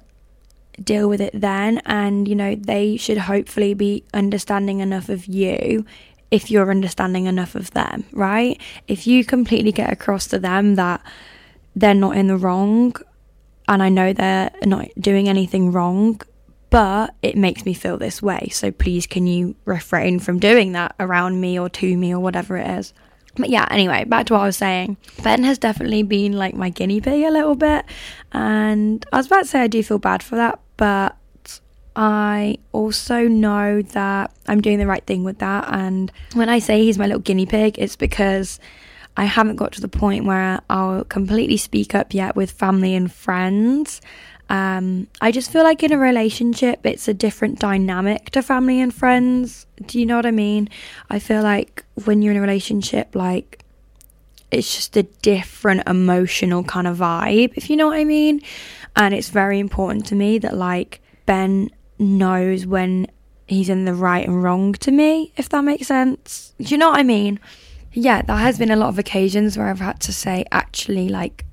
deal 0.83 1.09
with 1.09 1.21
it 1.21 1.31
then. 1.33 1.81
And, 1.85 2.27
you 2.27 2.35
know, 2.35 2.53
they 2.55 2.97
should 2.97 3.17
hopefully 3.17 3.73
be 3.73 4.03
understanding 4.13 4.79
enough 4.79 5.09
of 5.09 5.25
you 5.25 5.85
if 6.31 6.51
you're 6.51 6.69
understanding 6.69 7.25
enough 7.25 7.55
of 7.55 7.71
them, 7.71 8.05
right? 8.11 8.59
If 8.87 9.07
you 9.07 9.23
completely 9.23 9.71
get 9.71 9.91
across 9.91 10.27
to 10.27 10.39
them 10.39 10.75
that 10.75 11.01
they're 11.75 11.93
not 11.93 12.17
in 12.17 12.27
the 12.27 12.37
wrong 12.37 12.95
and 13.67 13.83
I 13.83 13.89
know 13.89 14.13
they're 14.13 14.51
not 14.65 14.87
doing 14.99 15.29
anything 15.29 15.71
wrong, 15.71 16.21
but 16.69 17.13
it 17.21 17.37
makes 17.37 17.65
me 17.65 17.73
feel 17.73 17.97
this 17.97 18.21
way. 18.21 18.49
So 18.51 18.71
please, 18.71 19.07
can 19.07 19.27
you 19.27 19.55
refrain 19.65 20.19
from 20.19 20.39
doing 20.39 20.73
that 20.73 20.95
around 20.99 21.39
me 21.39 21.57
or 21.59 21.69
to 21.69 21.97
me 21.97 22.13
or 22.13 22.19
whatever 22.19 22.57
it 22.57 22.67
is? 22.67 22.93
But 23.35 23.49
yeah, 23.49 23.67
anyway, 23.69 24.03
back 24.03 24.25
to 24.27 24.33
what 24.33 24.41
I 24.41 24.45
was 24.45 24.57
saying. 24.57 24.97
Ben 25.23 25.43
has 25.43 25.59
definitely 25.59 26.03
been 26.03 26.33
like 26.33 26.55
my 26.55 26.69
guinea 26.69 26.99
pig 27.01 27.23
a 27.23 27.29
little 27.29 27.55
bit. 27.55 27.85
And 28.33 29.05
I 29.13 29.17
was 29.17 29.27
about 29.27 29.43
to 29.43 29.47
say 29.47 29.61
I 29.61 29.67
do 29.67 29.83
feel 29.83 29.99
bad 29.99 30.23
for 30.23 30.35
that, 30.35 30.59
but 30.75 31.15
I 31.97 32.59
also 32.73 33.27
know 33.27 33.81
that 33.81 34.31
I'm 34.45 34.61
doing 34.61 34.77
the 34.77 34.85
right 34.85 35.03
thing 35.03 35.23
with 35.23 35.39
that. 35.39 35.67
And 35.67 36.11
when 36.33 36.47
I 36.47 36.59
say 36.59 36.83
he's 36.83 36.99
my 36.99 37.07
little 37.07 37.19
guinea 37.19 37.47
pig, 37.47 37.79
it's 37.79 37.95
because 37.95 38.59
I 39.17 39.25
haven't 39.25 39.55
got 39.55 39.71
to 39.73 39.81
the 39.81 39.87
point 39.87 40.25
where 40.25 40.61
I'll 40.69 41.03
completely 41.05 41.57
speak 41.57 41.95
up 41.95 42.13
yet 42.13 42.35
with 42.35 42.51
family 42.51 42.93
and 42.93 43.11
friends. 43.11 43.99
Um, 44.47 45.07
I 45.19 45.31
just 45.31 45.51
feel 45.51 45.63
like 45.63 45.81
in 45.81 45.91
a 45.91 45.97
relationship, 45.97 46.85
it's 46.85 47.07
a 47.07 47.15
different 47.15 47.57
dynamic 47.59 48.29
to 48.29 48.43
family 48.43 48.79
and 48.79 48.93
friends. 48.93 49.65
Do 49.87 49.99
you 49.99 50.05
know 50.05 50.15
what 50.15 50.27
I 50.27 50.31
mean? 50.31 50.69
I 51.09 51.17
feel 51.17 51.41
like 51.41 51.83
when 52.05 52.21
you're 52.21 52.31
in 52.31 52.37
a 52.37 52.41
relationship, 52.41 53.15
like, 53.15 53.63
it's 54.51 54.73
just 54.73 54.95
a 54.95 55.03
different 55.03 55.87
emotional 55.87 56.63
kind 56.63 56.87
of 56.87 56.97
vibe, 56.99 57.53
if 57.55 57.71
you 57.71 57.75
know 57.75 57.87
what 57.87 57.97
I 57.97 58.05
mean. 58.05 58.41
And 58.95 59.15
it's 59.15 59.29
very 59.29 59.59
important 59.59 60.05
to 60.05 60.15
me 60.15 60.37
that, 60.37 60.55
like, 60.55 61.01
Ben 61.25 61.71
knows 61.99 62.65
when 62.65 63.07
he's 63.47 63.69
in 63.69 63.85
the 63.85 63.93
right 63.93 64.27
and 64.27 64.43
wrong 64.43 64.73
to 64.73 64.91
me, 64.91 65.31
if 65.37 65.49
that 65.49 65.63
makes 65.63 65.87
sense. 65.87 66.53
Do 66.59 66.65
you 66.65 66.77
know 66.77 66.89
what 66.89 66.99
I 66.99 67.03
mean? 67.03 67.39
Yeah, 67.93 68.21
there 68.21 68.35
has 68.35 68.59
been 68.59 68.71
a 68.71 68.75
lot 68.75 68.89
of 68.89 68.99
occasions 68.99 69.57
where 69.57 69.67
I've 69.67 69.79
had 69.79 69.99
to 70.01 70.13
say, 70.13 70.45
actually, 70.51 71.09
like, 71.09 71.45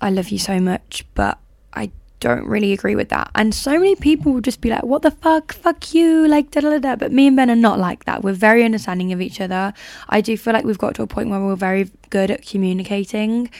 I 0.00 0.10
love 0.10 0.28
you 0.28 0.38
so 0.38 0.60
much, 0.60 1.06
but 1.14 1.38
I 1.72 1.90
don't 2.20 2.46
really 2.46 2.72
agree 2.72 2.96
with 2.96 3.08
that. 3.10 3.30
And 3.34 3.54
so 3.54 3.72
many 3.72 3.94
people 3.94 4.32
will 4.32 4.40
just 4.40 4.60
be 4.60 4.68
like, 4.68 4.82
what 4.82 5.02
the 5.02 5.10
fuck? 5.10 5.54
Fuck 5.54 5.94
you. 5.94 6.26
Like, 6.26 6.50
da 6.50 6.60
da 6.60 6.78
da. 6.78 6.96
But 6.96 7.12
me 7.12 7.28
and 7.28 7.36
Ben 7.36 7.50
are 7.50 7.56
not 7.56 7.78
like 7.78 8.04
that. 8.04 8.22
We're 8.22 8.32
very 8.32 8.64
understanding 8.64 9.12
of 9.12 9.20
each 9.20 9.40
other. 9.40 9.72
I 10.08 10.20
do 10.20 10.36
feel 10.36 10.52
like 10.52 10.64
we've 10.64 10.76
got 10.76 10.94
to 10.96 11.02
a 11.02 11.06
point 11.06 11.30
where 11.30 11.40
we're 11.40 11.56
very 11.56 11.90
good 12.10 12.30
at 12.30 12.44
communicating. 12.44 13.50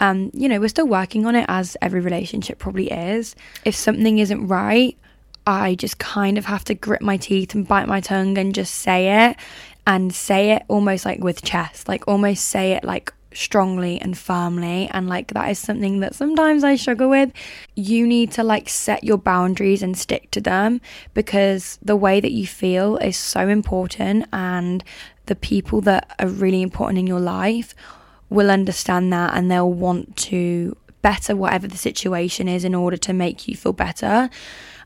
Um, 0.00 0.30
you 0.32 0.48
know, 0.48 0.58
we're 0.58 0.68
still 0.68 0.88
working 0.88 1.26
on 1.26 1.36
it 1.36 1.44
as 1.48 1.76
every 1.80 2.00
relationship 2.00 2.58
probably 2.58 2.90
is. 2.90 3.36
If 3.64 3.76
something 3.76 4.18
isn't 4.18 4.48
right, 4.48 4.96
I 5.46 5.74
just 5.74 5.98
kind 5.98 6.38
of 6.38 6.46
have 6.46 6.64
to 6.64 6.74
grit 6.74 7.02
my 7.02 7.16
teeth 7.16 7.54
and 7.54 7.66
bite 7.66 7.88
my 7.88 8.00
tongue 8.00 8.38
and 8.38 8.54
just 8.54 8.74
say 8.74 9.28
it 9.28 9.36
and 9.86 10.14
say 10.14 10.52
it 10.52 10.62
almost 10.68 11.04
like 11.04 11.22
with 11.22 11.42
chest, 11.42 11.88
like 11.88 12.08
almost 12.08 12.44
say 12.46 12.72
it 12.72 12.84
like 12.84 13.12
strongly 13.34 14.00
and 14.00 14.16
firmly 14.16 14.88
and 14.92 15.08
like 15.08 15.34
that 15.34 15.50
is 15.50 15.58
something 15.58 16.00
that 16.00 16.14
sometimes 16.14 16.64
I 16.64 16.76
struggle 16.76 17.10
with. 17.10 17.32
You 17.74 18.06
need 18.06 18.30
to 18.32 18.42
like 18.42 18.68
set 18.68 19.04
your 19.04 19.18
boundaries 19.18 19.82
and 19.82 19.98
stick 19.98 20.30
to 20.30 20.40
them 20.40 20.80
because 21.12 21.78
the 21.82 21.96
way 21.96 22.20
that 22.20 22.32
you 22.32 22.46
feel 22.46 22.96
is 22.98 23.16
so 23.16 23.48
important 23.48 24.26
and 24.32 24.82
the 25.26 25.34
people 25.34 25.80
that 25.82 26.14
are 26.18 26.28
really 26.28 26.62
important 26.62 26.98
in 26.98 27.06
your 27.06 27.20
life 27.20 27.74
will 28.30 28.50
understand 28.50 29.12
that 29.12 29.34
and 29.34 29.50
they'll 29.50 29.70
want 29.70 30.16
to 30.16 30.76
better 31.02 31.36
whatever 31.36 31.68
the 31.68 31.76
situation 31.76 32.48
is 32.48 32.64
in 32.64 32.74
order 32.74 32.96
to 32.96 33.12
make 33.12 33.46
you 33.46 33.54
feel 33.54 33.74
better. 33.74 34.30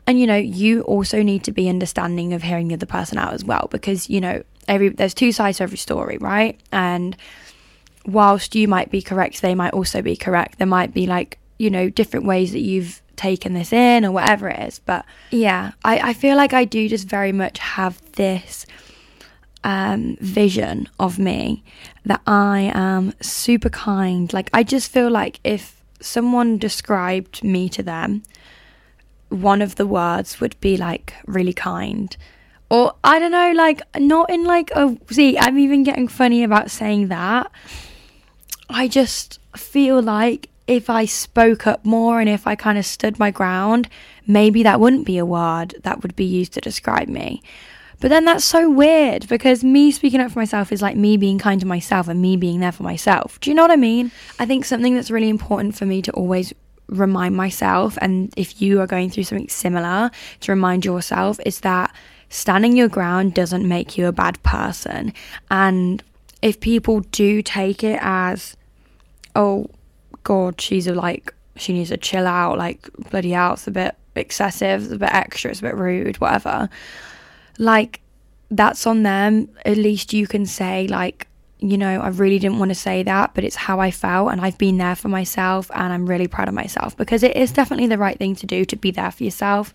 And 0.09 0.19
you 0.19 0.27
know, 0.27 0.37
you 0.37 0.81
also 0.83 1.23
need 1.23 1.45
to 1.45 1.53
be 1.53 1.69
understanding 1.69 2.33
of 2.33 2.43
hearing 2.43 2.69
the 2.69 2.75
other 2.75 2.87
person 2.87 3.19
out 3.19 3.35
as 3.35 3.45
well 3.45 3.69
because 3.71 4.09
you 4.09 4.23
know, 4.23 4.43
every 4.67 4.89
there's 4.89 5.13
two 5.13 5.33
sides 5.33 5.59
to 5.59 5.65
every 5.65 5.77
story, 5.77 6.17
right? 6.17 6.59
And 6.73 7.15
whilst 8.07 8.55
you 8.55 8.69
might 8.69 8.91
be 8.91 9.03
correct, 9.03 9.43
they 9.43 9.55
might 9.55 9.75
also 9.75 10.01
be 10.01 10.17
correct. 10.17 10.57
There 10.57 10.67
might 10.67 10.95
be 10.95 11.07
like, 11.07 11.39
you 11.59 11.69
know, 11.69 11.91
different 11.91 12.25
ways 12.25 12.53
that 12.53 12.61
you've 12.61 13.03
taken 13.17 13.53
this 13.53 13.71
in 13.71 14.07
or 14.07 14.11
whatever 14.11 14.49
it 14.49 14.59
is. 14.67 14.79
But 14.79 15.05
yeah, 15.31 15.73
I, 15.85 15.99
I 15.99 16.13
feel 16.15 16.37
like 16.39 16.55
I 16.55 16.65
do 16.65 16.89
just 16.89 17.07
very 17.07 17.33
much 17.33 17.59
have 17.59 18.01
this 18.13 18.65
um, 19.65 20.17
vision 20.23 20.89
of 20.99 21.19
me 21.19 21.63
that 22.07 22.23
I 22.27 22.73
am 22.75 23.13
super 23.21 23.69
kind. 23.69 24.33
Like, 24.33 24.49
I 24.55 24.63
just 24.63 24.91
feel 24.91 25.11
like 25.11 25.39
if 25.45 25.83
someone 26.01 26.57
described 26.57 27.45
me 27.45 27.69
to 27.69 27.83
them, 27.83 28.23
one 29.29 29.63
of 29.63 29.77
the 29.77 29.87
words 29.87 30.41
would 30.41 30.59
be 30.61 30.77
like 30.77 31.15
really 31.27 31.53
kind. 31.53 32.17
Or 32.71 32.95
I 33.03 33.19
don't 33.19 33.33
know, 33.33 33.53
like 33.53 33.81
not 33.97 34.31
in 34.31 34.45
like 34.45 34.71
a 34.73 34.97
see, 35.11 35.39
I'm 35.39 35.59
even 35.59 35.83
getting 35.83 36.09
funny 36.09 36.45
about 36.45 36.71
saying 36.71 37.09
that. 37.09 37.51
I 38.69 38.89
just 38.89 39.41
feel 39.57 40.03
like 40.03 40.51
if 40.67 40.91
I 40.91 41.07
spoke 41.07 41.67
up 41.67 41.85
more 41.85 42.21
and 42.21 42.29
if 42.29 42.47
I 42.47 42.55
kind 42.55 42.77
of 42.77 42.85
stood 42.85 43.19
my 43.19 43.31
ground, 43.31 43.89
maybe 44.27 44.63
that 44.63 44.81
wouldn't 44.81 45.07
be 45.07 45.17
a 45.17 45.25
word 45.25 45.75
that 45.83 46.03
would 46.03 46.15
be 46.15 46.27
used 46.27 46.53
to 46.53 46.61
describe 46.61 47.09
me. 47.09 47.43
But 48.01 48.11
then 48.11 48.27
that's 48.27 48.45
so 48.45 48.71
weird 48.71 49.29
because 49.29 49.65
me 49.65 49.91
speaking 49.91 50.21
up 50.21 50.31
for 50.31 50.39
myself 50.39 50.71
is 50.71 50.83
like 50.83 50.97
me 50.97 51.17
being 51.17 51.39
kind 51.39 51.61
to 51.61 51.67
myself 51.67 52.07
and 52.07 52.23
me 52.23 52.37
being 52.37 52.61
there 52.61 52.71
for 52.71 52.85
myself. 52.85 53.41
Do 53.41 53.51
you 53.51 53.55
know 53.55 53.63
what 53.63 53.73
I 53.73 53.77
mean? 53.77 54.13
I 54.39 54.47
think 54.47 54.65
something 54.65 54.95
that's 54.95 55.11
really 55.11 55.29
important 55.29 55.75
for 55.75 55.87
me 55.87 56.03
to 56.03 56.13
always 56.13 56.53
remind 56.89 57.37
myself, 57.37 57.99
and 58.01 58.33
if 58.37 58.61
you 58.61 58.81
are 58.81 58.87
going 58.87 59.11
through 59.11 59.25
something 59.25 59.49
similar, 59.49 60.11
to 60.41 60.53
remind 60.53 60.85
yourself 60.85 61.39
is 61.47 61.61
that 61.61 61.95
standing 62.31 62.77
your 62.77 62.89
ground 62.89 63.35
doesn't 63.35 63.67
make 63.67 63.97
you 63.97 64.07
a 64.07 64.13
bad 64.13 64.43
person. 64.43 65.13
And 65.51 66.03
if 66.43 66.61
people 66.61 67.01
do 67.01 67.43
take 67.43 67.85
it 67.85 67.99
as, 68.03 68.57
oh 69.37 69.69
God, 70.25 70.61
she's 70.61 70.87
a, 70.87 70.95
like, 70.95 71.33
she 71.57 71.73
needs 71.73 71.91
to 71.91 71.97
chill 71.97 72.27
out, 72.27 72.59
like, 72.59 72.89
bloody 73.11 73.31
hell, 73.31 73.55
it's 73.55 73.67
a 73.67 73.71
bit 73.71 73.97
excessive, 74.15 74.85
it's 74.85 74.93
a 74.93 74.99
bit 74.99 75.13
extra, 75.13 75.51
it's 75.51 75.61
a 75.61 75.65
bit 75.65 75.77
rude, 75.77 76.21
whatever. 76.21 76.69
Like, 77.59 78.01
that's 78.51 78.87
on 78.87 79.03
them. 79.03 79.49
At 79.65 79.77
least 79.77 80.13
you 80.13 80.27
can 80.27 80.47
say, 80.47 80.89
like, 80.89 81.28
you 81.61 81.77
know, 81.77 82.01
I 82.01 82.09
really 82.09 82.39
didn't 82.39 82.59
want 82.59 82.71
to 82.71 82.75
say 82.77 83.03
that, 83.03 83.35
but 83.35 83.45
it's 83.45 83.57
how 83.57 83.81
I 83.81 83.91
felt, 83.91 84.31
and 84.31 84.41
I've 84.41 84.59
been 84.59 84.79
there 84.79 84.95
for 84.95 85.09
myself, 85.09 85.71
and 85.75 85.93
I'm 85.93 86.07
really 86.07 86.29
proud 86.29 86.49
of 86.49 86.55
myself 86.55 86.97
because 86.97 87.23
it 87.23 87.37
is 87.37 87.53
definitely 87.53 87.89
the 87.89 87.99
right 87.99 88.17
thing 88.17 88.37
to 88.37 88.47
do 88.47 88.65
to 88.65 88.77
be 88.77 88.91
there 88.91 89.11
for 89.11 89.25
yourself 89.25 89.75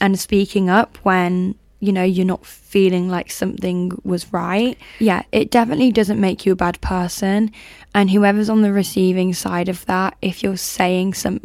and 0.00 0.18
speaking 0.18 0.68
up 0.68 0.96
when 1.02 1.54
you 1.80 1.92
know, 1.92 2.04
you're 2.04 2.26
not 2.26 2.44
feeling 2.44 3.08
like 3.08 3.30
something 3.30 3.98
was 4.04 4.32
right. 4.32 4.78
Yeah, 4.98 5.22
it 5.32 5.50
definitely 5.50 5.90
doesn't 5.90 6.20
make 6.20 6.44
you 6.44 6.52
a 6.52 6.56
bad 6.56 6.78
person. 6.82 7.50
And 7.94 8.10
whoever's 8.10 8.50
on 8.50 8.60
the 8.60 8.72
receiving 8.72 9.32
side 9.32 9.68
of 9.68 9.84
that, 9.86 10.16
if 10.20 10.42
you're 10.42 10.58
saying 10.58 11.14
some, 11.14 11.40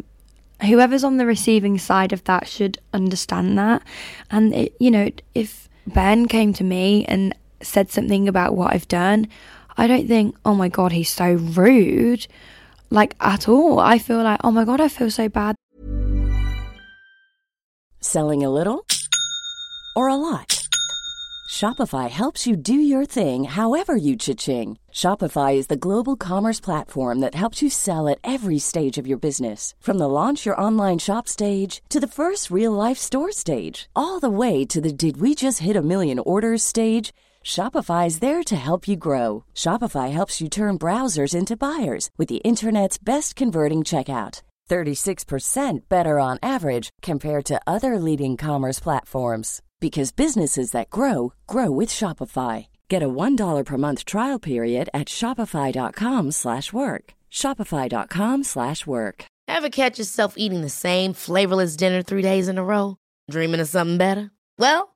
whoever's 0.60 1.04
on 1.04 1.16
the 1.16 1.24
receiving 1.24 1.78
side 1.78 2.12
of 2.12 2.22
that 2.24 2.46
should 2.48 2.78
understand 2.92 3.58
that. 3.58 3.82
And, 4.30 4.54
it, 4.54 4.76
you 4.78 4.90
know, 4.90 5.10
if 5.34 5.70
Ben 5.86 6.26
came 6.26 6.52
to 6.52 6.64
me 6.64 7.06
and 7.06 7.34
said 7.62 7.90
something 7.90 8.28
about 8.28 8.54
what 8.54 8.74
I've 8.74 8.88
done, 8.88 9.28
I 9.78 9.86
don't 9.86 10.08
think, 10.08 10.36
oh 10.44 10.54
my 10.54 10.68
God, 10.68 10.92
he's 10.92 11.10
so 11.10 11.32
rude. 11.32 12.26
Like 12.90 13.14
at 13.20 13.48
all. 13.48 13.78
I 13.78 13.98
feel 13.98 14.22
like, 14.22 14.40
oh 14.44 14.50
my 14.50 14.64
God, 14.64 14.80
I 14.80 14.88
feel 14.88 15.10
so 15.10 15.28
bad. 15.28 15.56
Selling 18.00 18.44
a 18.44 18.50
little 18.50 18.86
or 19.96 20.08
a 20.08 20.14
lot? 20.14 20.62
Shopify 21.50 22.10
helps 22.10 22.46
you 22.46 22.56
do 22.56 22.74
your 22.74 23.04
thing 23.06 23.44
however 23.44 23.96
you 23.96 24.16
cha-ching. 24.16 24.78
Shopify 24.92 25.56
is 25.56 25.68
the 25.68 25.76
global 25.76 26.16
commerce 26.16 26.60
platform 26.60 27.20
that 27.20 27.34
helps 27.34 27.62
you 27.62 27.70
sell 27.70 28.08
at 28.08 28.18
every 28.24 28.58
stage 28.58 28.98
of 28.98 29.06
your 29.06 29.18
business. 29.18 29.74
From 29.80 29.98
the 29.98 30.08
launch 30.08 30.44
your 30.44 30.60
online 30.60 30.98
shop 30.98 31.28
stage 31.28 31.82
to 31.88 32.00
the 32.00 32.06
first 32.06 32.50
real 32.50 32.72
life 32.72 32.98
store 32.98 33.32
stage, 33.32 33.88
all 33.94 34.20
the 34.20 34.30
way 34.30 34.64
to 34.66 34.80
the 34.80 34.92
did 34.92 35.20
we 35.20 35.34
just 35.34 35.60
hit 35.60 35.76
a 35.76 35.82
million 35.82 36.18
orders 36.18 36.62
stage. 36.62 37.12
Shopify 37.46 38.08
is 38.08 38.18
there 38.18 38.42
to 38.42 38.56
help 38.56 38.88
you 38.88 38.96
grow. 38.96 39.44
Shopify 39.54 40.10
helps 40.10 40.40
you 40.40 40.48
turn 40.48 40.80
browsers 40.80 41.32
into 41.32 41.56
buyers 41.56 42.10
with 42.18 42.28
the 42.28 42.42
internet's 42.42 42.98
best 42.98 43.36
converting 43.36 43.84
checkout. 43.84 44.42
36% 44.68 45.88
better 45.88 46.18
on 46.18 46.40
average 46.42 46.90
compared 47.02 47.44
to 47.44 47.60
other 47.68 48.00
leading 48.00 48.36
commerce 48.36 48.80
platforms 48.80 49.62
because 49.78 50.10
businesses 50.10 50.72
that 50.72 50.90
grow 50.90 51.34
grow 51.46 51.70
with 51.70 51.88
Shopify. 51.88 52.66
Get 52.88 53.04
a 53.04 53.08
$1 53.08 53.64
per 53.64 53.76
month 53.76 54.04
trial 54.04 54.40
period 54.40 54.90
at 54.92 55.06
shopify.com/work. 55.06 57.04
shopify.com/work. 57.30 59.24
Ever 59.48 59.70
catch 59.70 59.98
yourself 60.00 60.34
eating 60.36 60.62
the 60.62 60.78
same 60.86 61.12
flavorless 61.12 61.76
dinner 61.76 62.02
3 62.02 62.22
days 62.22 62.48
in 62.48 62.58
a 62.58 62.64
row, 62.64 62.96
dreaming 63.30 63.60
of 63.60 63.68
something 63.68 63.98
better? 63.98 64.32
Well, 64.58 64.95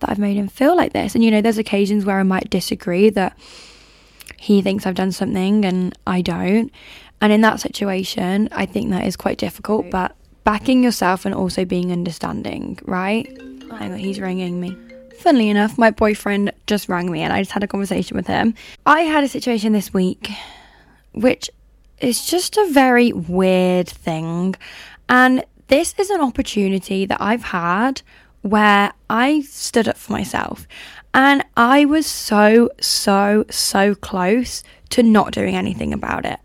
That 0.00 0.10
I've 0.10 0.18
made 0.18 0.36
him 0.36 0.48
feel 0.48 0.76
like 0.76 0.92
this. 0.92 1.14
And 1.14 1.24
you 1.24 1.30
know, 1.30 1.40
there's 1.40 1.56
occasions 1.56 2.04
where 2.04 2.18
I 2.18 2.22
might 2.22 2.50
disagree 2.50 3.08
that 3.10 3.36
he 4.36 4.60
thinks 4.60 4.84
I've 4.86 4.94
done 4.94 5.12
something 5.12 5.64
and 5.64 5.96
I 6.06 6.20
don't. 6.20 6.70
And 7.22 7.32
in 7.32 7.40
that 7.40 7.60
situation, 7.60 8.50
I 8.52 8.66
think 8.66 8.90
that 8.90 9.06
is 9.06 9.16
quite 9.16 9.38
difficult, 9.38 9.88
but 9.90 10.14
backing 10.44 10.84
yourself 10.84 11.24
and 11.24 11.34
also 11.34 11.64
being 11.64 11.92
understanding, 11.92 12.78
right? 12.84 13.26
Hang 13.70 13.92
on, 13.92 13.98
he's 13.98 14.20
ringing 14.20 14.60
me. 14.60 14.76
funnily 15.18 15.48
enough, 15.48 15.78
my 15.78 15.90
boyfriend 15.90 16.52
just 16.66 16.90
rang 16.90 17.10
me 17.10 17.22
and 17.22 17.32
I 17.32 17.40
just 17.40 17.52
had 17.52 17.64
a 17.64 17.66
conversation 17.66 18.18
with 18.18 18.26
him. 18.26 18.54
I 18.84 19.00
had 19.00 19.24
a 19.24 19.28
situation 19.28 19.72
this 19.72 19.94
week 19.94 20.30
which 21.16 21.48
is 22.00 22.26
just 22.26 22.58
a 22.58 22.68
very 22.70 23.12
weird 23.12 23.88
thing. 23.88 24.54
And 25.08 25.44
this 25.68 25.94
is 25.98 26.10
an 26.10 26.20
opportunity 26.20 27.06
that 27.06 27.20
I've 27.20 27.42
had 27.42 28.02
where 28.46 28.92
I 29.10 29.42
stood 29.42 29.88
up 29.88 29.96
for 29.96 30.12
myself. 30.12 30.66
And 31.14 31.44
I 31.56 31.84
was 31.84 32.06
so, 32.06 32.70
so, 32.80 33.44
so 33.50 33.94
close 33.94 34.62
to 34.90 35.02
not 35.02 35.32
doing 35.32 35.56
anything 35.56 35.92
about 35.92 36.26
it. 36.26 36.38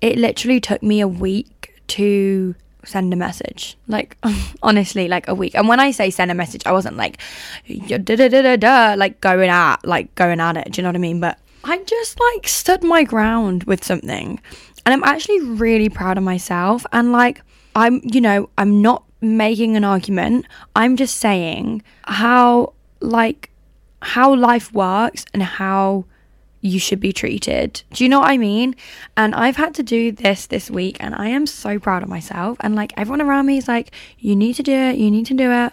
It 0.00 0.18
literally 0.18 0.60
took 0.60 0.82
me 0.82 1.00
a 1.00 1.08
week 1.08 1.74
to 1.88 2.54
send 2.84 3.12
a 3.12 3.16
message. 3.16 3.76
Like, 3.88 4.16
honestly, 4.62 5.08
like 5.08 5.28
a 5.28 5.34
week. 5.34 5.54
And 5.54 5.68
when 5.68 5.80
I 5.80 5.90
say 5.90 6.10
send 6.10 6.30
a 6.30 6.34
message, 6.34 6.62
I 6.66 6.72
wasn't 6.72 6.96
like, 6.96 7.18
da 7.66 7.98
da 7.98 8.16
da 8.16 8.28
da 8.28 8.56
da, 8.56 8.94
like 8.96 9.20
going 9.20 9.48
at, 9.50 9.76
like 9.84 10.14
going 10.14 10.40
at 10.40 10.56
it. 10.56 10.72
Do 10.72 10.80
you 10.80 10.82
know 10.82 10.90
what 10.90 10.96
I 10.96 11.00
mean? 11.00 11.20
But 11.20 11.38
I 11.64 11.78
just 11.84 12.18
like 12.34 12.48
stood 12.48 12.82
my 12.82 13.04
ground 13.04 13.64
with 13.64 13.84
something. 13.84 14.40
And 14.86 14.92
I'm 14.92 15.04
actually 15.04 15.40
really 15.40 15.88
proud 15.88 16.18
of 16.18 16.24
myself. 16.24 16.86
And 16.92 17.12
like, 17.12 17.42
I'm, 17.74 18.00
you 18.04 18.20
know, 18.20 18.50
I'm 18.58 18.82
not 18.82 19.04
making 19.20 19.76
an 19.76 19.84
argument. 19.84 20.46
I'm 20.74 20.96
just 20.96 21.18
saying 21.18 21.82
how, 22.04 22.74
like, 23.00 23.50
how 24.02 24.34
life 24.34 24.72
works 24.72 25.24
and 25.34 25.42
how 25.42 26.04
you 26.60 26.78
should 26.78 27.00
be 27.00 27.12
treated. 27.12 27.82
Do 27.92 28.04
you 28.04 28.10
know 28.10 28.20
what 28.20 28.30
I 28.30 28.36
mean? 28.36 28.76
And 29.16 29.34
I've 29.34 29.56
had 29.56 29.74
to 29.76 29.82
do 29.82 30.12
this 30.12 30.46
this 30.46 30.70
week 30.70 30.96
and 31.00 31.14
I 31.14 31.28
am 31.28 31.46
so 31.46 31.78
proud 31.78 32.02
of 32.02 32.08
myself. 32.08 32.58
And 32.60 32.74
like 32.74 32.92
everyone 32.96 33.22
around 33.22 33.46
me 33.46 33.56
is 33.56 33.68
like, 33.68 33.92
you 34.18 34.36
need 34.36 34.54
to 34.54 34.62
do 34.62 34.72
it, 34.72 34.96
you 34.96 35.10
need 35.10 35.26
to 35.26 35.34
do 35.34 35.50
it. 35.50 35.72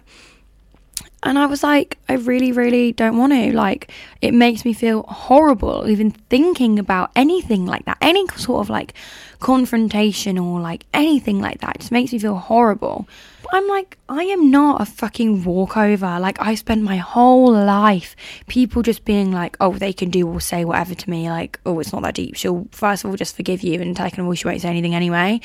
And 1.28 1.38
I 1.38 1.46
was 1.46 1.62
like, 1.62 1.98
I 2.08 2.14
really, 2.14 2.54
really 2.54 2.94
don't 2.94 3.18
want 3.18 3.34
to. 3.34 3.54
Like, 3.54 3.92
it 4.22 4.34
makes 4.34 4.64
me 4.64 4.72
feel 4.72 5.04
horrible 5.04 5.90
even 5.90 6.12
thinking 6.12 6.80
about 6.80 7.12
anything 7.18 7.66
like 7.66 7.84
that. 7.84 7.98
Any 8.00 8.26
sort 8.38 8.62
of 8.62 8.70
like 8.70 8.94
confrontation 9.42 10.38
or 10.38 10.62
like 10.62 10.86
anything 10.94 11.42
like 11.42 11.60
that. 11.60 11.76
It 11.76 11.80
just 11.80 11.92
makes 11.92 12.14
me 12.14 12.20
feel 12.20 12.36
horrible. 12.36 13.10
But 13.44 13.56
I'm 13.56 13.68
like, 13.68 13.98
I 14.08 14.24
am 14.24 14.50
not 14.50 14.80
a 14.80 14.86
fucking 14.86 15.44
walkover. 15.44 16.18
Like, 16.18 16.42
I 16.42 16.56
spent 16.56 16.82
my 16.82 16.96
whole 16.96 17.52
life 17.52 18.16
people 18.48 18.82
just 18.82 19.04
being 19.04 19.34
like, 19.34 19.58
oh, 19.60 19.74
they 19.74 19.92
can 19.92 20.10
do 20.10 20.26
or 20.30 20.40
say 20.40 20.64
whatever 20.64 20.96
to 20.96 21.10
me. 21.10 21.30
Like, 21.30 21.60
oh, 21.66 21.78
it's 21.82 21.92
not 21.92 22.04
that 22.04 22.16
deep. 22.16 22.38
She'll, 22.38 22.70
first 22.72 23.04
of 23.04 23.10
all, 23.10 23.18
just 23.18 23.36
forgive 23.36 23.64
you. 23.64 23.82
And 23.82 23.98
second 23.98 24.22
of 24.22 24.28
all, 24.28 24.34
she 24.34 24.48
won't 24.48 24.62
say 24.62 24.70
anything 24.70 24.96
anyway. 24.96 25.42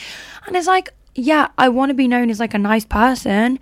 And 0.47 0.55
it's 0.55 0.69
like, 0.69 0.91
yeah, 1.17 1.49
I 1.59 1.71
want 1.71 1.91
to 1.91 1.95
be 1.95 2.07
known 2.07 2.31
as 2.31 2.39
like 2.39 2.55
a 2.55 2.59
nice 2.59 2.85
person. 2.85 3.59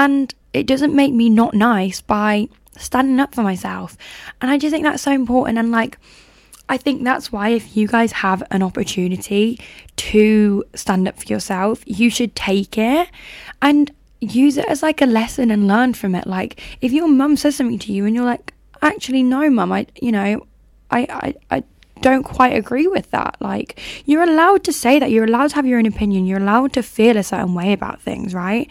And 0.00 0.34
it 0.54 0.66
doesn't 0.66 0.94
make 0.94 1.12
me 1.12 1.28
not 1.28 1.52
nice 1.52 2.00
by 2.00 2.48
standing 2.78 3.20
up 3.20 3.34
for 3.34 3.42
myself. 3.42 3.98
And 4.40 4.50
I 4.50 4.56
just 4.56 4.72
think 4.72 4.82
that's 4.82 5.02
so 5.02 5.12
important. 5.12 5.58
And 5.58 5.70
like, 5.70 5.98
I 6.70 6.78
think 6.78 7.04
that's 7.04 7.30
why 7.30 7.50
if 7.50 7.76
you 7.76 7.86
guys 7.86 8.12
have 8.12 8.42
an 8.50 8.62
opportunity 8.62 9.60
to 9.96 10.64
stand 10.74 11.06
up 11.06 11.18
for 11.18 11.26
yourself, 11.26 11.82
you 11.84 12.08
should 12.08 12.34
take 12.34 12.78
it 12.78 13.10
and 13.60 13.90
use 14.22 14.56
it 14.56 14.64
as 14.66 14.82
like 14.82 15.02
a 15.02 15.06
lesson 15.06 15.50
and 15.50 15.68
learn 15.68 15.92
from 15.92 16.14
it. 16.14 16.26
Like, 16.26 16.58
if 16.80 16.92
your 16.92 17.06
mum 17.06 17.36
says 17.36 17.56
something 17.56 17.78
to 17.80 17.92
you 17.92 18.06
and 18.06 18.14
you're 18.14 18.24
like, 18.24 18.54
actually, 18.80 19.22
no, 19.22 19.50
mum, 19.50 19.70
I, 19.70 19.86
you 20.00 20.12
know, 20.12 20.46
I, 20.90 21.34
I, 21.50 21.56
I 21.58 21.64
don't 22.00 22.22
quite 22.22 22.56
agree 22.56 22.86
with 22.86 23.10
that. 23.10 23.36
Like, 23.40 23.78
you're 24.06 24.22
allowed 24.22 24.64
to 24.64 24.72
say 24.72 24.98
that. 24.98 25.10
You're 25.10 25.24
allowed 25.24 25.50
to 25.50 25.56
have 25.56 25.66
your 25.66 25.78
own 25.78 25.84
opinion. 25.84 26.24
You're 26.24 26.40
allowed 26.40 26.72
to 26.72 26.82
feel 26.82 27.18
a 27.18 27.22
certain 27.22 27.52
way 27.52 27.74
about 27.74 28.00
things, 28.00 28.32
right? 28.32 28.70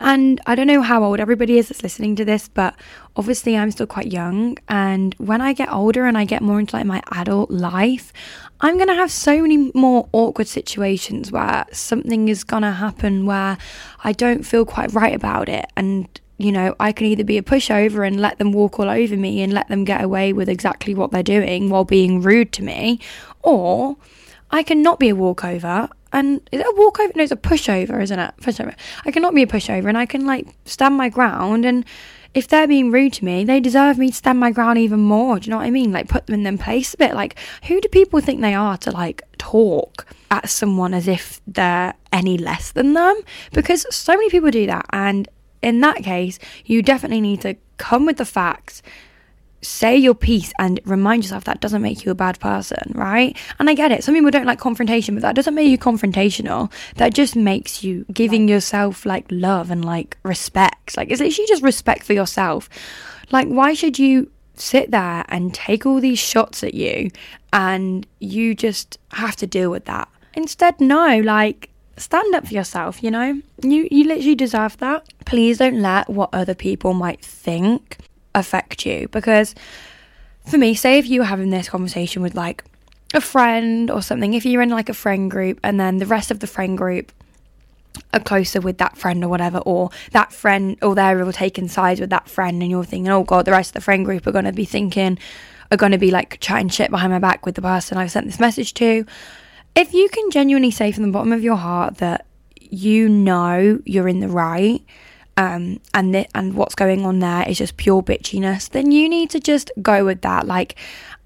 And 0.00 0.40
I 0.46 0.54
don't 0.54 0.66
know 0.66 0.82
how 0.82 1.04
old 1.04 1.20
everybody 1.20 1.58
is 1.58 1.68
that's 1.68 1.82
listening 1.82 2.16
to 2.16 2.24
this, 2.24 2.48
but 2.48 2.74
obviously 3.16 3.56
I'm 3.56 3.70
still 3.70 3.86
quite 3.86 4.12
young. 4.12 4.58
And 4.68 5.14
when 5.18 5.40
I 5.40 5.52
get 5.52 5.72
older 5.72 6.06
and 6.06 6.18
I 6.18 6.24
get 6.24 6.42
more 6.42 6.58
into 6.60 6.76
like 6.76 6.86
my 6.86 7.02
adult 7.12 7.50
life, 7.50 8.12
I'm 8.60 8.76
going 8.76 8.88
to 8.88 8.94
have 8.94 9.12
so 9.12 9.40
many 9.40 9.70
more 9.74 10.08
awkward 10.12 10.48
situations 10.48 11.30
where 11.30 11.66
something 11.72 12.28
is 12.28 12.44
going 12.44 12.64
to 12.64 12.72
happen 12.72 13.26
where 13.26 13.56
I 14.02 14.12
don't 14.12 14.44
feel 14.44 14.64
quite 14.64 14.92
right 14.92 15.14
about 15.14 15.48
it. 15.48 15.66
And 15.76 16.08
you 16.38 16.52
know, 16.52 16.76
I 16.78 16.92
can 16.92 17.06
either 17.06 17.24
be 17.24 17.36
a 17.36 17.42
pushover 17.42 18.06
and 18.06 18.20
let 18.20 18.38
them 18.38 18.52
walk 18.52 18.78
all 18.78 18.88
over 18.88 19.16
me 19.16 19.42
and 19.42 19.52
let 19.52 19.68
them 19.68 19.84
get 19.84 20.02
away 20.02 20.32
with 20.32 20.48
exactly 20.48 20.94
what 20.94 21.10
they're 21.10 21.22
doing 21.22 21.68
while 21.68 21.84
being 21.84 22.22
rude 22.22 22.52
to 22.52 22.62
me, 22.62 23.00
or 23.42 23.96
I 24.50 24.62
cannot 24.62 24.98
be 24.98 25.08
a 25.08 25.16
walkover 25.16 25.88
and 26.12 26.40
is 26.52 26.60
it 26.60 26.66
a 26.66 26.74
walkover? 26.76 27.12
No, 27.14 27.22
it's 27.22 27.32
a 27.32 27.36
pushover, 27.36 28.02
isn't 28.02 28.18
it? 28.18 28.34
Pushover. 28.40 28.74
I 29.04 29.10
cannot 29.10 29.34
be 29.34 29.42
a 29.42 29.46
pushover, 29.46 29.88
and 29.88 29.98
I 29.98 30.06
can 30.06 30.26
like 30.26 30.46
stand 30.64 30.96
my 30.96 31.08
ground. 31.08 31.64
And 31.64 31.84
if 32.34 32.48
they're 32.48 32.68
being 32.68 32.90
rude 32.90 33.12
to 33.14 33.24
me, 33.24 33.44
they 33.44 33.60
deserve 33.60 33.98
me 33.98 34.08
to 34.08 34.14
stand 34.14 34.40
my 34.40 34.50
ground 34.50 34.78
even 34.78 35.00
more. 35.00 35.38
Do 35.38 35.46
you 35.46 35.50
know 35.50 35.58
what 35.58 35.66
I 35.66 35.70
mean? 35.70 35.92
Like 35.92 36.08
put 36.08 36.26
them 36.26 36.34
in 36.34 36.42
their 36.44 36.56
place 36.56 36.94
a 36.94 36.96
bit. 36.96 37.14
Like 37.14 37.38
who 37.64 37.80
do 37.80 37.88
people 37.88 38.20
think 38.20 38.40
they 38.40 38.54
are 38.54 38.76
to 38.78 38.90
like 38.90 39.22
talk 39.36 40.06
at 40.30 40.48
someone 40.48 40.94
as 40.94 41.08
if 41.08 41.40
they're 41.46 41.94
any 42.12 42.38
less 42.38 42.72
than 42.72 42.94
them? 42.94 43.20
Because 43.52 43.86
so 43.94 44.14
many 44.14 44.30
people 44.30 44.50
do 44.50 44.66
that, 44.66 44.86
and 44.90 45.28
in 45.60 45.80
that 45.80 45.98
case, 45.98 46.38
you 46.64 46.82
definitely 46.82 47.20
need 47.20 47.42
to 47.42 47.56
come 47.76 48.06
with 48.06 48.16
the 48.16 48.24
facts 48.24 48.82
say 49.62 49.96
your 49.96 50.14
piece 50.14 50.52
and 50.58 50.80
remind 50.84 51.24
yourself 51.24 51.44
that 51.44 51.60
doesn't 51.60 51.82
make 51.82 52.04
you 52.04 52.10
a 52.10 52.14
bad 52.14 52.38
person, 52.40 52.92
right? 52.94 53.36
And 53.58 53.68
I 53.68 53.74
get 53.74 53.92
it. 53.92 54.04
Some 54.04 54.14
people 54.14 54.30
don't 54.30 54.46
like 54.46 54.58
confrontation, 54.58 55.14
but 55.14 55.22
that 55.22 55.34
doesn't 55.34 55.54
make 55.54 55.68
you 55.68 55.78
confrontational. 55.78 56.72
That 56.96 57.14
just 57.14 57.34
makes 57.34 57.82
you 57.82 58.04
giving 58.12 58.48
yourself 58.48 59.04
like 59.04 59.26
love 59.30 59.70
and 59.70 59.84
like 59.84 60.16
respect. 60.22 60.96
Like 60.96 61.10
it's 61.10 61.20
literally 61.20 61.48
just 61.48 61.62
respect 61.62 62.04
for 62.04 62.12
yourself. 62.12 62.68
Like 63.30 63.48
why 63.48 63.74
should 63.74 63.98
you 63.98 64.30
sit 64.54 64.90
there 64.90 65.24
and 65.28 65.54
take 65.54 65.86
all 65.86 66.00
these 66.00 66.18
shots 66.18 66.62
at 66.62 66.74
you 66.74 67.10
and 67.52 68.06
you 68.20 68.54
just 68.54 68.98
have 69.12 69.36
to 69.36 69.46
deal 69.46 69.70
with 69.70 69.86
that? 69.86 70.08
Instead, 70.34 70.80
no, 70.80 71.18
like 71.20 71.70
stand 71.96 72.32
up 72.34 72.46
for 72.46 72.54
yourself, 72.54 73.02
you 73.02 73.10
know? 73.10 73.40
You 73.62 73.88
you 73.90 74.04
literally 74.04 74.36
deserve 74.36 74.76
that. 74.78 75.12
Please 75.24 75.58
don't 75.58 75.82
let 75.82 76.08
what 76.08 76.30
other 76.32 76.54
people 76.54 76.94
might 76.94 77.24
think 77.24 77.98
affect 78.34 78.86
you? 78.86 79.08
Because 79.08 79.54
for 80.46 80.58
me 80.58 80.74
say 80.74 80.98
if 80.98 81.08
you 81.08 81.20
were 81.20 81.26
having 81.26 81.50
this 81.50 81.68
conversation 81.68 82.22
with 82.22 82.34
like 82.34 82.64
a 83.14 83.20
friend 83.20 83.90
or 83.90 84.00
something 84.00 84.34
if 84.34 84.44
you're 84.44 84.62
in 84.62 84.68
like 84.70 84.88
a 84.88 84.94
friend 84.94 85.30
group 85.30 85.58
and 85.62 85.78
then 85.78 85.98
the 85.98 86.06
rest 86.06 86.30
of 86.30 86.40
the 86.40 86.46
friend 86.46 86.76
group 86.76 87.12
are 88.14 88.20
closer 88.20 88.60
with 88.60 88.78
that 88.78 88.96
friend 88.96 89.24
or 89.24 89.28
whatever 89.28 89.58
or 89.58 89.90
that 90.12 90.32
friend 90.32 90.78
or 90.82 90.94
they're 90.94 91.22
all 91.22 91.32
taking 91.32 91.68
sides 91.68 92.00
with 92.00 92.10
that 92.10 92.28
friend 92.28 92.62
and 92.62 92.70
you're 92.70 92.84
thinking 92.84 93.10
oh 93.10 93.24
god 93.24 93.44
the 93.44 93.50
rest 93.50 93.70
of 93.70 93.74
the 93.74 93.80
friend 93.80 94.04
group 94.04 94.26
are 94.26 94.32
going 94.32 94.44
to 94.44 94.52
be 94.52 94.64
thinking 94.64 95.18
are 95.70 95.76
going 95.76 95.92
to 95.92 95.98
be 95.98 96.10
like 96.10 96.38
chatting 96.40 96.68
shit 96.68 96.90
behind 96.90 97.12
my 97.12 97.18
back 97.18 97.44
with 97.44 97.54
the 97.54 97.62
person 97.62 97.98
I've 97.98 98.10
sent 98.10 98.26
this 98.26 98.40
message 98.40 98.74
to. 98.74 99.04
If 99.74 99.92
you 99.92 100.08
can 100.08 100.30
genuinely 100.30 100.70
say 100.70 100.92
from 100.92 101.04
the 101.04 101.10
bottom 101.10 101.32
of 101.32 101.42
your 101.42 101.56
heart 101.56 101.98
that 101.98 102.26
you 102.60 103.08
know 103.08 103.80
you're 103.84 104.08
in 104.08 104.20
the 104.20 104.28
right 104.28 104.84
um, 105.38 105.80
and 105.94 106.12
th- 106.12 106.28
and 106.34 106.54
what's 106.54 106.74
going 106.74 107.06
on 107.06 107.20
there 107.20 107.48
is 107.48 107.58
just 107.58 107.76
pure 107.76 108.02
bitchiness, 108.02 108.68
then 108.68 108.90
you 108.90 109.08
need 109.08 109.30
to 109.30 109.38
just 109.38 109.70
go 109.80 110.04
with 110.04 110.20
that. 110.22 110.46
Like, 110.46 110.74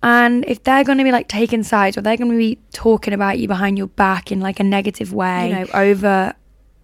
and 0.02 0.44
if 0.46 0.62
they're 0.62 0.84
going 0.84 0.98
to 0.98 1.04
be 1.04 1.10
like 1.10 1.28
taking 1.28 1.62
sides 1.62 1.96
or 1.96 2.02
they're 2.02 2.18
going 2.18 2.30
to 2.30 2.36
be 2.36 2.58
talking 2.72 3.14
about 3.14 3.38
you 3.38 3.48
behind 3.48 3.78
your 3.78 3.86
back 3.86 4.30
in 4.30 4.38
like 4.38 4.60
a 4.60 4.64
negative 4.64 5.14
way, 5.14 5.48
you 5.48 5.54
know, 5.54 5.66
over 5.72 6.34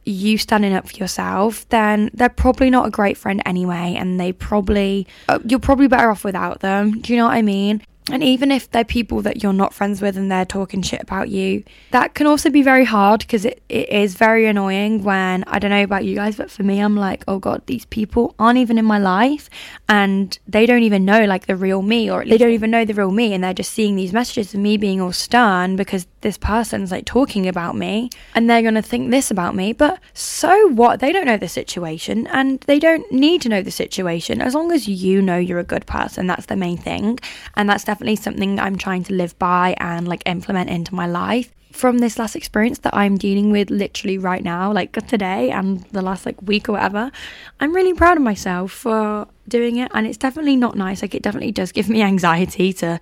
you 0.06 0.38
standing 0.38 0.72
up 0.72 0.88
for 0.88 0.96
yourself, 0.96 1.68
then 1.68 2.10
they're 2.14 2.30
probably 2.30 2.70
not 2.70 2.86
a 2.86 2.90
great 2.90 3.18
friend 3.18 3.42
anyway, 3.44 3.94
and 3.98 4.18
they 4.18 4.32
probably 4.32 5.06
uh, 5.28 5.38
you're 5.44 5.58
probably 5.58 5.86
better 5.86 6.10
off 6.10 6.24
without 6.24 6.60
them. 6.60 6.98
Do 7.02 7.12
you 7.12 7.18
know 7.18 7.26
what 7.26 7.34
I 7.34 7.42
mean? 7.42 7.82
And 8.10 8.22
even 8.22 8.50
if 8.50 8.70
they're 8.70 8.84
people 8.84 9.22
that 9.22 9.42
you're 9.42 9.52
not 9.52 9.74
friends 9.74 10.00
with 10.00 10.16
and 10.16 10.30
they're 10.30 10.44
talking 10.44 10.82
shit 10.82 11.02
about 11.02 11.28
you, 11.28 11.64
that 11.90 12.14
can 12.14 12.26
also 12.26 12.50
be 12.50 12.62
very 12.62 12.84
hard 12.84 13.20
because 13.20 13.44
it, 13.44 13.62
it 13.68 13.88
is 13.88 14.14
very 14.14 14.46
annoying 14.46 15.04
when 15.04 15.44
I 15.44 15.58
don't 15.58 15.70
know 15.70 15.82
about 15.82 16.04
you 16.04 16.14
guys, 16.14 16.36
but 16.36 16.50
for 16.50 16.62
me, 16.62 16.80
I'm 16.80 16.96
like, 16.96 17.24
oh 17.28 17.38
God, 17.38 17.62
these 17.66 17.84
people 17.86 18.34
aren't 18.38 18.58
even 18.58 18.78
in 18.78 18.84
my 18.84 18.98
life 18.98 19.50
and 19.88 20.38
they 20.46 20.66
don't 20.66 20.82
even 20.82 21.04
know 21.04 21.24
like 21.24 21.46
the 21.46 21.56
real 21.56 21.82
me 21.82 22.10
or 22.10 22.24
they 22.24 22.38
don't 22.38 22.52
even 22.52 22.70
know 22.70 22.84
the 22.84 22.94
real 22.94 23.10
me 23.10 23.34
and 23.34 23.44
they're 23.44 23.54
just 23.54 23.72
seeing 23.72 23.96
these 23.96 24.12
messages 24.12 24.54
of 24.54 24.60
me 24.60 24.76
being 24.76 25.00
all 25.00 25.12
stern 25.12 25.76
because 25.76 26.06
this 26.20 26.38
person's 26.38 26.90
like 26.90 27.04
talking 27.04 27.46
about 27.46 27.76
me 27.76 28.10
and 28.34 28.48
they're 28.48 28.62
going 28.62 28.74
to 28.74 28.82
think 28.82 29.10
this 29.10 29.30
about 29.30 29.54
me. 29.54 29.72
But 29.72 30.00
so 30.14 30.68
what? 30.68 31.00
They 31.00 31.12
don't 31.12 31.26
know 31.26 31.36
the 31.36 31.48
situation 31.48 32.26
and 32.28 32.60
they 32.60 32.78
don't 32.78 33.10
need 33.12 33.42
to 33.42 33.48
know 33.48 33.62
the 33.62 33.70
situation. 33.70 34.40
As 34.40 34.54
long 34.54 34.72
as 34.72 34.88
you 34.88 35.22
know 35.22 35.38
you're 35.38 35.58
a 35.58 35.64
good 35.64 35.86
person, 35.86 36.26
that's 36.26 36.46
the 36.46 36.56
main 36.56 36.76
thing. 36.76 37.18
And 37.54 37.68
that's 37.68 37.84
definitely 37.84 37.97
something 38.16 38.58
I'm 38.58 38.76
trying 38.76 39.04
to 39.04 39.14
live 39.14 39.38
by 39.38 39.74
and 39.78 40.06
like 40.08 40.22
implement 40.26 40.70
into 40.70 40.94
my 40.94 41.06
life. 41.06 41.52
From 41.72 41.98
this 41.98 42.18
last 42.18 42.34
experience 42.34 42.78
that 42.80 42.94
I'm 42.94 43.18
dealing 43.18 43.50
with 43.50 43.70
literally 43.70 44.18
right 44.18 44.42
now, 44.42 44.72
like 44.72 44.92
today 45.06 45.50
and 45.50 45.82
the 45.92 46.02
last 46.02 46.26
like 46.26 46.40
week 46.42 46.68
or 46.68 46.72
whatever, 46.72 47.12
I'm 47.60 47.74
really 47.74 47.94
proud 47.94 48.16
of 48.16 48.22
myself 48.22 48.72
for 48.72 49.28
doing 49.46 49.76
it. 49.76 49.90
And 49.94 50.06
it's 50.06 50.16
definitely 50.16 50.56
not 50.56 50.76
nice. 50.76 51.02
Like, 51.02 51.14
it 51.14 51.22
definitely 51.22 51.52
does 51.52 51.72
give 51.72 51.88
me 51.88 52.02
anxiety 52.12 52.72
to, 52.74 52.98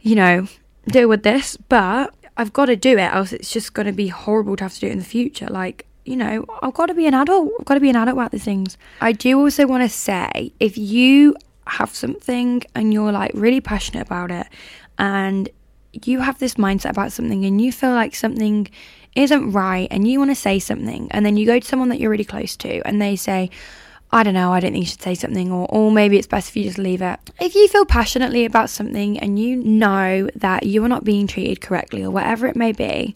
you 0.00 0.14
know, 0.16 0.48
deal 0.88 1.08
with 1.08 1.22
this, 1.22 1.56
but 1.56 2.14
I've 2.36 2.52
got 2.52 2.66
to 2.66 2.76
do 2.76 2.98
it, 2.98 3.12
else 3.12 3.32
it's 3.32 3.50
just 3.50 3.74
going 3.74 3.86
to 3.86 3.92
be 3.92 4.08
horrible 4.08 4.56
to 4.56 4.64
have 4.64 4.74
to 4.74 4.80
do 4.80 4.86
it 4.86 4.92
in 4.92 4.98
the 4.98 5.04
future. 5.04 5.46
Like, 5.46 5.86
you 6.04 6.16
know, 6.16 6.44
I've 6.62 6.74
got 6.74 6.86
to 6.86 6.94
be 6.94 7.06
an 7.06 7.14
adult. 7.14 7.52
I've 7.60 7.66
got 7.66 7.74
to 7.74 7.80
be 7.80 7.90
an 7.90 7.96
adult 7.96 8.16
about 8.16 8.32
these 8.32 8.44
things. 8.44 8.78
I 9.00 9.12
do 9.12 9.38
also 9.38 9.66
want 9.66 9.82
to 9.82 9.88
say 9.88 10.52
if 10.58 10.78
you 10.78 11.36
have 11.70 11.94
something 11.94 12.62
and 12.74 12.92
you're 12.92 13.12
like 13.12 13.30
really 13.34 13.60
passionate 13.60 14.06
about 14.06 14.30
it 14.30 14.46
and 14.98 15.48
you 15.92 16.20
have 16.20 16.38
this 16.38 16.54
mindset 16.54 16.90
about 16.90 17.12
something 17.12 17.44
and 17.44 17.60
you 17.60 17.72
feel 17.72 17.90
like 17.90 18.14
something 18.14 18.68
isn't 19.16 19.50
right 19.52 19.88
and 19.90 20.06
you 20.06 20.18
want 20.18 20.30
to 20.30 20.34
say 20.34 20.58
something 20.58 21.10
and 21.10 21.26
then 21.26 21.36
you 21.36 21.46
go 21.46 21.58
to 21.58 21.66
someone 21.66 21.88
that 21.88 21.98
you're 21.98 22.10
really 22.10 22.24
close 22.24 22.56
to 22.56 22.80
and 22.86 23.00
they 23.00 23.16
say, 23.16 23.50
I 24.12 24.22
don't 24.22 24.34
know, 24.34 24.52
I 24.52 24.60
don't 24.60 24.72
think 24.72 24.84
you 24.84 24.90
should 24.90 25.02
say 25.02 25.14
something, 25.14 25.52
or, 25.52 25.66
or 25.70 25.92
maybe 25.92 26.18
it's 26.18 26.26
best 26.26 26.48
if 26.48 26.56
you 26.56 26.64
just 26.64 26.78
leave 26.78 27.00
it. 27.00 27.18
If 27.40 27.54
you 27.54 27.68
feel 27.68 27.84
passionately 27.84 28.44
about 28.44 28.68
something 28.68 29.18
and 29.20 29.38
you 29.38 29.56
know 29.56 30.28
that 30.34 30.64
you 30.64 30.84
are 30.84 30.88
not 30.88 31.04
being 31.04 31.28
treated 31.28 31.60
correctly 31.60 32.02
or 32.02 32.10
whatever 32.10 32.46
it 32.48 32.56
may 32.56 32.72
be, 32.72 33.14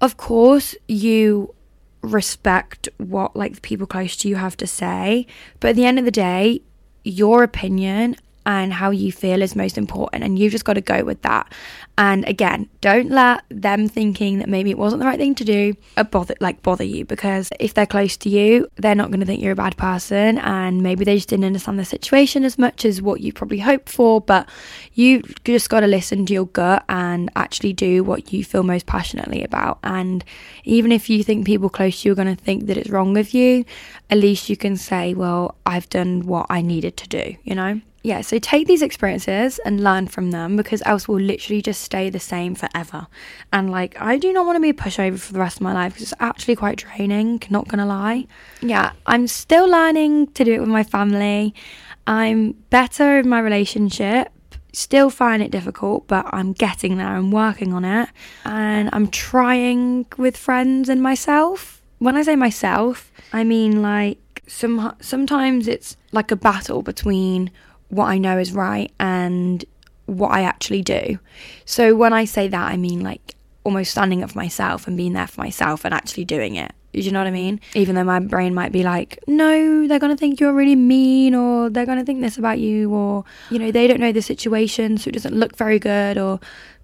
of 0.00 0.16
course 0.16 0.74
you 0.88 1.54
respect 2.02 2.88
what 2.98 3.34
like 3.34 3.56
the 3.56 3.60
people 3.60 3.86
close 3.86 4.16
to 4.16 4.28
you 4.28 4.36
have 4.36 4.56
to 4.58 4.66
say. 4.66 5.26
But 5.60 5.70
at 5.70 5.76
the 5.76 5.84
end 5.84 5.98
of 5.98 6.04
the 6.04 6.10
day, 6.10 6.62
your 7.06 7.44
opinion 7.44 8.16
and 8.46 8.72
how 8.72 8.90
you 8.90 9.12
feel 9.12 9.42
is 9.42 9.54
most 9.54 9.76
important 9.76 10.24
and 10.24 10.38
you've 10.38 10.52
just 10.52 10.64
got 10.64 10.74
to 10.74 10.80
go 10.80 11.04
with 11.04 11.20
that. 11.22 11.52
And 11.98 12.26
again 12.28 12.68
don't 12.80 13.10
let 13.10 13.42
them 13.48 13.88
thinking 13.88 14.38
that 14.38 14.48
maybe 14.48 14.70
it 14.70 14.78
wasn't 14.78 15.00
the 15.00 15.06
right 15.06 15.18
thing 15.18 15.34
to 15.34 15.44
do 15.44 15.74
uh, 15.96 16.04
bother 16.04 16.34
like 16.40 16.62
bother 16.62 16.84
you 16.84 17.06
because 17.06 17.50
if 17.58 17.72
they're 17.72 17.86
close 17.86 18.18
to 18.18 18.28
you 18.28 18.68
they're 18.76 18.94
not 18.94 19.08
going 19.08 19.20
to 19.20 19.26
think 19.26 19.42
you're 19.42 19.52
a 19.52 19.56
bad 19.56 19.76
person 19.78 20.36
and 20.38 20.82
maybe 20.82 21.04
they 21.04 21.16
just 21.16 21.30
didn't 21.30 21.46
understand 21.46 21.78
the 21.78 21.86
situation 21.86 22.44
as 22.44 22.58
much 22.58 22.84
as 22.84 23.00
what 23.00 23.22
you 23.22 23.32
probably 23.32 23.60
hoped 23.60 23.88
for 23.88 24.20
but 24.20 24.46
you 24.92 25.22
just 25.44 25.70
got 25.70 25.80
to 25.80 25.86
listen 25.86 26.26
to 26.26 26.34
your 26.34 26.46
gut 26.46 26.84
and 26.90 27.30
actually 27.34 27.72
do 27.72 28.04
what 28.04 28.30
you 28.30 28.44
feel 28.44 28.62
most 28.62 28.86
passionately 28.86 29.42
about. 29.42 29.78
And 29.82 30.24
even 30.64 30.92
if 30.92 31.08
you 31.08 31.24
think 31.24 31.46
people 31.46 31.70
close 31.70 32.02
to 32.02 32.08
you 32.08 32.12
are 32.12 32.14
going 32.14 32.34
to 32.34 32.42
think 32.42 32.66
that 32.66 32.76
it's 32.76 32.90
wrong 32.90 33.14
with 33.14 33.34
you 33.34 33.64
at 34.10 34.18
least 34.18 34.48
you 34.48 34.56
can 34.56 34.76
say 34.76 35.14
well 35.14 35.56
I've 35.64 35.88
done 35.88 36.26
what 36.26 36.46
I 36.48 36.62
needed 36.62 36.96
to 36.98 37.08
do 37.08 37.36
you 37.44 37.54
know 37.54 37.80
yeah, 38.06 38.20
so 38.20 38.38
take 38.38 38.68
these 38.68 38.82
experiences 38.82 39.58
and 39.64 39.82
learn 39.82 40.06
from 40.06 40.30
them 40.30 40.54
because 40.54 40.80
else 40.86 41.08
we'll 41.08 41.18
literally 41.20 41.60
just 41.60 41.82
stay 41.82 42.08
the 42.08 42.20
same 42.20 42.54
forever. 42.54 43.08
And 43.52 43.68
like, 43.68 44.00
I 44.00 44.16
do 44.16 44.32
not 44.32 44.46
want 44.46 44.54
to 44.54 44.60
be 44.60 44.68
a 44.68 44.74
pushover 44.74 45.18
for 45.18 45.32
the 45.32 45.40
rest 45.40 45.56
of 45.56 45.62
my 45.62 45.72
life 45.72 45.94
because 45.94 46.12
it's 46.12 46.20
actually 46.20 46.54
quite 46.54 46.78
draining, 46.78 47.42
not 47.50 47.66
gonna 47.66 47.84
lie. 47.84 48.28
Yeah, 48.62 48.92
I'm 49.06 49.26
still 49.26 49.68
learning 49.68 50.28
to 50.34 50.44
do 50.44 50.52
it 50.52 50.60
with 50.60 50.68
my 50.68 50.84
family. 50.84 51.52
I'm 52.06 52.52
better 52.70 53.18
in 53.18 53.28
my 53.28 53.40
relationship. 53.40 54.30
Still 54.72 55.10
find 55.10 55.42
it 55.42 55.50
difficult, 55.50 56.06
but 56.06 56.26
I'm 56.32 56.52
getting 56.52 56.98
there. 56.98 57.08
I'm 57.08 57.32
working 57.32 57.72
on 57.72 57.84
it. 57.84 58.08
And 58.44 58.88
I'm 58.92 59.08
trying 59.08 60.06
with 60.16 60.36
friends 60.36 60.88
and 60.88 61.02
myself. 61.02 61.82
When 61.98 62.14
I 62.14 62.22
say 62.22 62.36
myself, 62.36 63.10
I 63.32 63.42
mean 63.42 63.82
like 63.82 64.44
some 64.46 64.94
sometimes 65.00 65.66
it's 65.66 65.96
like 66.12 66.30
a 66.30 66.36
battle 66.36 66.82
between 66.82 67.50
what 67.88 68.06
I 68.06 68.18
know 68.18 68.38
is 68.38 68.52
right 68.52 68.92
and 68.98 69.64
what 70.06 70.28
I 70.28 70.42
actually 70.42 70.82
do. 70.82 71.18
So 71.64 71.94
when 71.94 72.12
I 72.12 72.24
say 72.24 72.48
that, 72.48 72.72
I 72.72 72.76
mean 72.76 73.00
like 73.00 73.34
almost 73.64 73.90
standing 73.90 74.22
up 74.22 74.30
for 74.30 74.38
myself 74.38 74.86
and 74.86 74.96
being 74.96 75.12
there 75.12 75.26
for 75.26 75.40
myself 75.40 75.84
and 75.84 75.92
actually 75.92 76.24
doing 76.24 76.54
it. 76.54 76.72
Do 76.92 77.00
you 77.00 77.10
know 77.10 77.20
what 77.20 77.26
I 77.26 77.32
mean? 77.32 77.60
Even 77.74 77.94
though 77.94 78.04
my 78.04 78.20
brain 78.20 78.54
might 78.54 78.72
be 78.72 78.82
like, 78.82 79.18
no, 79.26 79.86
they're 79.86 79.98
going 79.98 80.14
to 80.14 80.18
think 80.18 80.40
you're 80.40 80.54
really 80.54 80.76
mean 80.76 81.34
or 81.34 81.68
they're 81.68 81.84
going 81.84 81.98
to 81.98 82.04
think 82.04 82.22
this 82.22 82.38
about 82.38 82.58
you 82.58 82.90
or, 82.94 83.24
you 83.50 83.58
know, 83.58 83.70
they 83.70 83.86
don't 83.86 84.00
know 84.00 84.12
the 84.12 84.22
situation 84.22 84.96
so 84.96 85.08
it 85.08 85.12
doesn't 85.12 85.34
look 85.34 85.56
very 85.56 85.78
good 85.78 86.16
or, 86.16 86.40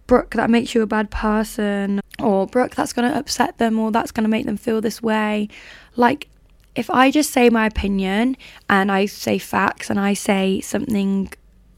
Brooke, 0.06 0.32
that 0.32 0.50
makes 0.50 0.74
you 0.74 0.82
a 0.82 0.86
bad 0.86 1.10
person 1.10 2.00
or 2.18 2.46
Brooke, 2.46 2.74
that's 2.74 2.92
going 2.92 3.10
to 3.10 3.16
upset 3.16 3.56
them 3.56 3.78
or 3.78 3.90
that's 3.90 4.10
going 4.10 4.24
to 4.24 4.28
make 4.28 4.44
them 4.44 4.58
feel 4.58 4.82
this 4.82 5.00
way. 5.00 5.48
Like, 5.96 6.28
if 6.74 6.88
I 6.90 7.10
just 7.10 7.30
say 7.30 7.50
my 7.50 7.66
opinion 7.66 8.36
and 8.68 8.90
I 8.90 9.06
say 9.06 9.38
facts 9.38 9.90
and 9.90 10.00
I 10.00 10.14
say 10.14 10.60
something 10.60 11.32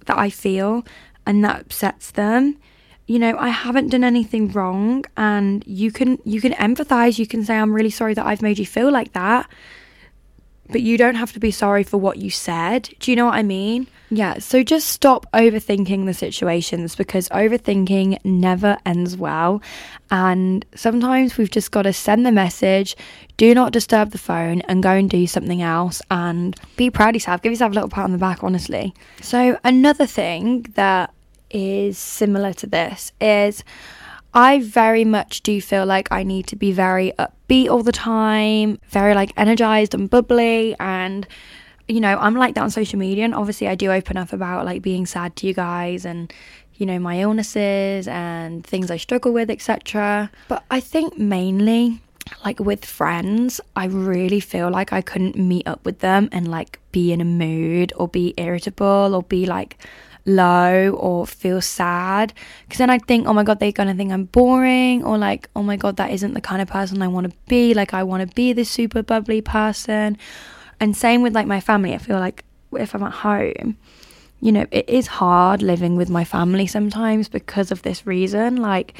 that 0.06 0.18
I 0.18 0.30
feel 0.30 0.84
and 1.26 1.44
that 1.44 1.62
upsets 1.62 2.10
them, 2.12 2.58
you 3.06 3.18
know, 3.18 3.36
I 3.38 3.48
haven't 3.48 3.88
done 3.88 4.04
anything 4.04 4.52
wrong 4.52 5.04
and 5.16 5.64
you 5.66 5.90
can 5.90 6.18
you 6.24 6.40
can 6.40 6.52
empathize, 6.52 7.18
you 7.18 7.26
can 7.26 7.44
say 7.44 7.56
I'm 7.56 7.74
really 7.74 7.90
sorry 7.90 8.14
that 8.14 8.26
I've 8.26 8.42
made 8.42 8.58
you 8.58 8.66
feel 8.66 8.90
like 8.90 9.12
that 9.12 9.48
but 10.68 10.80
you 10.80 10.96
don't 10.96 11.14
have 11.14 11.32
to 11.32 11.40
be 11.40 11.50
sorry 11.50 11.82
for 11.82 11.98
what 11.98 12.18
you 12.18 12.30
said. 12.30 12.88
Do 13.00 13.10
you 13.10 13.16
know 13.16 13.26
what 13.26 13.34
I 13.34 13.42
mean? 13.42 13.86
Yeah, 14.10 14.38
so 14.38 14.62
just 14.62 14.88
stop 14.88 15.26
overthinking 15.32 16.06
the 16.06 16.14
situations 16.14 16.94
because 16.94 17.28
overthinking 17.30 18.24
never 18.24 18.78
ends 18.86 19.16
well. 19.16 19.62
And 20.10 20.64
sometimes 20.74 21.36
we've 21.36 21.50
just 21.50 21.70
got 21.70 21.82
to 21.82 21.92
send 21.92 22.24
the 22.24 22.32
message, 22.32 22.96
do 23.36 23.54
not 23.54 23.72
disturb 23.72 24.10
the 24.10 24.18
phone, 24.18 24.60
and 24.62 24.82
go 24.82 24.90
and 24.90 25.10
do 25.10 25.26
something 25.26 25.62
else 25.62 26.00
and 26.10 26.56
be 26.76 26.90
proud 26.90 27.10
of 27.10 27.14
yourself. 27.16 27.42
Give 27.42 27.52
yourself 27.52 27.72
a 27.72 27.74
little 27.74 27.88
pat 27.88 28.04
on 28.04 28.12
the 28.12 28.18
back, 28.18 28.44
honestly. 28.44 28.94
So, 29.20 29.58
another 29.64 30.06
thing 30.06 30.62
that 30.74 31.12
is 31.50 31.98
similar 31.98 32.52
to 32.52 32.66
this 32.66 33.12
is 33.20 33.64
I 34.32 34.60
very 34.60 35.04
much 35.04 35.42
do 35.42 35.60
feel 35.60 35.86
like 35.86 36.10
I 36.10 36.24
need 36.24 36.46
to 36.48 36.56
be 36.56 36.72
very 36.72 37.12
upbeat 37.48 37.68
all 37.68 37.82
the 37.82 37.92
time, 37.92 38.78
very 38.88 39.14
like 39.14 39.32
energized 39.36 39.94
and 39.94 40.08
bubbly 40.08 40.76
and 40.80 41.26
you 41.86 42.00
know, 42.00 42.16
I'm 42.18 42.34
like 42.34 42.54
that 42.54 42.62
on 42.62 42.70
social 42.70 42.98
media 42.98 43.24
and 43.24 43.34
obviously 43.34 43.68
I 43.68 43.74
do 43.74 43.92
open 43.92 44.16
up 44.16 44.32
about 44.32 44.64
like 44.64 44.80
being 44.80 45.04
sad 45.04 45.36
to 45.36 45.46
you 45.46 45.52
guys 45.52 46.06
and 46.06 46.32
you 46.76 46.86
know, 46.86 46.98
my 46.98 47.20
illnesses 47.20 48.08
and 48.08 48.66
things 48.66 48.90
I 48.90 48.96
struggle 48.96 49.32
with, 49.32 49.48
etc. 49.50 50.30
But 50.48 50.64
I 50.70 50.80
think 50.80 51.18
mainly 51.18 52.00
like 52.44 52.58
with 52.58 52.84
friends, 52.84 53.60
I 53.76 53.86
really 53.86 54.40
feel 54.40 54.70
like 54.70 54.92
I 54.92 55.00
couldn't 55.00 55.36
meet 55.36 55.68
up 55.68 55.84
with 55.84 56.00
them 56.00 56.28
and 56.32 56.48
like 56.48 56.80
be 56.90 57.12
in 57.12 57.20
a 57.20 57.24
mood 57.24 57.92
or 57.96 58.08
be 58.08 58.34
irritable 58.38 59.14
or 59.14 59.22
be 59.22 59.46
like 59.46 59.78
low 60.26 60.90
or 60.90 61.26
feel 61.26 61.60
sad 61.60 62.32
because 62.64 62.78
then 62.78 62.90
I 62.90 62.98
think, 62.98 63.26
oh 63.26 63.32
my 63.32 63.44
god, 63.44 63.60
they're 63.60 63.72
gonna 63.72 63.94
think 63.94 64.12
I'm 64.12 64.24
boring, 64.24 65.04
or 65.04 65.18
like, 65.18 65.48
oh 65.54 65.62
my 65.62 65.76
god, 65.76 65.96
that 65.96 66.10
isn't 66.10 66.34
the 66.34 66.40
kind 66.40 66.62
of 66.62 66.68
person 66.68 67.02
I 67.02 67.08
want 67.08 67.30
to 67.30 67.36
be. 67.48 67.74
Like, 67.74 67.94
I 67.94 68.02
want 68.02 68.28
to 68.28 68.34
be 68.34 68.52
this 68.52 68.70
super 68.70 69.02
bubbly 69.02 69.40
person. 69.40 70.18
And 70.80 70.96
same 70.96 71.22
with 71.22 71.34
like 71.34 71.46
my 71.46 71.60
family. 71.60 71.94
I 71.94 71.98
feel 71.98 72.18
like 72.18 72.44
if 72.72 72.94
I'm 72.94 73.02
at 73.02 73.12
home, 73.12 73.76
you 74.40 74.52
know, 74.52 74.66
it 74.70 74.88
is 74.88 75.06
hard 75.06 75.62
living 75.62 75.96
with 75.96 76.10
my 76.10 76.24
family 76.24 76.66
sometimes 76.66 77.28
because 77.28 77.70
of 77.70 77.82
this 77.82 78.06
reason. 78.06 78.56
Like, 78.56 78.94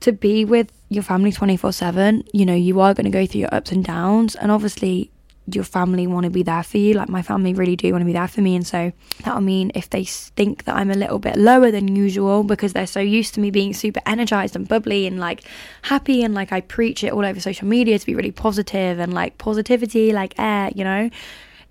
to 0.00 0.12
be 0.12 0.44
with 0.44 0.72
your 0.88 1.02
family 1.02 1.32
24 1.32 1.72
7, 1.72 2.24
you 2.32 2.46
know, 2.46 2.54
you 2.54 2.80
are 2.80 2.94
going 2.94 3.04
to 3.04 3.10
go 3.10 3.26
through 3.26 3.40
your 3.40 3.54
ups 3.54 3.72
and 3.72 3.84
downs. 3.84 4.34
And 4.34 4.50
obviously, 4.50 5.10
your 5.52 5.64
family 5.64 6.06
want 6.06 6.24
to 6.24 6.30
be 6.30 6.42
there 6.42 6.62
for 6.62 6.78
you. 6.78 6.94
Like 6.94 7.08
my 7.08 7.22
family 7.22 7.54
really 7.54 7.76
do 7.76 7.92
want 7.92 8.02
to 8.02 8.06
be 8.06 8.12
there 8.12 8.28
for 8.28 8.40
me. 8.40 8.56
And 8.56 8.66
so 8.66 8.92
that'll 9.22 9.40
mean 9.40 9.70
if 9.74 9.90
they 9.90 10.04
think 10.04 10.64
that 10.64 10.76
I'm 10.76 10.90
a 10.90 10.94
little 10.94 11.18
bit 11.18 11.36
lower 11.36 11.70
than 11.70 11.94
usual 11.94 12.42
because 12.42 12.72
they're 12.72 12.86
so 12.86 13.00
used 13.00 13.34
to 13.34 13.40
me 13.40 13.50
being 13.50 13.72
super 13.72 14.00
energized 14.06 14.56
and 14.56 14.66
bubbly 14.66 15.06
and 15.06 15.18
like 15.20 15.42
happy 15.82 16.22
and 16.22 16.34
like 16.34 16.52
I 16.52 16.60
preach 16.60 17.04
it 17.04 17.12
all 17.12 17.24
over 17.24 17.40
social 17.40 17.68
media 17.68 17.98
to 17.98 18.06
be 18.06 18.14
really 18.14 18.32
positive 18.32 18.98
and 18.98 19.14
like 19.14 19.38
positivity, 19.38 20.12
like 20.12 20.34
air, 20.38 20.70
you 20.74 20.84
know, 20.84 21.10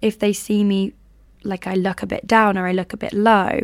if 0.02 0.20
they 0.20 0.34
see 0.34 0.64
me 0.64 0.94
like 1.44 1.68
I 1.68 1.76
look 1.76 2.02
a 2.02 2.08
bit 2.08 2.26
down 2.26 2.58
or 2.58 2.68
I 2.68 2.72
look 2.72 2.94
a 2.94 2.98
bit 2.98 3.14
low, 3.14 3.62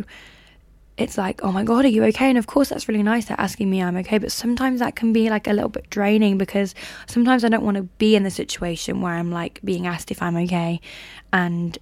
it's 1.02 1.18
like, 1.18 1.42
oh 1.42 1.52
my 1.52 1.64
God, 1.64 1.84
are 1.84 1.88
you 1.88 2.04
okay? 2.04 2.28
And 2.28 2.38
of 2.38 2.46
course, 2.46 2.68
that's 2.70 2.88
really 2.88 3.02
nice. 3.02 3.26
They're 3.26 3.40
asking 3.40 3.68
me, 3.70 3.82
I'm 3.82 3.96
okay. 3.98 4.18
But 4.18 4.32
sometimes 4.32 4.80
that 4.80 4.96
can 4.96 5.12
be 5.12 5.28
like 5.28 5.46
a 5.46 5.52
little 5.52 5.68
bit 5.68 5.90
draining 5.90 6.38
because 6.38 6.74
sometimes 7.06 7.44
I 7.44 7.48
don't 7.48 7.64
want 7.64 7.76
to 7.76 7.82
be 7.82 8.16
in 8.16 8.22
the 8.22 8.30
situation 8.30 9.00
where 9.00 9.14
I'm 9.14 9.30
like 9.30 9.60
being 9.64 9.86
asked 9.86 10.10
if 10.10 10.22
I'm 10.22 10.36
okay. 10.36 10.80
And, 11.32 11.78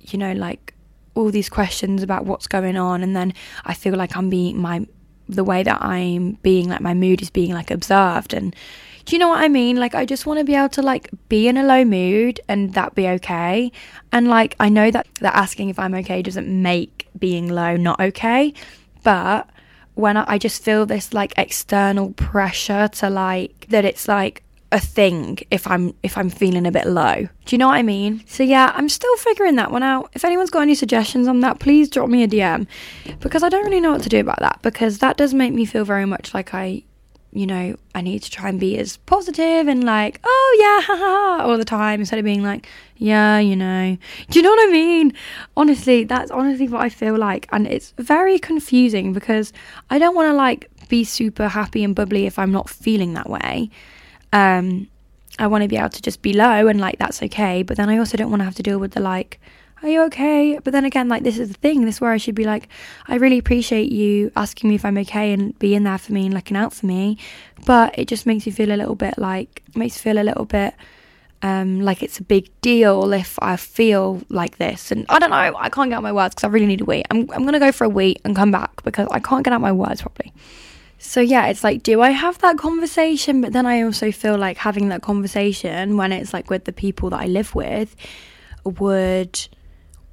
you 0.00 0.18
know, 0.18 0.32
like 0.32 0.74
all 1.14 1.30
these 1.30 1.48
questions 1.48 2.02
about 2.02 2.24
what's 2.24 2.46
going 2.46 2.76
on. 2.76 3.02
And 3.02 3.16
then 3.16 3.32
I 3.64 3.74
feel 3.74 3.94
like 3.94 4.16
I'm 4.16 4.30
being 4.30 4.58
my, 4.58 4.86
the 5.28 5.44
way 5.44 5.62
that 5.62 5.82
I'm 5.82 6.32
being, 6.42 6.68
like 6.68 6.80
my 6.80 6.94
mood 6.94 7.22
is 7.22 7.30
being 7.30 7.52
like 7.52 7.70
observed. 7.70 8.34
And, 8.34 8.54
do 9.04 9.14
you 9.14 9.18
know 9.18 9.28
what 9.28 9.40
I 9.40 9.48
mean? 9.48 9.76
Like, 9.76 9.94
I 9.94 10.04
just 10.04 10.26
want 10.26 10.38
to 10.38 10.44
be 10.44 10.54
able 10.54 10.70
to 10.70 10.82
like 10.82 11.10
be 11.28 11.48
in 11.48 11.56
a 11.56 11.64
low 11.64 11.84
mood 11.84 12.40
and 12.48 12.72
that 12.74 12.94
be 12.94 13.08
okay. 13.08 13.70
And 14.12 14.28
like, 14.28 14.56
I 14.58 14.68
know 14.68 14.90
that 14.90 15.06
that 15.20 15.34
asking 15.34 15.68
if 15.68 15.78
I'm 15.78 15.94
okay 15.94 16.22
doesn't 16.22 16.48
make 16.48 17.08
being 17.18 17.48
low 17.48 17.76
not 17.76 18.00
okay, 18.00 18.54
but 19.02 19.48
when 19.94 20.16
I, 20.16 20.24
I 20.26 20.38
just 20.38 20.62
feel 20.62 20.86
this 20.86 21.12
like 21.12 21.32
external 21.36 22.12
pressure 22.12 22.88
to 22.88 23.10
like 23.10 23.66
that 23.68 23.84
it's 23.84 24.08
like 24.08 24.42
a 24.72 24.80
thing 24.80 25.38
if 25.52 25.68
I'm 25.68 25.94
if 26.02 26.18
I'm 26.18 26.30
feeling 26.30 26.66
a 26.66 26.72
bit 26.72 26.86
low. 26.86 27.28
Do 27.44 27.54
you 27.54 27.58
know 27.58 27.68
what 27.68 27.76
I 27.76 27.82
mean? 27.82 28.24
So 28.26 28.42
yeah, 28.42 28.72
I'm 28.74 28.88
still 28.88 29.16
figuring 29.18 29.54
that 29.56 29.70
one 29.70 29.82
out. 29.84 30.10
If 30.14 30.24
anyone's 30.24 30.50
got 30.50 30.62
any 30.62 30.74
suggestions 30.74 31.28
on 31.28 31.40
that, 31.40 31.60
please 31.60 31.88
drop 31.88 32.08
me 32.08 32.24
a 32.24 32.28
DM 32.28 32.66
because 33.20 33.42
I 33.42 33.48
don't 33.48 33.64
really 33.64 33.80
know 33.80 33.92
what 33.92 34.02
to 34.02 34.08
do 34.08 34.18
about 34.18 34.40
that 34.40 34.60
because 34.62 34.98
that 34.98 35.16
does 35.16 35.32
make 35.32 35.52
me 35.52 35.64
feel 35.64 35.84
very 35.84 36.06
much 36.06 36.34
like 36.34 36.54
I 36.54 36.82
you 37.34 37.48
know, 37.48 37.76
I 37.96 38.00
need 38.00 38.22
to 38.22 38.30
try 38.30 38.48
and 38.48 38.60
be 38.60 38.78
as 38.78 38.96
positive 38.96 39.66
and 39.66 39.82
like, 39.82 40.20
oh 40.22 40.56
yeah, 40.60 40.94
haha, 40.94 41.44
all 41.44 41.58
the 41.58 41.64
time 41.64 41.98
instead 41.98 42.20
of 42.20 42.24
being 42.24 42.44
like, 42.44 42.68
yeah, 42.96 43.40
you 43.40 43.56
know. 43.56 43.98
Do 44.30 44.38
you 44.38 44.42
know 44.42 44.50
what 44.50 44.68
I 44.68 44.72
mean? 44.72 45.12
Honestly, 45.56 46.04
that's 46.04 46.30
honestly 46.30 46.68
what 46.68 46.80
I 46.80 46.88
feel 46.88 47.18
like. 47.18 47.48
And 47.50 47.66
it's 47.66 47.92
very 47.98 48.38
confusing 48.38 49.12
because 49.12 49.52
I 49.90 49.98
don't 49.98 50.14
want 50.14 50.30
to 50.30 50.34
like 50.34 50.70
be 50.88 51.02
super 51.02 51.48
happy 51.48 51.82
and 51.82 51.92
bubbly 51.92 52.26
if 52.26 52.38
I'm 52.38 52.52
not 52.52 52.70
feeling 52.70 53.14
that 53.14 53.28
way. 53.28 53.68
Um, 54.32 54.88
I 55.40 55.48
want 55.48 55.62
to 55.62 55.68
be 55.68 55.76
able 55.76 55.88
to 55.88 56.02
just 56.02 56.22
be 56.22 56.32
low 56.32 56.68
and 56.68 56.80
like 56.80 56.98
that's 57.00 57.20
okay. 57.20 57.64
But 57.64 57.76
then 57.76 57.88
I 57.88 57.98
also 57.98 58.16
don't 58.16 58.30
want 58.30 58.40
to 58.40 58.44
have 58.44 58.54
to 58.54 58.62
deal 58.62 58.78
with 58.78 58.92
the 58.92 59.00
like, 59.00 59.40
are 59.84 59.90
you 59.90 60.02
okay? 60.04 60.58
But 60.62 60.72
then 60.72 60.84
again, 60.84 61.08
like 61.08 61.22
this 61.22 61.38
is 61.38 61.48
the 61.48 61.54
thing. 61.54 61.84
This 61.84 61.96
is 61.96 62.00
where 62.00 62.12
I 62.12 62.16
should 62.16 62.34
be 62.34 62.44
like, 62.44 62.68
I 63.06 63.16
really 63.16 63.38
appreciate 63.38 63.92
you 63.92 64.32
asking 64.36 64.70
me 64.70 64.76
if 64.76 64.84
I'm 64.84 64.98
okay 64.98 65.32
and 65.32 65.58
being 65.58 65.84
there 65.84 65.98
for 65.98 66.12
me 66.12 66.26
and 66.26 66.34
looking 66.34 66.56
out 66.56 66.72
for 66.72 66.86
me. 66.86 67.18
But 67.66 67.98
it 67.98 68.08
just 68.08 68.26
makes 68.26 68.46
me 68.46 68.52
feel 68.52 68.72
a 68.72 68.76
little 68.76 68.94
bit 68.94 69.18
like 69.18 69.62
makes 69.74 69.98
feel 69.98 70.18
a 70.18 70.24
little 70.24 70.44
bit 70.44 70.74
um, 71.44 71.82
like 71.82 72.02
it's 72.02 72.18
a 72.18 72.22
big 72.22 72.48
deal 72.62 73.12
if 73.12 73.38
I 73.42 73.56
feel 73.56 74.22
like 74.30 74.56
this. 74.56 74.90
And 74.90 75.04
I 75.10 75.18
don't 75.18 75.28
know, 75.28 75.36
I 75.36 75.68
can't 75.68 75.90
get 75.90 75.96
out 75.96 76.02
my 76.02 76.12
words 76.12 76.34
because 76.34 76.44
I 76.44 76.48
really 76.48 76.66
need 76.66 76.80
a 76.80 76.86
wait. 76.86 77.06
I'm, 77.10 77.30
I'm 77.30 77.42
going 77.42 77.52
to 77.52 77.58
go 77.58 77.70
for 77.70 77.84
a 77.84 77.88
wait 77.88 78.20
and 78.24 78.34
come 78.34 78.50
back 78.50 78.82
because 78.82 79.06
I 79.10 79.20
can't 79.20 79.44
get 79.44 79.52
out 79.52 79.60
my 79.60 79.72
words 79.72 80.00
properly. 80.00 80.32
So 80.96 81.20
yeah, 81.20 81.48
it's 81.48 81.62
like, 81.62 81.82
do 81.82 82.00
I 82.00 82.10
have 82.10 82.38
that 82.38 82.56
conversation? 82.56 83.42
But 83.42 83.52
then 83.52 83.66
I 83.66 83.82
also 83.82 84.10
feel 84.10 84.38
like 84.38 84.56
having 84.56 84.88
that 84.88 85.02
conversation 85.02 85.98
when 85.98 86.12
it's 86.12 86.32
like 86.32 86.48
with 86.48 86.64
the 86.64 86.72
people 86.72 87.10
that 87.10 87.20
I 87.20 87.26
live 87.26 87.54
with 87.54 87.94
would 88.64 89.38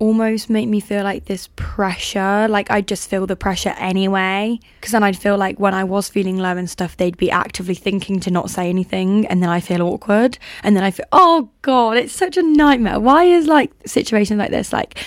almost 0.01 0.49
make 0.49 0.67
me 0.67 0.79
feel 0.79 1.03
like 1.03 1.25
this 1.25 1.47
pressure. 1.55 2.47
Like 2.49 2.71
I'd 2.71 2.87
just 2.87 3.07
feel 3.07 3.27
the 3.27 3.35
pressure 3.35 3.75
anyway. 3.77 4.59
Because 4.79 4.93
then 4.93 5.03
I'd 5.03 5.17
feel 5.17 5.37
like 5.37 5.59
when 5.59 5.75
I 5.75 5.83
was 5.83 6.09
feeling 6.09 6.39
low 6.39 6.57
and 6.57 6.67
stuff, 6.67 6.97
they'd 6.97 7.17
be 7.17 7.29
actively 7.29 7.75
thinking 7.75 8.19
to 8.21 8.31
not 8.31 8.49
say 8.49 8.67
anything. 8.67 9.27
And 9.27 9.43
then 9.43 9.49
I 9.49 9.59
feel 9.59 9.83
awkward. 9.83 10.39
And 10.63 10.75
then 10.75 10.83
I 10.83 10.89
feel, 10.89 11.05
oh 11.11 11.49
God, 11.61 11.97
it's 11.97 12.13
such 12.13 12.35
a 12.35 12.41
nightmare. 12.41 12.99
Why 12.99 13.25
is 13.25 13.45
like 13.45 13.71
situations 13.85 14.39
like 14.39 14.49
this 14.49 14.73
like 14.73 14.97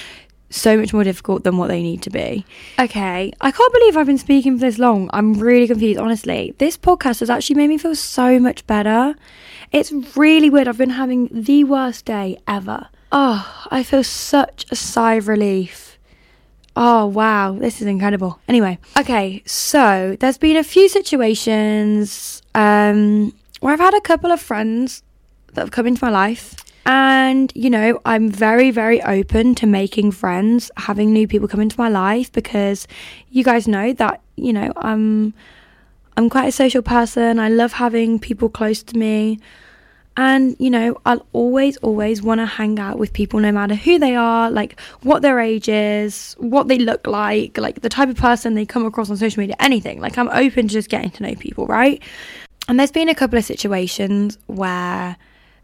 so 0.48 0.76
much 0.76 0.94
more 0.94 1.02
difficult 1.02 1.42
than 1.42 1.56
what 1.56 1.66
they 1.66 1.82
need 1.82 2.00
to 2.02 2.10
be? 2.10 2.46
Okay, 2.78 3.32
I 3.40 3.50
can't 3.50 3.72
believe 3.72 3.96
I've 3.96 4.06
been 4.06 4.16
speaking 4.16 4.56
for 4.56 4.60
this 4.60 4.78
long. 4.78 5.10
I'm 5.12 5.34
really 5.34 5.66
confused, 5.66 5.98
honestly. 5.98 6.54
This 6.58 6.78
podcast 6.78 7.18
has 7.18 7.30
actually 7.30 7.56
made 7.56 7.66
me 7.66 7.78
feel 7.78 7.96
so 7.96 8.38
much 8.38 8.64
better. 8.68 9.16
It's 9.72 9.90
really 10.16 10.50
weird. 10.50 10.68
I've 10.68 10.78
been 10.78 10.90
having 10.90 11.28
the 11.32 11.64
worst 11.64 12.04
day 12.04 12.38
ever. 12.46 12.90
Oh, 13.16 13.66
I 13.70 13.84
feel 13.84 14.02
such 14.02 14.66
a 14.72 14.74
sigh 14.74 15.14
of 15.14 15.28
relief. 15.28 16.00
Oh, 16.74 17.06
wow, 17.06 17.52
this 17.52 17.80
is 17.80 17.86
incredible. 17.86 18.40
Anyway, 18.48 18.76
okay, 18.98 19.40
so 19.46 20.16
there's 20.18 20.36
been 20.36 20.56
a 20.56 20.64
few 20.64 20.88
situations 20.88 22.42
um, 22.56 23.32
where 23.60 23.72
I've 23.72 23.78
had 23.78 23.94
a 23.94 24.00
couple 24.00 24.32
of 24.32 24.40
friends 24.40 25.04
that 25.52 25.60
have 25.60 25.70
come 25.70 25.86
into 25.86 26.04
my 26.04 26.10
life. 26.10 26.56
And, 26.86 27.52
you 27.54 27.70
know, 27.70 28.00
I'm 28.04 28.28
very, 28.28 28.72
very 28.72 29.00
open 29.02 29.54
to 29.54 29.66
making 29.66 30.10
friends, 30.10 30.72
having 30.76 31.12
new 31.12 31.28
people 31.28 31.46
come 31.46 31.60
into 31.60 31.78
my 31.78 31.88
life 31.88 32.32
because 32.32 32.88
you 33.30 33.44
guys 33.44 33.68
know 33.68 33.92
that, 33.92 34.22
you 34.34 34.52
know, 34.52 34.72
I'm 34.76 35.34
I'm 36.16 36.28
quite 36.28 36.48
a 36.48 36.52
social 36.52 36.82
person. 36.82 37.38
I 37.38 37.48
love 37.48 37.74
having 37.74 38.18
people 38.18 38.48
close 38.48 38.82
to 38.82 38.98
me. 38.98 39.38
And, 40.16 40.54
you 40.60 40.70
know, 40.70 40.96
I'll 41.04 41.26
always, 41.32 41.76
always 41.78 42.22
want 42.22 42.38
to 42.38 42.46
hang 42.46 42.78
out 42.78 42.98
with 42.98 43.12
people 43.12 43.40
no 43.40 43.50
matter 43.50 43.74
who 43.74 43.98
they 43.98 44.14
are, 44.14 44.48
like 44.50 44.78
what 45.02 45.22
their 45.22 45.40
age 45.40 45.68
is, 45.68 46.36
what 46.38 46.68
they 46.68 46.78
look 46.78 47.06
like, 47.08 47.58
like 47.58 47.80
the 47.80 47.88
type 47.88 48.08
of 48.08 48.16
person 48.16 48.54
they 48.54 48.64
come 48.64 48.86
across 48.86 49.10
on 49.10 49.16
social 49.16 49.40
media, 49.40 49.56
anything. 49.58 50.00
Like, 50.00 50.16
I'm 50.16 50.28
open 50.28 50.68
to 50.68 50.72
just 50.72 50.88
getting 50.88 51.10
to 51.10 51.22
know 51.24 51.34
people, 51.34 51.66
right? 51.66 52.00
And 52.68 52.78
there's 52.78 52.92
been 52.92 53.08
a 53.08 53.14
couple 53.14 53.38
of 53.38 53.44
situations 53.44 54.38
where 54.46 55.16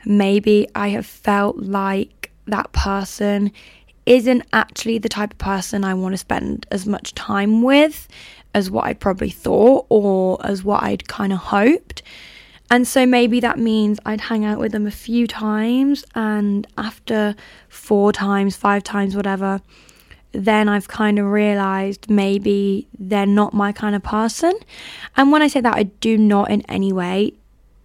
maybe 0.05 0.69
I 0.75 0.89
have 0.89 1.07
felt 1.07 1.57
like 1.57 2.33
that 2.47 2.73
person 2.73 3.53
isn't 4.07 4.43
actually 4.53 4.99
the 4.99 5.09
type 5.09 5.33
of 5.33 5.39
person 5.39 5.85
I 5.85 5.95
want 5.95 6.15
to 6.15 6.19
spend 6.19 6.67
as 6.73 6.87
much 6.87 7.15
time 7.15 7.63
with 7.63 8.09
as 8.55 8.71
what 8.71 8.85
I 8.85 8.95
probably 8.95 9.31
thought 9.31 9.87
or 9.89 10.45
as 10.45 10.65
what 10.65 10.83
I'd 10.83 11.07
kind 11.07 11.33
of 11.33 11.39
hoped. 11.39 12.03
And 12.71 12.87
so 12.87 13.05
maybe 13.05 13.41
that 13.41 13.59
means 13.59 13.99
I'd 14.07 14.21
hang 14.21 14.45
out 14.45 14.59
with 14.59 14.71
them 14.71 14.87
a 14.87 14.93
few 14.93 15.27
times, 15.27 16.05
and 16.15 16.67
after 16.79 17.35
four 17.69 18.13
times, 18.13 18.57
five 18.57 18.85
times, 18.85 19.17
whatever, 19.17 19.61
then 20.33 20.69
I've 20.69 20.87
kind 20.87 21.19
of 21.19 21.27
realized 21.27 22.09
maybe 22.09 22.87
they're 22.97 23.27
not 23.27 23.53
my 23.53 23.73
kind 23.73 23.97
of 23.97 24.05
person. 24.05 24.55
And 25.17 25.33
when 25.33 25.43
I 25.43 25.49
say 25.49 25.61
that, 25.61 25.75
I 25.75 25.85
do 25.85 26.17
not 26.17 26.51
in 26.51 26.63
any 26.63 26.93
way 26.93 27.33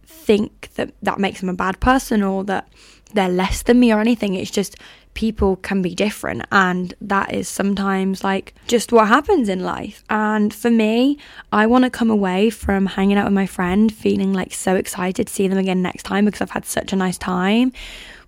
think 0.06 0.70
that 0.76 0.94
that 1.02 1.20
makes 1.20 1.40
them 1.40 1.50
a 1.50 1.56
bad 1.56 1.80
person 1.80 2.22
or 2.22 2.44
that 2.44 2.68
they're 3.14 3.30
less 3.30 3.64
than 3.64 3.80
me 3.80 3.92
or 3.92 4.00
anything. 4.00 4.36
It's 4.36 4.52
just 4.52 4.76
people 5.16 5.56
can 5.56 5.82
be 5.82 5.96
different 5.96 6.44
and 6.52 6.94
that 7.02 7.34
is 7.34 7.48
sometimes 7.48 8.24
like 8.24 8.54
just 8.68 8.92
what 8.92 9.08
happens 9.08 9.50
in 9.50 9.64
life. 9.64 10.04
And 10.10 10.54
for 10.54 10.70
me 10.70 11.18
i 11.52 11.66
want 11.66 11.84
to 11.86 11.90
come 11.90 12.12
away 12.12 12.50
from 12.50 12.86
hanging 12.86 13.18
out 13.18 13.26
with 13.26 13.34
my 13.34 13.48
friend 13.48 13.92
feeling 13.92 14.32
like 14.34 14.54
so 14.54 14.76
excited 14.76 15.28
to 15.28 15.34
see 15.34 15.48
them 15.48 15.58
again 15.58 15.82
next 15.82 16.04
time 16.04 16.26
because 16.26 16.42
i've 16.42 16.52
had 16.52 16.66
such 16.66 16.94
a 16.94 16.96
nice 16.96 17.18
time. 17.18 17.72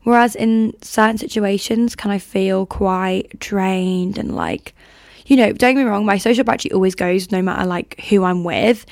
Whereas 0.03 0.35
in 0.35 0.73
certain 0.81 1.17
situations 1.17 1.95
can 1.95 2.09
i 2.11 2.17
feel 2.17 2.65
quite 2.65 3.37
drained 3.39 4.17
and 4.17 4.35
like 4.35 4.73
you 5.27 5.37
know, 5.37 5.51
don't 5.51 5.75
get 5.75 5.83
me 5.83 5.83
wrong, 5.83 6.05
my 6.05 6.17
social 6.17 6.43
battery 6.43 6.71
always 6.71 6.95
goes 6.95 7.31
no 7.31 7.41
matter 7.41 7.65
like 7.65 8.01
who 8.09 8.23
I'm 8.23 8.43
with 8.43 8.85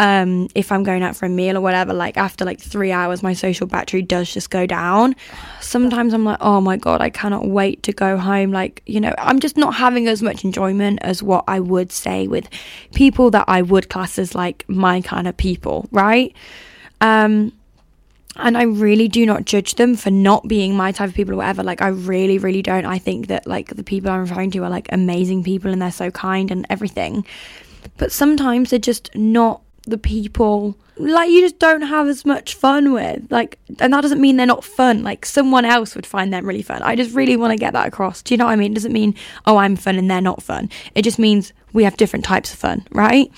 um, 0.00 0.48
if 0.54 0.72
I'm 0.72 0.82
going 0.82 1.02
out 1.02 1.14
for 1.14 1.26
a 1.26 1.28
meal 1.28 1.58
or 1.58 1.60
whatever, 1.60 1.92
like 1.92 2.16
after 2.16 2.46
like 2.46 2.58
three 2.58 2.90
hours, 2.90 3.22
my 3.22 3.34
social 3.34 3.66
battery 3.66 4.00
does 4.00 4.32
just 4.32 4.48
go 4.48 4.66
down. 4.66 5.14
Sometimes 5.60 6.14
I'm 6.14 6.24
like, 6.24 6.38
oh 6.40 6.58
my 6.58 6.78
God, 6.78 7.02
I 7.02 7.10
cannot 7.10 7.48
wait 7.48 7.82
to 7.82 7.92
go 7.92 8.16
home. 8.16 8.50
Like, 8.50 8.82
you 8.86 8.98
know, 8.98 9.14
I'm 9.18 9.40
just 9.40 9.58
not 9.58 9.74
having 9.74 10.08
as 10.08 10.22
much 10.22 10.42
enjoyment 10.42 11.00
as 11.02 11.22
what 11.22 11.44
I 11.46 11.60
would 11.60 11.92
say 11.92 12.26
with 12.26 12.48
people 12.94 13.30
that 13.32 13.44
I 13.46 13.60
would 13.60 13.90
class 13.90 14.18
as 14.18 14.34
like 14.34 14.64
my 14.68 15.02
kind 15.02 15.28
of 15.28 15.36
people, 15.36 15.86
right? 15.92 16.34
Um, 17.02 17.52
and 18.36 18.56
I 18.56 18.62
really 18.62 19.08
do 19.08 19.26
not 19.26 19.44
judge 19.44 19.74
them 19.74 19.96
for 19.96 20.10
not 20.10 20.46
being 20.46 20.76
my 20.76 20.92
type 20.92 21.08
of 21.08 21.14
people 21.14 21.34
or 21.34 21.38
whatever. 21.38 21.62
Like, 21.62 21.82
I 21.82 21.88
really, 21.88 22.38
really 22.38 22.62
don't. 22.62 22.86
I 22.86 22.98
think 22.98 23.26
that, 23.26 23.46
like, 23.46 23.74
the 23.74 23.82
people 23.82 24.10
I'm 24.10 24.20
referring 24.20 24.50
to 24.52 24.64
are, 24.64 24.70
like, 24.70 24.88
amazing 24.92 25.42
people 25.42 25.72
and 25.72 25.82
they're 25.82 25.90
so 25.90 26.10
kind 26.10 26.50
and 26.50 26.66
everything. 26.70 27.26
But 27.96 28.12
sometimes 28.12 28.70
they're 28.70 28.78
just 28.78 29.14
not 29.14 29.62
the 29.86 29.98
people 29.98 30.76
like 30.96 31.30
you 31.30 31.40
just 31.40 31.58
don't 31.58 31.82
have 31.82 32.06
as 32.06 32.26
much 32.26 32.54
fun 32.54 32.92
with. 32.92 33.30
Like 33.30 33.58
and 33.78 33.92
that 33.92 34.02
doesn't 34.02 34.20
mean 34.20 34.36
they're 34.36 34.46
not 34.46 34.64
fun. 34.64 35.02
Like 35.02 35.24
someone 35.24 35.64
else 35.64 35.94
would 35.94 36.06
find 36.06 36.32
them 36.32 36.46
really 36.46 36.62
fun. 36.62 36.82
I 36.82 36.94
just 36.94 37.14
really 37.14 37.36
want 37.36 37.52
to 37.52 37.56
get 37.56 37.72
that 37.72 37.88
across. 37.88 38.22
Do 38.22 38.34
you 38.34 38.38
know 38.38 38.44
what 38.44 38.52
i 38.52 38.56
mean? 38.56 38.72
It 38.72 38.74
doesn't 38.74 38.92
mean 38.92 39.14
oh 39.46 39.56
i'm 39.56 39.76
fun 39.76 39.96
and 39.96 40.10
they're 40.10 40.20
not 40.20 40.42
fun. 40.42 40.68
It 40.94 41.02
just 41.02 41.18
means 41.18 41.52
we 41.72 41.84
have 41.84 41.96
different 41.96 42.24
types 42.24 42.52
of 42.52 42.58
fun 42.58 42.86
right? 42.90 43.30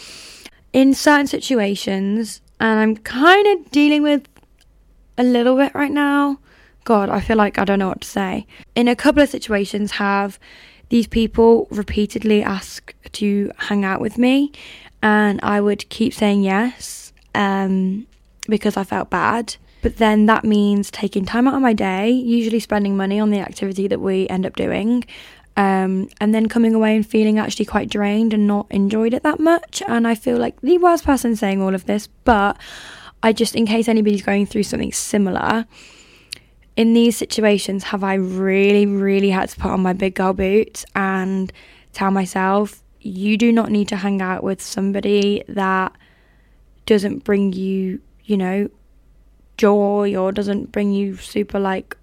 In 0.73 0.95
certain 0.95 1.27
situations 1.27 2.41
and 2.59 2.81
i'm 2.81 2.97
kind 2.97 3.47
of 3.47 3.71
dealing 3.71 4.03
with 4.03 4.32
a 5.19 5.25
little 5.25 5.57
bit 5.57 5.75
right 5.75 5.93
now 5.93 6.39
god 6.85 7.09
i 7.09 7.21
feel 7.21 7.37
like 7.37 7.59
i 7.59 7.65
don't 7.65 7.79
know 7.79 7.89
what 7.89 8.01
to 8.01 8.09
say 8.09 8.47
in 8.75 8.89
a 8.89 8.97
couple 8.97 9.23
of 9.23 9.29
situations 9.29 9.93
have 9.93 10.39
these 10.89 11.07
people 11.07 11.69
repeatedly 11.71 12.43
ask 12.43 12.95
to 13.13 13.51
hang 13.57 13.85
out 13.85 14.01
with 14.01 14.19
me 14.19 14.53
and 15.03 15.41
I 15.43 15.61
would 15.61 15.89
keep 15.89 16.15
saying 16.15 16.43
yes 16.43 17.13
um, 17.35 18.07
because 18.49 18.77
I 18.77 18.85
felt 18.85 19.11
bad. 19.11 19.57
But 19.83 19.97
then 19.97 20.27
that 20.27 20.45
means 20.45 20.93
taking 20.93 21.25
time 21.25 21.49
out 21.49 21.55
of 21.55 21.61
my 21.61 21.73
day, 21.73 22.11
usually 22.11 22.61
spending 22.61 22.97
money 22.97 23.19
on 23.19 23.31
the 23.31 23.41
activity 23.41 23.89
that 23.89 24.01
we 24.01 24.29
end 24.29 24.47
up 24.47 24.55
doing, 24.55 25.05
um, 25.57 26.09
and 26.21 26.33
then 26.33 26.49
coming 26.49 26.73
away 26.73 26.95
and 26.95 27.05
feeling 27.05 27.41
actually 27.41 27.65
quite 27.65 27.91
drained 27.91 28.33
and 28.33 28.47
not 28.47 28.67
enjoyed 28.71 29.13
it 29.13 29.25
that 29.25 29.41
much. 29.41 29.83
And 29.89 30.07
I 30.07 30.15
feel 30.15 30.39
like 30.39 30.61
the 30.61 30.79
worst 30.79 31.05
person 31.05 31.35
saying 31.35 31.61
all 31.61 31.75
of 31.75 31.87
this, 31.87 32.07
but 32.07 32.57
I 33.23 33.33
just, 33.33 33.55
in 33.55 33.67
case 33.67 33.89
anybody's 33.89 34.23
going 34.23 34.47
through 34.47 34.65
something 34.65 34.93
similar, 34.93 35.67
in 36.77 36.95
these 36.95 37.17
situations, 37.17 37.85
have 37.85 38.03
I 38.03 38.15
really, 38.15 38.87
really 38.87 39.31
had 39.31 39.49
to 39.51 39.57
put 39.57 39.71
on 39.71 39.81
my 39.81 39.93
big 39.93 40.15
girl 40.15 40.33
boots 40.33 40.85
and 40.95 41.53
tell 41.93 42.11
myself, 42.11 42.83
you 43.01 43.37
do 43.37 43.53
not 43.53 43.71
need 43.71 43.89
to 43.89 43.97
hang 43.97 44.23
out 44.23 44.43
with 44.43 44.63
somebody 44.63 45.45
that 45.49 45.93
doesn't 46.87 47.25
bring 47.25 47.53
you, 47.53 48.01
you 48.25 48.37
know, 48.37 48.69
joy 49.57 50.17
or 50.17 50.33
doesn't 50.33 50.73
bring 50.73 50.93
you 50.93 51.17
super 51.17 51.59
like 51.59 51.97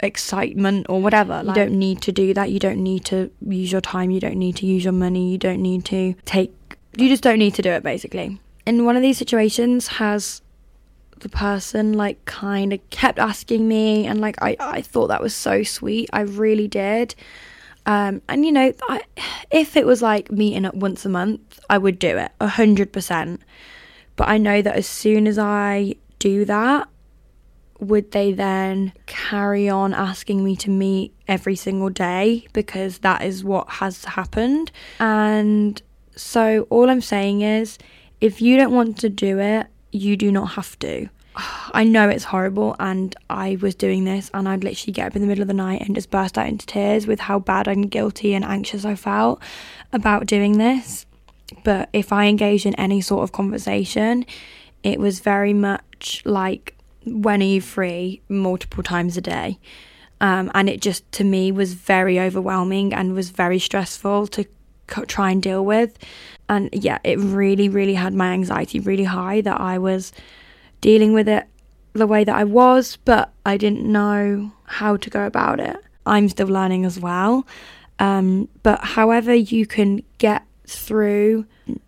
excitement 0.00 0.86
or 0.88 1.00
whatever. 1.00 1.42
Like, 1.42 1.56
you 1.56 1.64
don't 1.64 1.78
need 1.78 2.00
to 2.02 2.12
do 2.12 2.34
that. 2.34 2.50
You 2.50 2.58
don't 2.58 2.82
need 2.82 3.04
to 3.06 3.30
use 3.46 3.70
your 3.70 3.80
time. 3.80 4.10
You 4.10 4.20
don't 4.20 4.36
need 4.36 4.56
to 4.56 4.66
use 4.66 4.84
your 4.84 4.92
money. 4.92 5.30
You 5.30 5.38
don't 5.38 5.60
need 5.60 5.84
to 5.86 6.14
take, 6.24 6.52
you 6.96 7.08
just 7.08 7.22
don't 7.22 7.38
need 7.38 7.54
to 7.54 7.62
do 7.62 7.70
it 7.70 7.82
basically. 7.82 8.40
In 8.66 8.84
one 8.84 8.96
of 8.96 9.02
these 9.02 9.18
situations, 9.18 9.88
has 9.88 10.40
the 11.20 11.28
person 11.28 11.92
like 11.92 12.24
kind 12.24 12.72
of 12.72 12.90
kept 12.90 13.18
asking 13.18 13.66
me, 13.68 14.06
and 14.06 14.20
like 14.20 14.40
I, 14.42 14.56
I 14.60 14.82
thought 14.82 15.08
that 15.08 15.22
was 15.22 15.34
so 15.34 15.62
sweet. 15.62 16.10
I 16.12 16.20
really 16.20 16.68
did. 16.68 17.14
Um, 17.86 18.22
and 18.28 18.44
you 18.44 18.52
know, 18.52 18.72
I, 18.88 19.02
if 19.50 19.76
it 19.76 19.86
was 19.86 20.02
like 20.02 20.30
meeting 20.30 20.64
up 20.64 20.74
once 20.74 21.04
a 21.04 21.08
month, 21.08 21.60
I 21.68 21.78
would 21.78 21.98
do 21.98 22.16
it 22.16 22.32
a 22.40 22.48
hundred 22.48 22.92
percent. 22.92 23.42
But 24.16 24.28
I 24.28 24.38
know 24.38 24.62
that 24.62 24.76
as 24.76 24.86
soon 24.86 25.26
as 25.26 25.38
I 25.38 25.96
do 26.18 26.44
that, 26.44 26.88
would 27.80 28.12
they 28.12 28.32
then 28.32 28.92
carry 29.06 29.68
on 29.68 29.92
asking 29.92 30.44
me 30.44 30.56
to 30.56 30.70
meet 30.70 31.12
every 31.28 31.56
single 31.56 31.90
day 31.90 32.46
because 32.52 32.98
that 32.98 33.22
is 33.22 33.44
what 33.44 33.68
has 33.68 34.04
happened? 34.04 34.70
And 35.00 35.80
so 36.16 36.66
all 36.70 36.88
I'm 36.88 37.00
saying 37.00 37.42
is 37.42 37.78
if 38.20 38.40
you 38.40 38.56
don't 38.56 38.72
want 38.72 38.98
to 39.00 39.08
do 39.08 39.38
it, 39.38 39.66
you 39.94 40.16
do 40.16 40.32
not 40.32 40.52
have 40.52 40.78
to. 40.80 41.08
I 41.72 41.84
know 41.84 42.08
it's 42.08 42.24
horrible, 42.24 42.76
and 42.78 43.14
I 43.28 43.58
was 43.60 43.74
doing 43.74 44.04
this, 44.04 44.30
and 44.32 44.48
I'd 44.48 44.62
literally 44.62 44.92
get 44.92 45.08
up 45.08 45.16
in 45.16 45.22
the 45.22 45.28
middle 45.28 45.42
of 45.42 45.48
the 45.48 45.54
night 45.54 45.82
and 45.82 45.94
just 45.94 46.10
burst 46.10 46.38
out 46.38 46.46
into 46.46 46.66
tears 46.66 47.06
with 47.06 47.20
how 47.20 47.40
bad 47.40 47.66
and 47.66 47.90
guilty 47.90 48.34
and 48.34 48.44
anxious 48.44 48.84
I 48.84 48.94
felt 48.94 49.42
about 49.92 50.26
doing 50.26 50.58
this. 50.58 51.06
But 51.64 51.88
if 51.92 52.12
I 52.12 52.26
engaged 52.26 52.66
in 52.66 52.74
any 52.76 53.00
sort 53.00 53.24
of 53.24 53.32
conversation, 53.32 54.26
it 54.82 55.00
was 55.00 55.20
very 55.20 55.52
much 55.52 56.22
like, 56.24 56.76
when 57.04 57.42
are 57.42 57.46
you 57.46 57.60
free? 57.60 58.20
multiple 58.28 58.82
times 58.82 59.16
a 59.16 59.20
day. 59.20 59.58
Um, 60.20 60.50
and 60.54 60.68
it 60.68 60.80
just, 60.80 61.10
to 61.12 61.24
me, 61.24 61.50
was 61.50 61.74
very 61.74 62.18
overwhelming 62.20 62.94
and 62.94 63.12
was 63.12 63.30
very 63.30 63.58
stressful 63.58 64.28
to 64.28 64.46
try 64.86 65.30
and 65.32 65.42
deal 65.42 65.64
with. 65.64 65.98
And 66.48 66.68
yeah, 66.72 66.98
it 67.04 67.18
really, 67.18 67.68
really 67.68 67.94
had 67.94 68.14
my 68.14 68.32
anxiety 68.32 68.80
really 68.80 69.04
high 69.04 69.40
that 69.40 69.60
I 69.60 69.78
was 69.78 70.12
dealing 70.80 71.12
with 71.12 71.28
it 71.28 71.46
the 71.94 72.06
way 72.06 72.24
that 72.24 72.34
I 72.34 72.44
was, 72.44 72.96
but 73.04 73.32
I 73.46 73.56
didn't 73.56 73.84
know 73.84 74.52
how 74.64 74.96
to 74.96 75.10
go 75.10 75.26
about 75.26 75.60
it. 75.60 75.76
I'm 76.06 76.28
still 76.28 76.48
learning 76.48 76.84
as 76.84 77.00
well. 77.00 77.46
Um, 77.98 78.48
but 78.62 78.84
however 78.84 79.34
you 79.34 79.66
can 79.66 80.02
get 80.18 80.44
through, 80.66 81.46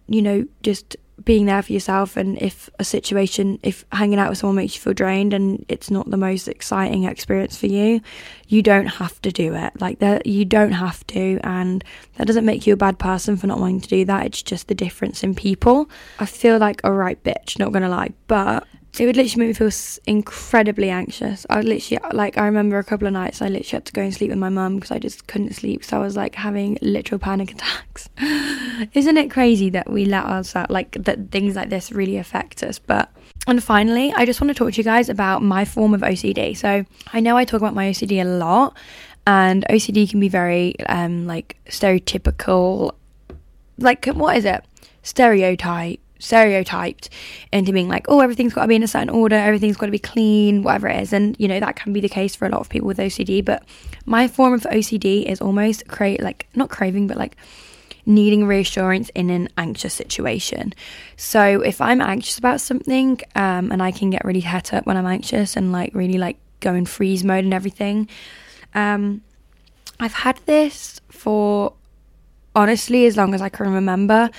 you 0.09 0.23
know, 0.23 0.47
just 0.63 0.97
being 1.25 1.47
there 1.47 1.63
for 1.63 1.73
yourself 1.73 2.17
and 2.17 2.41
if 2.43 2.69
a 2.79 2.85
situation 2.85 3.59
if 3.63 3.85
hanging 3.91 4.19
out 4.19 4.29
with 4.29 4.39
someone 4.39 4.57
makes 4.57 4.75
you 4.75 4.81
feel 4.81 4.93
drained 4.93 5.33
and 5.33 5.65
it's 5.69 5.91
not 5.91 6.11
the 6.11 6.17
most 6.17 6.47
exciting 6.47 7.05
experience 7.05 7.57
for 7.57 7.67
you 7.67 8.01
you 8.49 8.63
don't 8.63 8.87
have 8.87 9.21
to 9.23 9.33
do 9.33 9.55
it. 9.55 9.73
Like 9.81 9.99
that 9.99 10.27
you 10.27 10.45
don't 10.45 10.73
have 10.73 11.07
to 11.09 11.41
and 11.43 11.85
that 12.17 12.27
doesn't 12.27 12.45
make 12.45 12.67
you 12.67 12.75
a 12.75 12.77
bad 12.77 12.99
person 12.99 13.37
for 13.37 13.47
not 13.47 13.61
wanting 13.61 13.81
to 13.81 13.89
do 13.89 14.05
that. 14.05 14.27
It's 14.27 14.43
just 14.43 14.69
the 14.69 14.75
difference 14.75 15.23
in 15.23 15.35
people. 15.35 15.91
I 16.19 16.27
feel 16.27 16.59
like 16.59 16.81
a 16.85 16.93
right 16.93 17.23
bitch 17.23 17.59
not 17.59 17.73
gonna 17.73 17.89
lie 17.89 18.13
but 18.27 18.67
it 18.99 19.07
would 19.07 19.17
literally 19.17 19.47
make 19.47 19.61
me 19.61 19.71
feel 19.71 20.01
incredibly 20.07 20.91
anxious. 20.91 21.45
I 21.51 21.57
would 21.57 21.65
literally, 21.65 22.01
like, 22.13 22.39
I 22.39 22.47
remember 22.47 22.79
a 22.79 22.85
couple 22.85 23.07
of 23.07 23.13
nights 23.13 23.43
I 23.43 23.49
literally 23.49 23.69
had 23.69 23.85
to 23.87 23.93
go 23.93 24.03
and 24.03 24.15
sleep 24.15 24.31
with 24.31 24.39
my 24.39 24.49
mum 24.49 24.77
because 24.77 24.91
I 24.91 24.99
just 24.99 25.27
couldn't 25.27 25.55
sleep. 25.55 25.85
So 25.85 25.99
I 25.99 26.01
was 26.01 26.17
like 26.17 26.35
having 26.35 26.79
literal 26.81 27.19
panic 27.19 27.51
attacks. 27.53 28.09
Isn't 28.95 29.17
it 29.17 29.31
crazy 29.31 29.71
that 29.71 29.91
we 29.91 30.05
let 30.05 30.25
ourselves, 30.25 30.71
like, 30.71 30.93
that 30.93 31.31
things 31.31 31.57
like 31.57 31.69
this 31.69 31.93
really 31.93 32.17
affect 32.17 32.63
us? 32.63 32.79
But, 32.79 33.11
and 33.47 33.63
finally, 33.63 34.13
I 34.15 34.25
just 34.25 34.41
want 34.41 34.49
to 34.49 34.55
talk 34.55 34.73
to 34.73 34.79
you 34.79 34.85
guys 34.85 35.09
about 35.09 35.43
my 35.43 35.65
form 35.65 35.93
of 35.93 36.01
OCD. 36.01 36.57
So 36.57 36.85
I 37.13 37.21
know 37.21 37.37
I 37.37 37.45
talk 37.45 37.61
about 37.61 37.75
my 37.75 37.91
OCD 37.91 38.23
a 38.23 38.25
lot, 38.25 38.77
and 39.27 39.65
OCD 39.69 40.09
can 40.09 40.21
be 40.21 40.29
very, 40.29 40.79
um, 40.87 41.27
like, 41.27 41.57
stereotypical. 41.67 42.95
Like, 43.79 44.07
what 44.07 44.37
is 44.37 44.45
it? 44.45 44.65
Stereotype 45.03 46.01
stereotyped 46.19 47.09
into 47.53 47.73
being 47.73 47.89
like, 47.89 48.07
oh, 48.09 48.21
everything's 48.21 48.55
got 48.55 48.63
to 48.63 48.69
be 48.69 48.77
in 48.77 48.83
a 48.83 48.89
certain 48.89 49.11
order, 49.11 49.37
everything's 49.37 49.77
got 49.77 49.87
to 49.87 49.93
be 49.93 49.99
clean, 49.99 50.63
whatever 50.63 50.89
it 50.89 51.01
is. 51.03 51.13
And, 51.13 51.37
you 51.39 51.49
know, 51.49 51.61
that 51.61 51.77
can 51.77 51.93
be 51.93 52.01
the 52.01 52.09
case 52.09 52.35
for 52.35 52.47
a 52.47 52.49
lot 52.49 52.61
of 52.61 52.69
people 52.69 52.87
with 52.87 52.99
OCD. 52.99 53.45
But 53.45 53.65
my 54.05 54.29
form 54.29 54.53
of 54.53 54.63
OCD 54.63 55.25
is 55.25 55.41
almost 55.41 55.87
create 55.89 56.23
like, 56.23 56.47
not 56.55 56.71
craving, 56.71 57.07
but 57.07 57.17
like 57.17 57.37
needing 58.07 58.47
reassurance 58.47 59.11
in 59.11 59.31
an 59.31 59.49
anxious 59.59 59.93
situation. 59.93 60.73
So 61.17 61.61
if 61.61 61.81
I'm 61.81 62.01
anxious 62.01 62.39
about 62.39 62.61
something, 62.61 63.21
um, 63.35 63.73
and 63.73 63.83
I 63.83 63.91
can 63.91 64.11
get 64.11 64.25
really 64.25 64.41
het 64.41 64.73
up 64.73 64.87
when 64.87 64.97
I'm 64.97 65.07
anxious 65.07 65.57
and 65.57 65.73
like 65.73 65.93
really 65.95 66.19
like 66.19 66.37
go 66.61 66.75
in 66.75 66.87
freeze 66.87 67.25
mode 67.25 67.45
and 67.45 67.53
everything, 67.53 68.09
um, 68.75 69.23
I've 69.99 70.13
had 70.13 70.39
this 70.47 71.01
for 71.11 71.73
honestly 72.55 73.07
as 73.07 73.17
long 73.17 73.35
as 73.35 73.43
I 73.43 73.49
can 73.49 73.73
remember. 73.73 74.31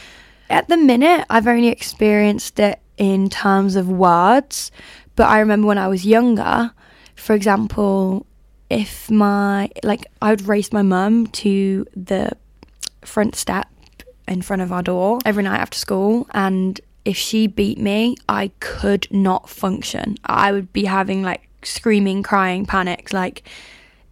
At 0.50 0.68
the 0.68 0.78
minute, 0.78 1.26
I've 1.30 1.48
only 1.48 1.68
experienced 1.68 2.60
it 2.60 2.80
in 2.98 3.30
terms 3.30 3.76
of 3.76 3.90
words, 3.90 4.72
but 5.16 5.28
I 5.28 5.40
remember 5.40 5.68
when 5.68 5.78
I 5.78 5.88
was 5.88 6.06
younger, 6.06 6.72
for 7.16 7.34
example, 7.34 8.26
if 8.70 9.10
my, 9.10 9.70
like, 9.84 10.06
I 10.22 10.32
would 10.32 10.48
race 10.48 10.72
my 10.72 10.82
mum 10.82 11.28
to 11.28 11.86
the 11.96 12.32
front 13.02 13.36
step 13.36 13.68
in 14.28 14.42
front 14.42 14.62
of 14.62 14.72
our 14.72 14.84
door 14.84 15.20
every 15.26 15.44
night 15.44 15.60
after 15.60 15.78
school, 15.78 16.28
and 16.32 16.80
if 17.06 17.16
she 17.18 17.48
beat 17.48 17.78
me, 17.78 18.16
I 18.28 18.52
could 18.60 19.08
not 19.12 19.50
function. 19.50 20.18
I 20.26 20.52
would 20.52 20.74
be 20.74 20.86
having 20.86 21.24
like 21.24 21.48
screaming, 21.64 22.24
crying, 22.24 22.66
panics, 22.66 23.14
like, 23.14 23.44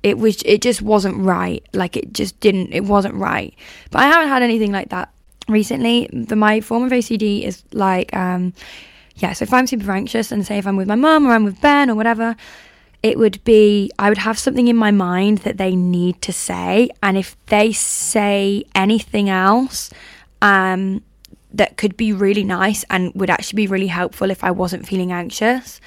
it 0.04 0.20
was 0.20 0.44
it 0.44 0.62
just 0.62 0.84
wasn't 0.84 1.18
right 1.18 1.68
like 1.74 1.98
it 1.98 2.14
just 2.14 2.40
didn't 2.40 2.72
it 2.72 2.84
wasn't 2.84 3.14
right 3.16 3.56
but 3.90 4.04
i 4.04 4.06
haven't 4.06 4.28
had 4.28 4.44
anything 4.44 4.72
like 4.72 4.90
that 4.90 5.12
recently. 5.48 6.10
The 6.12 6.36
my 6.36 6.62
form 6.62 6.84
of 6.84 6.92
OCD 6.92 7.44
is 7.44 7.64
like, 7.72 8.16
um, 8.16 8.54
yeah. 9.16 9.34
So 9.34 9.44
if 9.44 9.54
I'm 9.54 9.68
super 9.68 9.92
anxious, 9.92 10.32
and 10.32 10.46
say 10.46 10.58
if 10.58 10.68
I'm 10.68 10.76
with 10.76 10.88
my 10.88 10.96
mum 10.96 11.26
or 11.26 11.32
I'm 11.32 11.44
with 11.44 11.62
Ben 11.62 11.90
or 11.90 11.96
whatever, 11.96 12.36
it 13.04 13.18
would 13.18 13.44
be 13.44 13.92
I 14.00 14.10
would 14.10 14.18
have 14.20 14.38
something 14.40 14.68
in 14.68 14.76
my 14.76 14.92
mind 14.92 15.40
that 15.40 15.58
they 15.58 15.76
need 15.76 16.22
to 16.24 16.34
say, 16.34 16.90
and 17.04 17.18
if 17.18 17.36
they 17.48 17.72
say 17.72 18.66
anything 18.74 19.30
else, 19.30 19.92
um, 20.42 21.02
that 21.54 21.78
could 21.78 21.96
be 21.96 22.12
really 22.12 22.44
nice 22.44 22.84
and 22.90 23.14
would 23.16 23.30
actually 23.30 23.58
be 23.58 23.68
really 23.68 23.88
helpful 23.88 24.30
if 24.30 24.44
I 24.44 24.52
wasn't 24.52 24.88
feeling 24.88 25.12
anxious 25.12 25.80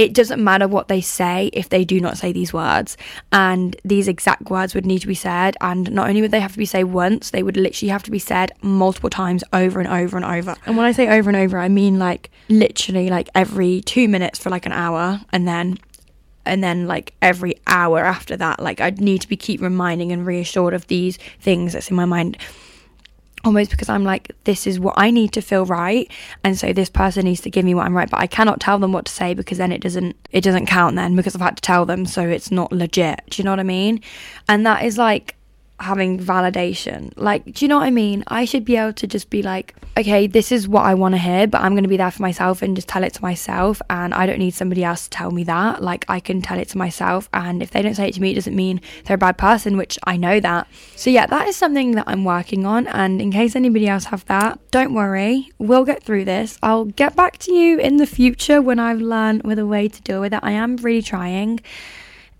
it 0.00 0.14
doesn't 0.14 0.42
matter 0.42 0.66
what 0.66 0.88
they 0.88 1.02
say 1.02 1.50
if 1.52 1.68
they 1.68 1.84
do 1.84 2.00
not 2.00 2.16
say 2.16 2.32
these 2.32 2.54
words. 2.54 2.96
And 3.32 3.76
these 3.84 4.08
exact 4.08 4.48
words 4.48 4.74
would 4.74 4.86
need 4.86 5.00
to 5.00 5.06
be 5.06 5.14
said. 5.14 5.58
And 5.60 5.92
not 5.92 6.08
only 6.08 6.22
would 6.22 6.30
they 6.30 6.40
have 6.40 6.52
to 6.52 6.58
be 6.58 6.64
said 6.64 6.84
once, 6.84 7.28
they 7.28 7.42
would 7.42 7.58
literally 7.58 7.90
have 7.90 8.02
to 8.04 8.10
be 8.10 8.18
said 8.18 8.50
multiple 8.62 9.10
times 9.10 9.44
over 9.52 9.78
and 9.78 9.86
over 9.86 10.16
and 10.16 10.24
over. 10.24 10.56
And 10.64 10.78
when 10.78 10.86
I 10.86 10.92
say 10.92 11.10
over 11.10 11.28
and 11.28 11.36
over, 11.36 11.58
I 11.58 11.68
mean 11.68 11.98
like 11.98 12.30
literally 12.48 13.10
like 13.10 13.28
every 13.34 13.82
two 13.82 14.08
minutes 14.08 14.38
for 14.38 14.48
like 14.48 14.64
an 14.64 14.72
hour 14.72 15.20
and 15.34 15.46
then 15.46 15.78
and 16.46 16.64
then 16.64 16.86
like 16.86 17.12
every 17.20 17.54
hour 17.66 17.98
after 17.98 18.34
that 18.34 18.58
like 18.60 18.80
i'd 18.80 18.98
need 18.98 19.20
to 19.20 19.28
be 19.28 19.36
keep 19.36 19.60
reminding 19.60 20.10
and 20.10 20.24
reassured 20.26 20.72
of 20.72 20.86
these 20.86 21.18
things 21.38 21.74
that's 21.74 21.90
in 21.90 21.96
my 21.96 22.06
mind 22.06 22.38
almost 23.44 23.70
because 23.70 23.88
I'm 23.88 24.04
like, 24.04 24.32
this 24.44 24.66
is 24.66 24.78
what 24.78 24.94
I 24.96 25.10
need 25.10 25.32
to 25.32 25.40
feel 25.40 25.64
right, 25.66 26.10
and 26.44 26.58
so 26.58 26.72
this 26.72 26.90
person 26.90 27.24
needs 27.24 27.40
to 27.42 27.50
give 27.50 27.64
me 27.64 27.74
what 27.74 27.86
I'm 27.86 27.96
right, 27.96 28.10
but 28.10 28.20
I 28.20 28.26
cannot 28.26 28.60
tell 28.60 28.78
them 28.78 28.92
what 28.92 29.06
to 29.06 29.12
say 29.12 29.34
because 29.34 29.58
then 29.58 29.72
it 29.72 29.80
doesn't 29.80 30.16
it 30.30 30.42
doesn't 30.42 30.66
count 30.66 30.96
then 30.96 31.16
because 31.16 31.34
I've 31.34 31.40
had 31.40 31.56
to 31.56 31.62
tell 31.62 31.86
them, 31.86 32.06
so 32.06 32.28
it's 32.28 32.50
not 32.50 32.72
legit. 32.72 33.22
Do 33.30 33.40
you 33.40 33.44
know 33.44 33.52
what 33.52 33.60
I 33.60 33.64
mean? 33.64 34.02
And 34.48 34.66
that 34.66 34.84
is 34.84 34.98
like 34.98 35.36
having 35.80 36.18
validation. 36.18 37.12
Like, 37.16 37.44
do 37.44 37.64
you 37.64 37.68
know 37.68 37.78
what 37.78 37.86
I 37.86 37.90
mean? 37.90 38.22
I 38.28 38.44
should 38.44 38.64
be 38.64 38.76
able 38.76 38.92
to 38.92 39.06
just 39.06 39.30
be 39.30 39.42
like, 39.42 39.74
okay, 39.96 40.26
this 40.26 40.52
is 40.52 40.68
what 40.68 40.84
I 40.84 40.94
want 40.94 41.14
to 41.14 41.18
hear, 41.18 41.46
but 41.46 41.62
I'm 41.62 41.72
going 41.72 41.84
to 41.84 41.88
be 41.88 41.96
there 41.96 42.10
for 42.10 42.22
myself 42.22 42.62
and 42.62 42.76
just 42.76 42.88
tell 42.88 43.02
it 43.02 43.14
to 43.14 43.22
myself. 43.22 43.80
And 43.90 44.14
I 44.14 44.26
don't 44.26 44.38
need 44.38 44.54
somebody 44.54 44.84
else 44.84 45.04
to 45.04 45.10
tell 45.10 45.30
me 45.30 45.44
that. 45.44 45.82
Like, 45.82 46.04
I 46.08 46.20
can 46.20 46.42
tell 46.42 46.58
it 46.58 46.68
to 46.68 46.78
myself. 46.78 47.28
And 47.32 47.62
if 47.62 47.70
they 47.70 47.82
don't 47.82 47.94
say 47.94 48.08
it 48.08 48.14
to 48.14 48.20
me, 48.20 48.32
it 48.32 48.34
doesn't 48.34 48.54
mean 48.54 48.80
they're 49.04 49.16
a 49.16 49.18
bad 49.18 49.38
person, 49.38 49.76
which 49.76 49.98
I 50.04 50.16
know 50.16 50.38
that. 50.40 50.68
So, 50.96 51.10
yeah, 51.10 51.26
that 51.26 51.48
is 51.48 51.56
something 51.56 51.92
that 51.92 52.04
I'm 52.06 52.24
working 52.24 52.66
on. 52.66 52.86
And 52.86 53.20
in 53.20 53.32
case 53.32 53.56
anybody 53.56 53.88
else 53.88 54.04
have 54.04 54.24
that, 54.26 54.58
don't 54.70 54.94
worry, 54.94 55.50
we'll 55.58 55.84
get 55.84 56.02
through 56.02 56.26
this. 56.26 56.58
I'll 56.62 56.84
get 56.84 57.16
back 57.16 57.38
to 57.38 57.52
you 57.52 57.78
in 57.78 57.96
the 57.96 58.06
future 58.06 58.60
when 58.60 58.78
I've 58.78 59.00
learned 59.00 59.42
with 59.42 59.58
a 59.58 59.66
way 59.66 59.88
to 59.88 60.02
deal 60.02 60.20
with 60.20 60.34
it. 60.34 60.40
I 60.42 60.52
am 60.52 60.76
really 60.76 61.02
trying 61.02 61.60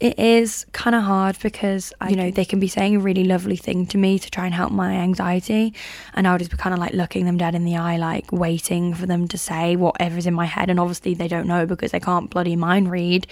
it 0.01 0.19
is 0.19 0.65
kind 0.73 0.97
of 0.97 1.03
hard 1.03 1.39
because 1.43 1.93
you 2.09 2.17
know 2.17 2.31
they 2.31 2.45
can 2.45 2.59
be 2.59 2.69
saying 2.69 2.97
a 2.97 2.99
really 2.99 3.25
lovely 3.25 3.57
thing 3.57 3.87
to 3.87 3.99
me 3.99 4.19
to 4.19 4.31
try 4.31 4.47
and 4.47 4.55
help 4.55 4.73
my 4.73 4.95
anxiety 4.95 5.75
and 6.15 6.27
i'll 6.27 6.39
just 6.39 6.51
be 6.51 6.57
kind 6.57 6.73
of 6.73 6.81
like 6.81 6.95
looking 6.95 7.27
them 7.27 7.37
dead 7.37 7.55
in 7.55 7.65
the 7.65 7.77
eye 7.77 7.99
like 7.99 8.33
waiting 8.33 8.95
for 8.95 9.07
them 9.07 9.29
to 9.29 9.37
say 9.37 9.77
whatever's 9.77 10.27
in 10.27 10.33
my 10.33 10.47
head 10.47 10.71
and 10.71 10.81
obviously 10.81 11.13
they 11.13 11.29
don't 11.29 11.47
know 11.47 11.67
because 11.67 11.93
they 11.93 12.01
can't 12.01 12.31
bloody 12.31 12.57
mind 12.57 12.91
read 12.91 13.27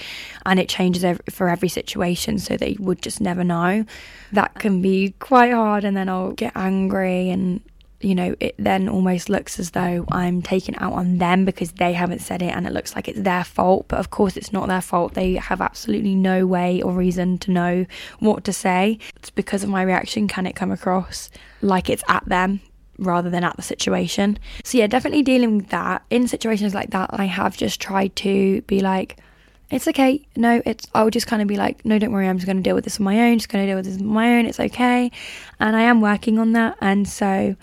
and 0.45 0.61
it 0.61 0.69
changes 0.69 1.05
every, 1.05 1.25
for 1.31 1.49
every 1.49 1.69
situation 1.69 2.39
so 2.39 2.57
they 2.57 2.77
would 2.79 3.01
just 3.03 3.21
never 3.21 3.43
know. 3.43 3.85
That 4.33 4.55
can 4.55 4.83
be 4.83 5.14
quite 5.19 5.53
hard 5.53 5.85
and 5.85 5.97
then 5.97 6.09
i'll 6.09 6.33
get 6.33 6.53
angry 6.55 7.31
and 7.31 7.61
you 8.01 8.14
know, 8.14 8.36
it 8.38 8.55
then 8.59 8.88
almost 8.88 9.28
looks 9.28 9.59
as 9.59 9.72
though 9.72 10.05
I'm 10.12 10.40
taking 10.40 10.76
out 10.76 10.92
on 10.92 11.18
them 11.18 11.44
because 11.44 11.72
they 11.72 11.92
haven't 11.92 12.20
said 12.20 12.42
it 12.42 12.55
and 12.55 12.66
it 12.66 12.72
looks 12.72 12.94
like 12.94 13.09
it's 13.09 13.20
their 13.20 13.42
fault. 13.42 13.86
But 13.88 13.99
of 13.99 14.11
course, 14.11 14.36
it's 14.36 14.53
not 14.53 14.68
their 14.68 14.80
fault. 14.80 15.14
They 15.14 15.34
have 15.34 15.61
absolutely 15.61 16.14
no 16.14 16.46
way 16.46 16.80
or 16.80 16.92
reason 16.92 17.38
to 17.38 17.51
know 17.51 17.86
what 18.20 18.44
to 18.44 18.53
say. 18.53 18.99
It's 19.16 19.30
because 19.30 19.64
of 19.64 19.70
my 19.70 19.82
reaction, 19.82 20.28
can 20.28 20.46
it 20.46 20.55
come 20.55 20.70
across 20.70 21.28
like 21.61 21.90
it's 21.90 22.05
at 22.09 22.24
them 22.26 22.61
rather 22.99 23.30
than 23.30 23.42
at 23.42 23.57
the 23.57 23.62
situation? 23.62 24.38
So, 24.62 24.78
yeah, 24.78 24.86
definitely 24.86 25.22
dealing 25.22 25.57
with 25.57 25.70
that. 25.70 26.05
In 26.11 26.28
situations 26.28 26.74
like 26.74 26.90
that, 26.90 27.11
I 27.12 27.24
have 27.24 27.57
just 27.57 27.80
tried 27.80 28.14
to 28.16 28.62
be 28.62 28.78
like, 28.80 29.18
it's 29.70 29.88
okay. 29.88 30.24
No, 30.36 30.62
it's, 30.64 30.86
I'll 30.94 31.11
just 31.11 31.26
kind 31.26 31.42
of 31.42 31.49
be 31.49 31.57
like, 31.57 31.84
no, 31.84 31.99
don't 31.99 32.12
worry. 32.12 32.28
I'm 32.28 32.38
just 32.38 32.46
going 32.46 32.57
to 32.57 32.62
deal 32.62 32.76
with 32.76 32.84
this 32.84 33.01
on 33.01 33.05
my 33.05 33.28
own. 33.28 33.38
Just 33.38 33.49
going 33.49 33.66
to 33.66 33.70
deal 33.70 33.76
with 33.76 33.84
this 33.84 34.01
on 34.01 34.07
my 34.07 34.38
own. 34.38 34.46
It's 34.46 34.61
okay. 34.61 35.11
And 35.59 35.76
I 35.76 35.82
am 35.82 36.01
working 36.01 36.38
on 36.38 36.53
that. 36.53 36.78
And 36.80 37.09
so, 37.09 37.57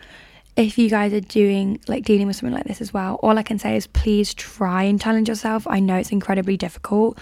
if 0.55 0.77
you 0.77 0.89
guys 0.89 1.13
are 1.13 1.21
doing 1.21 1.79
like 1.87 2.05
dealing 2.05 2.27
with 2.27 2.37
something 2.37 2.53
like 2.55 2.65
this 2.65 2.81
as 2.81 2.93
well, 2.93 3.15
all 3.15 3.37
I 3.37 3.43
can 3.43 3.59
say 3.59 3.75
is 3.75 3.87
please 3.87 4.33
try 4.33 4.83
and 4.83 4.99
challenge 5.01 5.27
yourself. 5.27 5.67
I 5.67 5.79
know 5.79 5.97
it's 5.97 6.11
incredibly 6.11 6.57
difficult, 6.57 7.17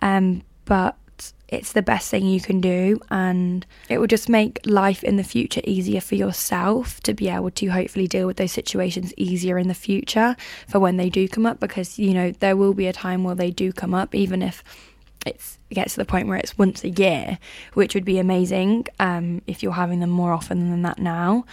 um, 0.00 0.42
but 0.64 0.96
it's 1.48 1.72
the 1.72 1.82
best 1.82 2.10
thing 2.10 2.26
you 2.26 2.40
can 2.40 2.60
do 2.60 3.00
and 3.10 3.64
it 3.88 3.98
will 3.98 4.06
just 4.06 4.28
make 4.28 4.60
life 4.66 5.02
in 5.02 5.16
the 5.16 5.24
future 5.24 5.62
easier 5.64 6.00
for 6.00 6.14
yourself 6.14 7.00
to 7.00 7.14
be 7.14 7.28
able 7.28 7.50
to 7.50 7.68
hopefully 7.68 8.06
deal 8.06 8.26
with 8.26 8.36
those 8.36 8.52
situations 8.52 9.14
easier 9.16 9.58
in 9.58 9.66
the 9.66 9.74
future 9.74 10.36
for 10.68 10.78
when 10.78 10.98
they 10.98 11.08
do 11.08 11.26
come 11.26 11.46
up 11.46 11.58
because 11.58 11.98
you 11.98 12.12
know 12.12 12.30
there 12.32 12.54
will 12.54 12.74
be 12.74 12.86
a 12.86 12.92
time 12.92 13.24
where 13.24 13.34
they 13.34 13.50
do 13.50 13.72
come 13.72 13.94
up 13.94 14.14
even 14.14 14.42
if 14.42 14.62
it's, 15.24 15.58
it 15.70 15.74
gets 15.74 15.94
to 15.94 16.00
the 16.00 16.04
point 16.04 16.28
where 16.28 16.36
it's 16.36 16.56
once 16.58 16.84
a 16.84 16.90
year 16.90 17.38
which 17.72 17.94
would 17.94 18.04
be 18.04 18.18
amazing 18.18 18.86
um, 19.00 19.40
if 19.46 19.62
you're 19.62 19.72
having 19.72 20.00
them 20.00 20.10
more 20.10 20.32
often 20.32 20.70
than 20.70 20.82
that 20.82 20.98
now 20.98 21.44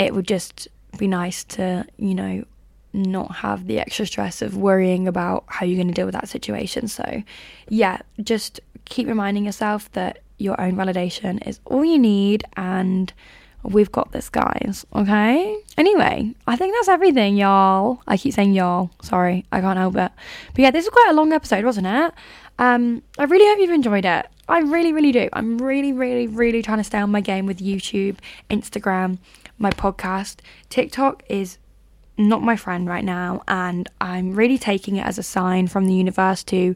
it 0.00 0.14
would 0.14 0.26
just 0.26 0.66
be 0.98 1.06
nice 1.06 1.44
to 1.44 1.86
you 1.96 2.14
know 2.14 2.44
not 2.92 3.36
have 3.36 3.66
the 3.66 3.78
extra 3.78 4.06
stress 4.06 4.42
of 4.42 4.56
worrying 4.56 5.06
about 5.06 5.44
how 5.46 5.64
you're 5.64 5.76
going 5.76 5.88
to 5.88 5.94
deal 5.94 6.06
with 6.06 6.14
that 6.14 6.28
situation. 6.28 6.88
So, 6.88 7.22
yeah, 7.68 7.98
just 8.20 8.58
keep 8.84 9.06
reminding 9.06 9.44
yourself 9.44 9.90
that 9.92 10.18
your 10.38 10.60
own 10.60 10.74
validation 10.74 11.46
is 11.46 11.60
all 11.66 11.84
you 11.84 12.00
need 12.00 12.42
and 12.56 13.12
we've 13.62 13.92
got 13.92 14.10
this, 14.10 14.28
guys. 14.28 14.84
Okay? 14.94 15.56
Anyway, 15.76 16.34
I 16.46 16.56
think 16.56 16.74
that's 16.74 16.88
everything, 16.88 17.36
y'all. 17.36 18.02
I 18.08 18.16
keep 18.16 18.34
saying 18.34 18.54
y'all. 18.54 18.90
Sorry, 19.02 19.44
I 19.52 19.60
can't 19.60 19.78
help 19.78 19.94
it. 19.94 20.10
But 20.54 20.58
yeah, 20.58 20.70
this 20.72 20.84
was 20.84 20.90
quite 20.90 21.10
a 21.10 21.14
long 21.14 21.32
episode, 21.32 21.64
wasn't 21.64 21.86
it? 21.86 22.12
Um, 22.58 23.02
I 23.18 23.24
really 23.24 23.46
hope 23.46 23.58
you've 23.60 23.70
enjoyed 23.70 24.04
it. 24.04 24.26
I 24.48 24.58
really, 24.58 24.92
really 24.92 25.12
do. 25.12 25.28
I'm 25.32 25.58
really, 25.58 25.92
really, 25.92 26.26
really 26.26 26.60
trying 26.62 26.78
to 26.78 26.84
stay 26.84 26.98
on 26.98 27.10
my 27.10 27.20
game 27.20 27.46
with 27.46 27.58
YouTube, 27.58 28.16
Instagram, 28.50 29.18
my 29.60 29.70
podcast. 29.70 30.40
TikTok 30.70 31.22
is 31.28 31.58
not 32.18 32.42
my 32.42 32.56
friend 32.56 32.88
right 32.88 33.04
now, 33.04 33.42
and 33.46 33.88
I'm 34.00 34.34
really 34.34 34.58
taking 34.58 34.96
it 34.96 35.06
as 35.06 35.18
a 35.18 35.22
sign 35.22 35.68
from 35.68 35.86
the 35.86 35.94
universe 35.94 36.42
to 36.44 36.74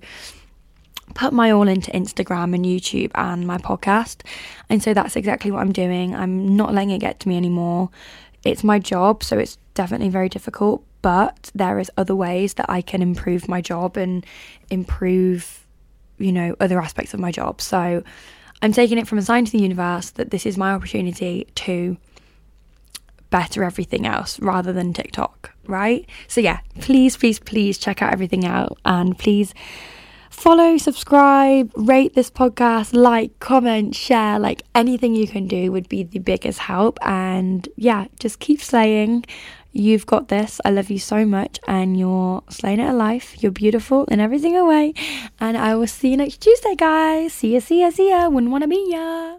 put 1.15 1.33
my 1.33 1.51
all 1.51 1.69
into 1.69 1.91
Instagram 1.91 2.55
and 2.55 2.65
YouTube 2.65 3.11
and 3.15 3.47
my 3.47 3.59
podcast. 3.59 4.23
And 4.69 4.83
so 4.83 4.95
that's 4.95 5.17
exactly 5.17 5.51
what 5.51 5.61
I'm 5.61 5.73
doing. 5.73 6.15
I'm 6.15 6.57
not 6.57 6.73
letting 6.73 6.91
it 6.91 6.99
get 6.99 7.21
to 7.21 7.29
me 7.29 7.37
anymore. 7.37 7.91
It's 8.45 8.65
my 8.65 8.79
job, 8.79 9.23
so 9.23 9.39
it's 9.39 9.59
definitely 9.75 10.09
very 10.09 10.29
difficult, 10.29 10.85
but 11.03 11.51
there 11.55 11.79
is 11.79 11.91
other 11.97 12.15
ways 12.15 12.55
that 12.55 12.67
I 12.69 12.81
can 12.81 13.03
improve 13.03 13.49
my 13.49 13.61
job 13.61 13.97
and 13.97 14.25
improve, 14.71 15.67
you 16.19 16.33
know, 16.33 16.55
other 16.61 16.81
aspects 16.81 17.15
of 17.15 17.21
my 17.21 17.33
job. 17.33 17.61
So 17.61 18.03
I'm 18.63 18.73
taking 18.73 18.99
it 18.99 19.07
from 19.07 19.19
a 19.19 19.23
sign 19.23 19.45
to 19.45 19.53
the 19.53 19.59
universe 19.59 20.11
that 20.11 20.31
this 20.31 20.47
is 20.47 20.57
my 20.57 20.73
opportunity 20.73 21.47
to 21.55 21.97
better 23.35 23.65
everything 23.65 24.07
else 24.07 24.39
rather 24.39 24.73
than 24.73 24.93
TikTok, 24.93 25.51
right? 25.67 26.09
So, 26.29 26.41
yeah, 26.41 26.61
please, 26.79 27.17
please, 27.17 27.41
please 27.41 27.79
check 27.79 28.01
out 28.01 28.13
everything 28.13 28.45
out 28.47 28.79
and 28.85 29.19
please 29.19 29.53
follow, 30.31 30.77
subscribe, 30.79 31.73
rate 31.75 32.15
this 32.15 32.31
podcast, 32.31 32.95
like, 32.95 33.37
comment, 33.41 33.97
share, 33.97 34.39
like 34.39 34.63
anything 34.77 35.17
you 35.17 35.27
can 35.27 35.49
do 35.49 35.73
would 35.73 35.89
be 35.89 36.05
the 36.05 36.21
biggest 36.21 36.61
help. 36.61 36.97
And 37.03 37.69
yeah, 37.75 38.07
just 38.21 38.39
keep 38.39 38.61
slaying. 38.61 39.25
You've 39.73 40.07
got 40.07 40.29
this. 40.29 40.61
I 40.65 40.71
love 40.71 40.89
you 40.89 41.01
so 41.01 41.27
much, 41.27 41.59
and 41.67 41.99
you're 41.99 42.41
slaying 42.51 42.79
it 42.79 42.89
alive. 42.89 43.35
You're 43.41 43.51
beautiful 43.51 44.05
in 44.05 44.21
every 44.21 44.39
single 44.39 44.69
way. 44.69 44.95
And 45.41 45.57
I 45.57 45.75
will 45.75 45.89
see 45.89 46.11
you 46.11 46.17
next 46.17 46.41
Tuesday, 46.41 46.77
guys. 46.77 47.33
See 47.33 47.55
ya, 47.55 47.59
see 47.59 47.81
ya, 47.81 47.91
see 47.91 48.11
ya. 48.11 48.29
Wouldn't 48.29 48.53
want 48.53 48.63
to 48.63 48.69
be 48.69 48.87
ya. 48.95 49.39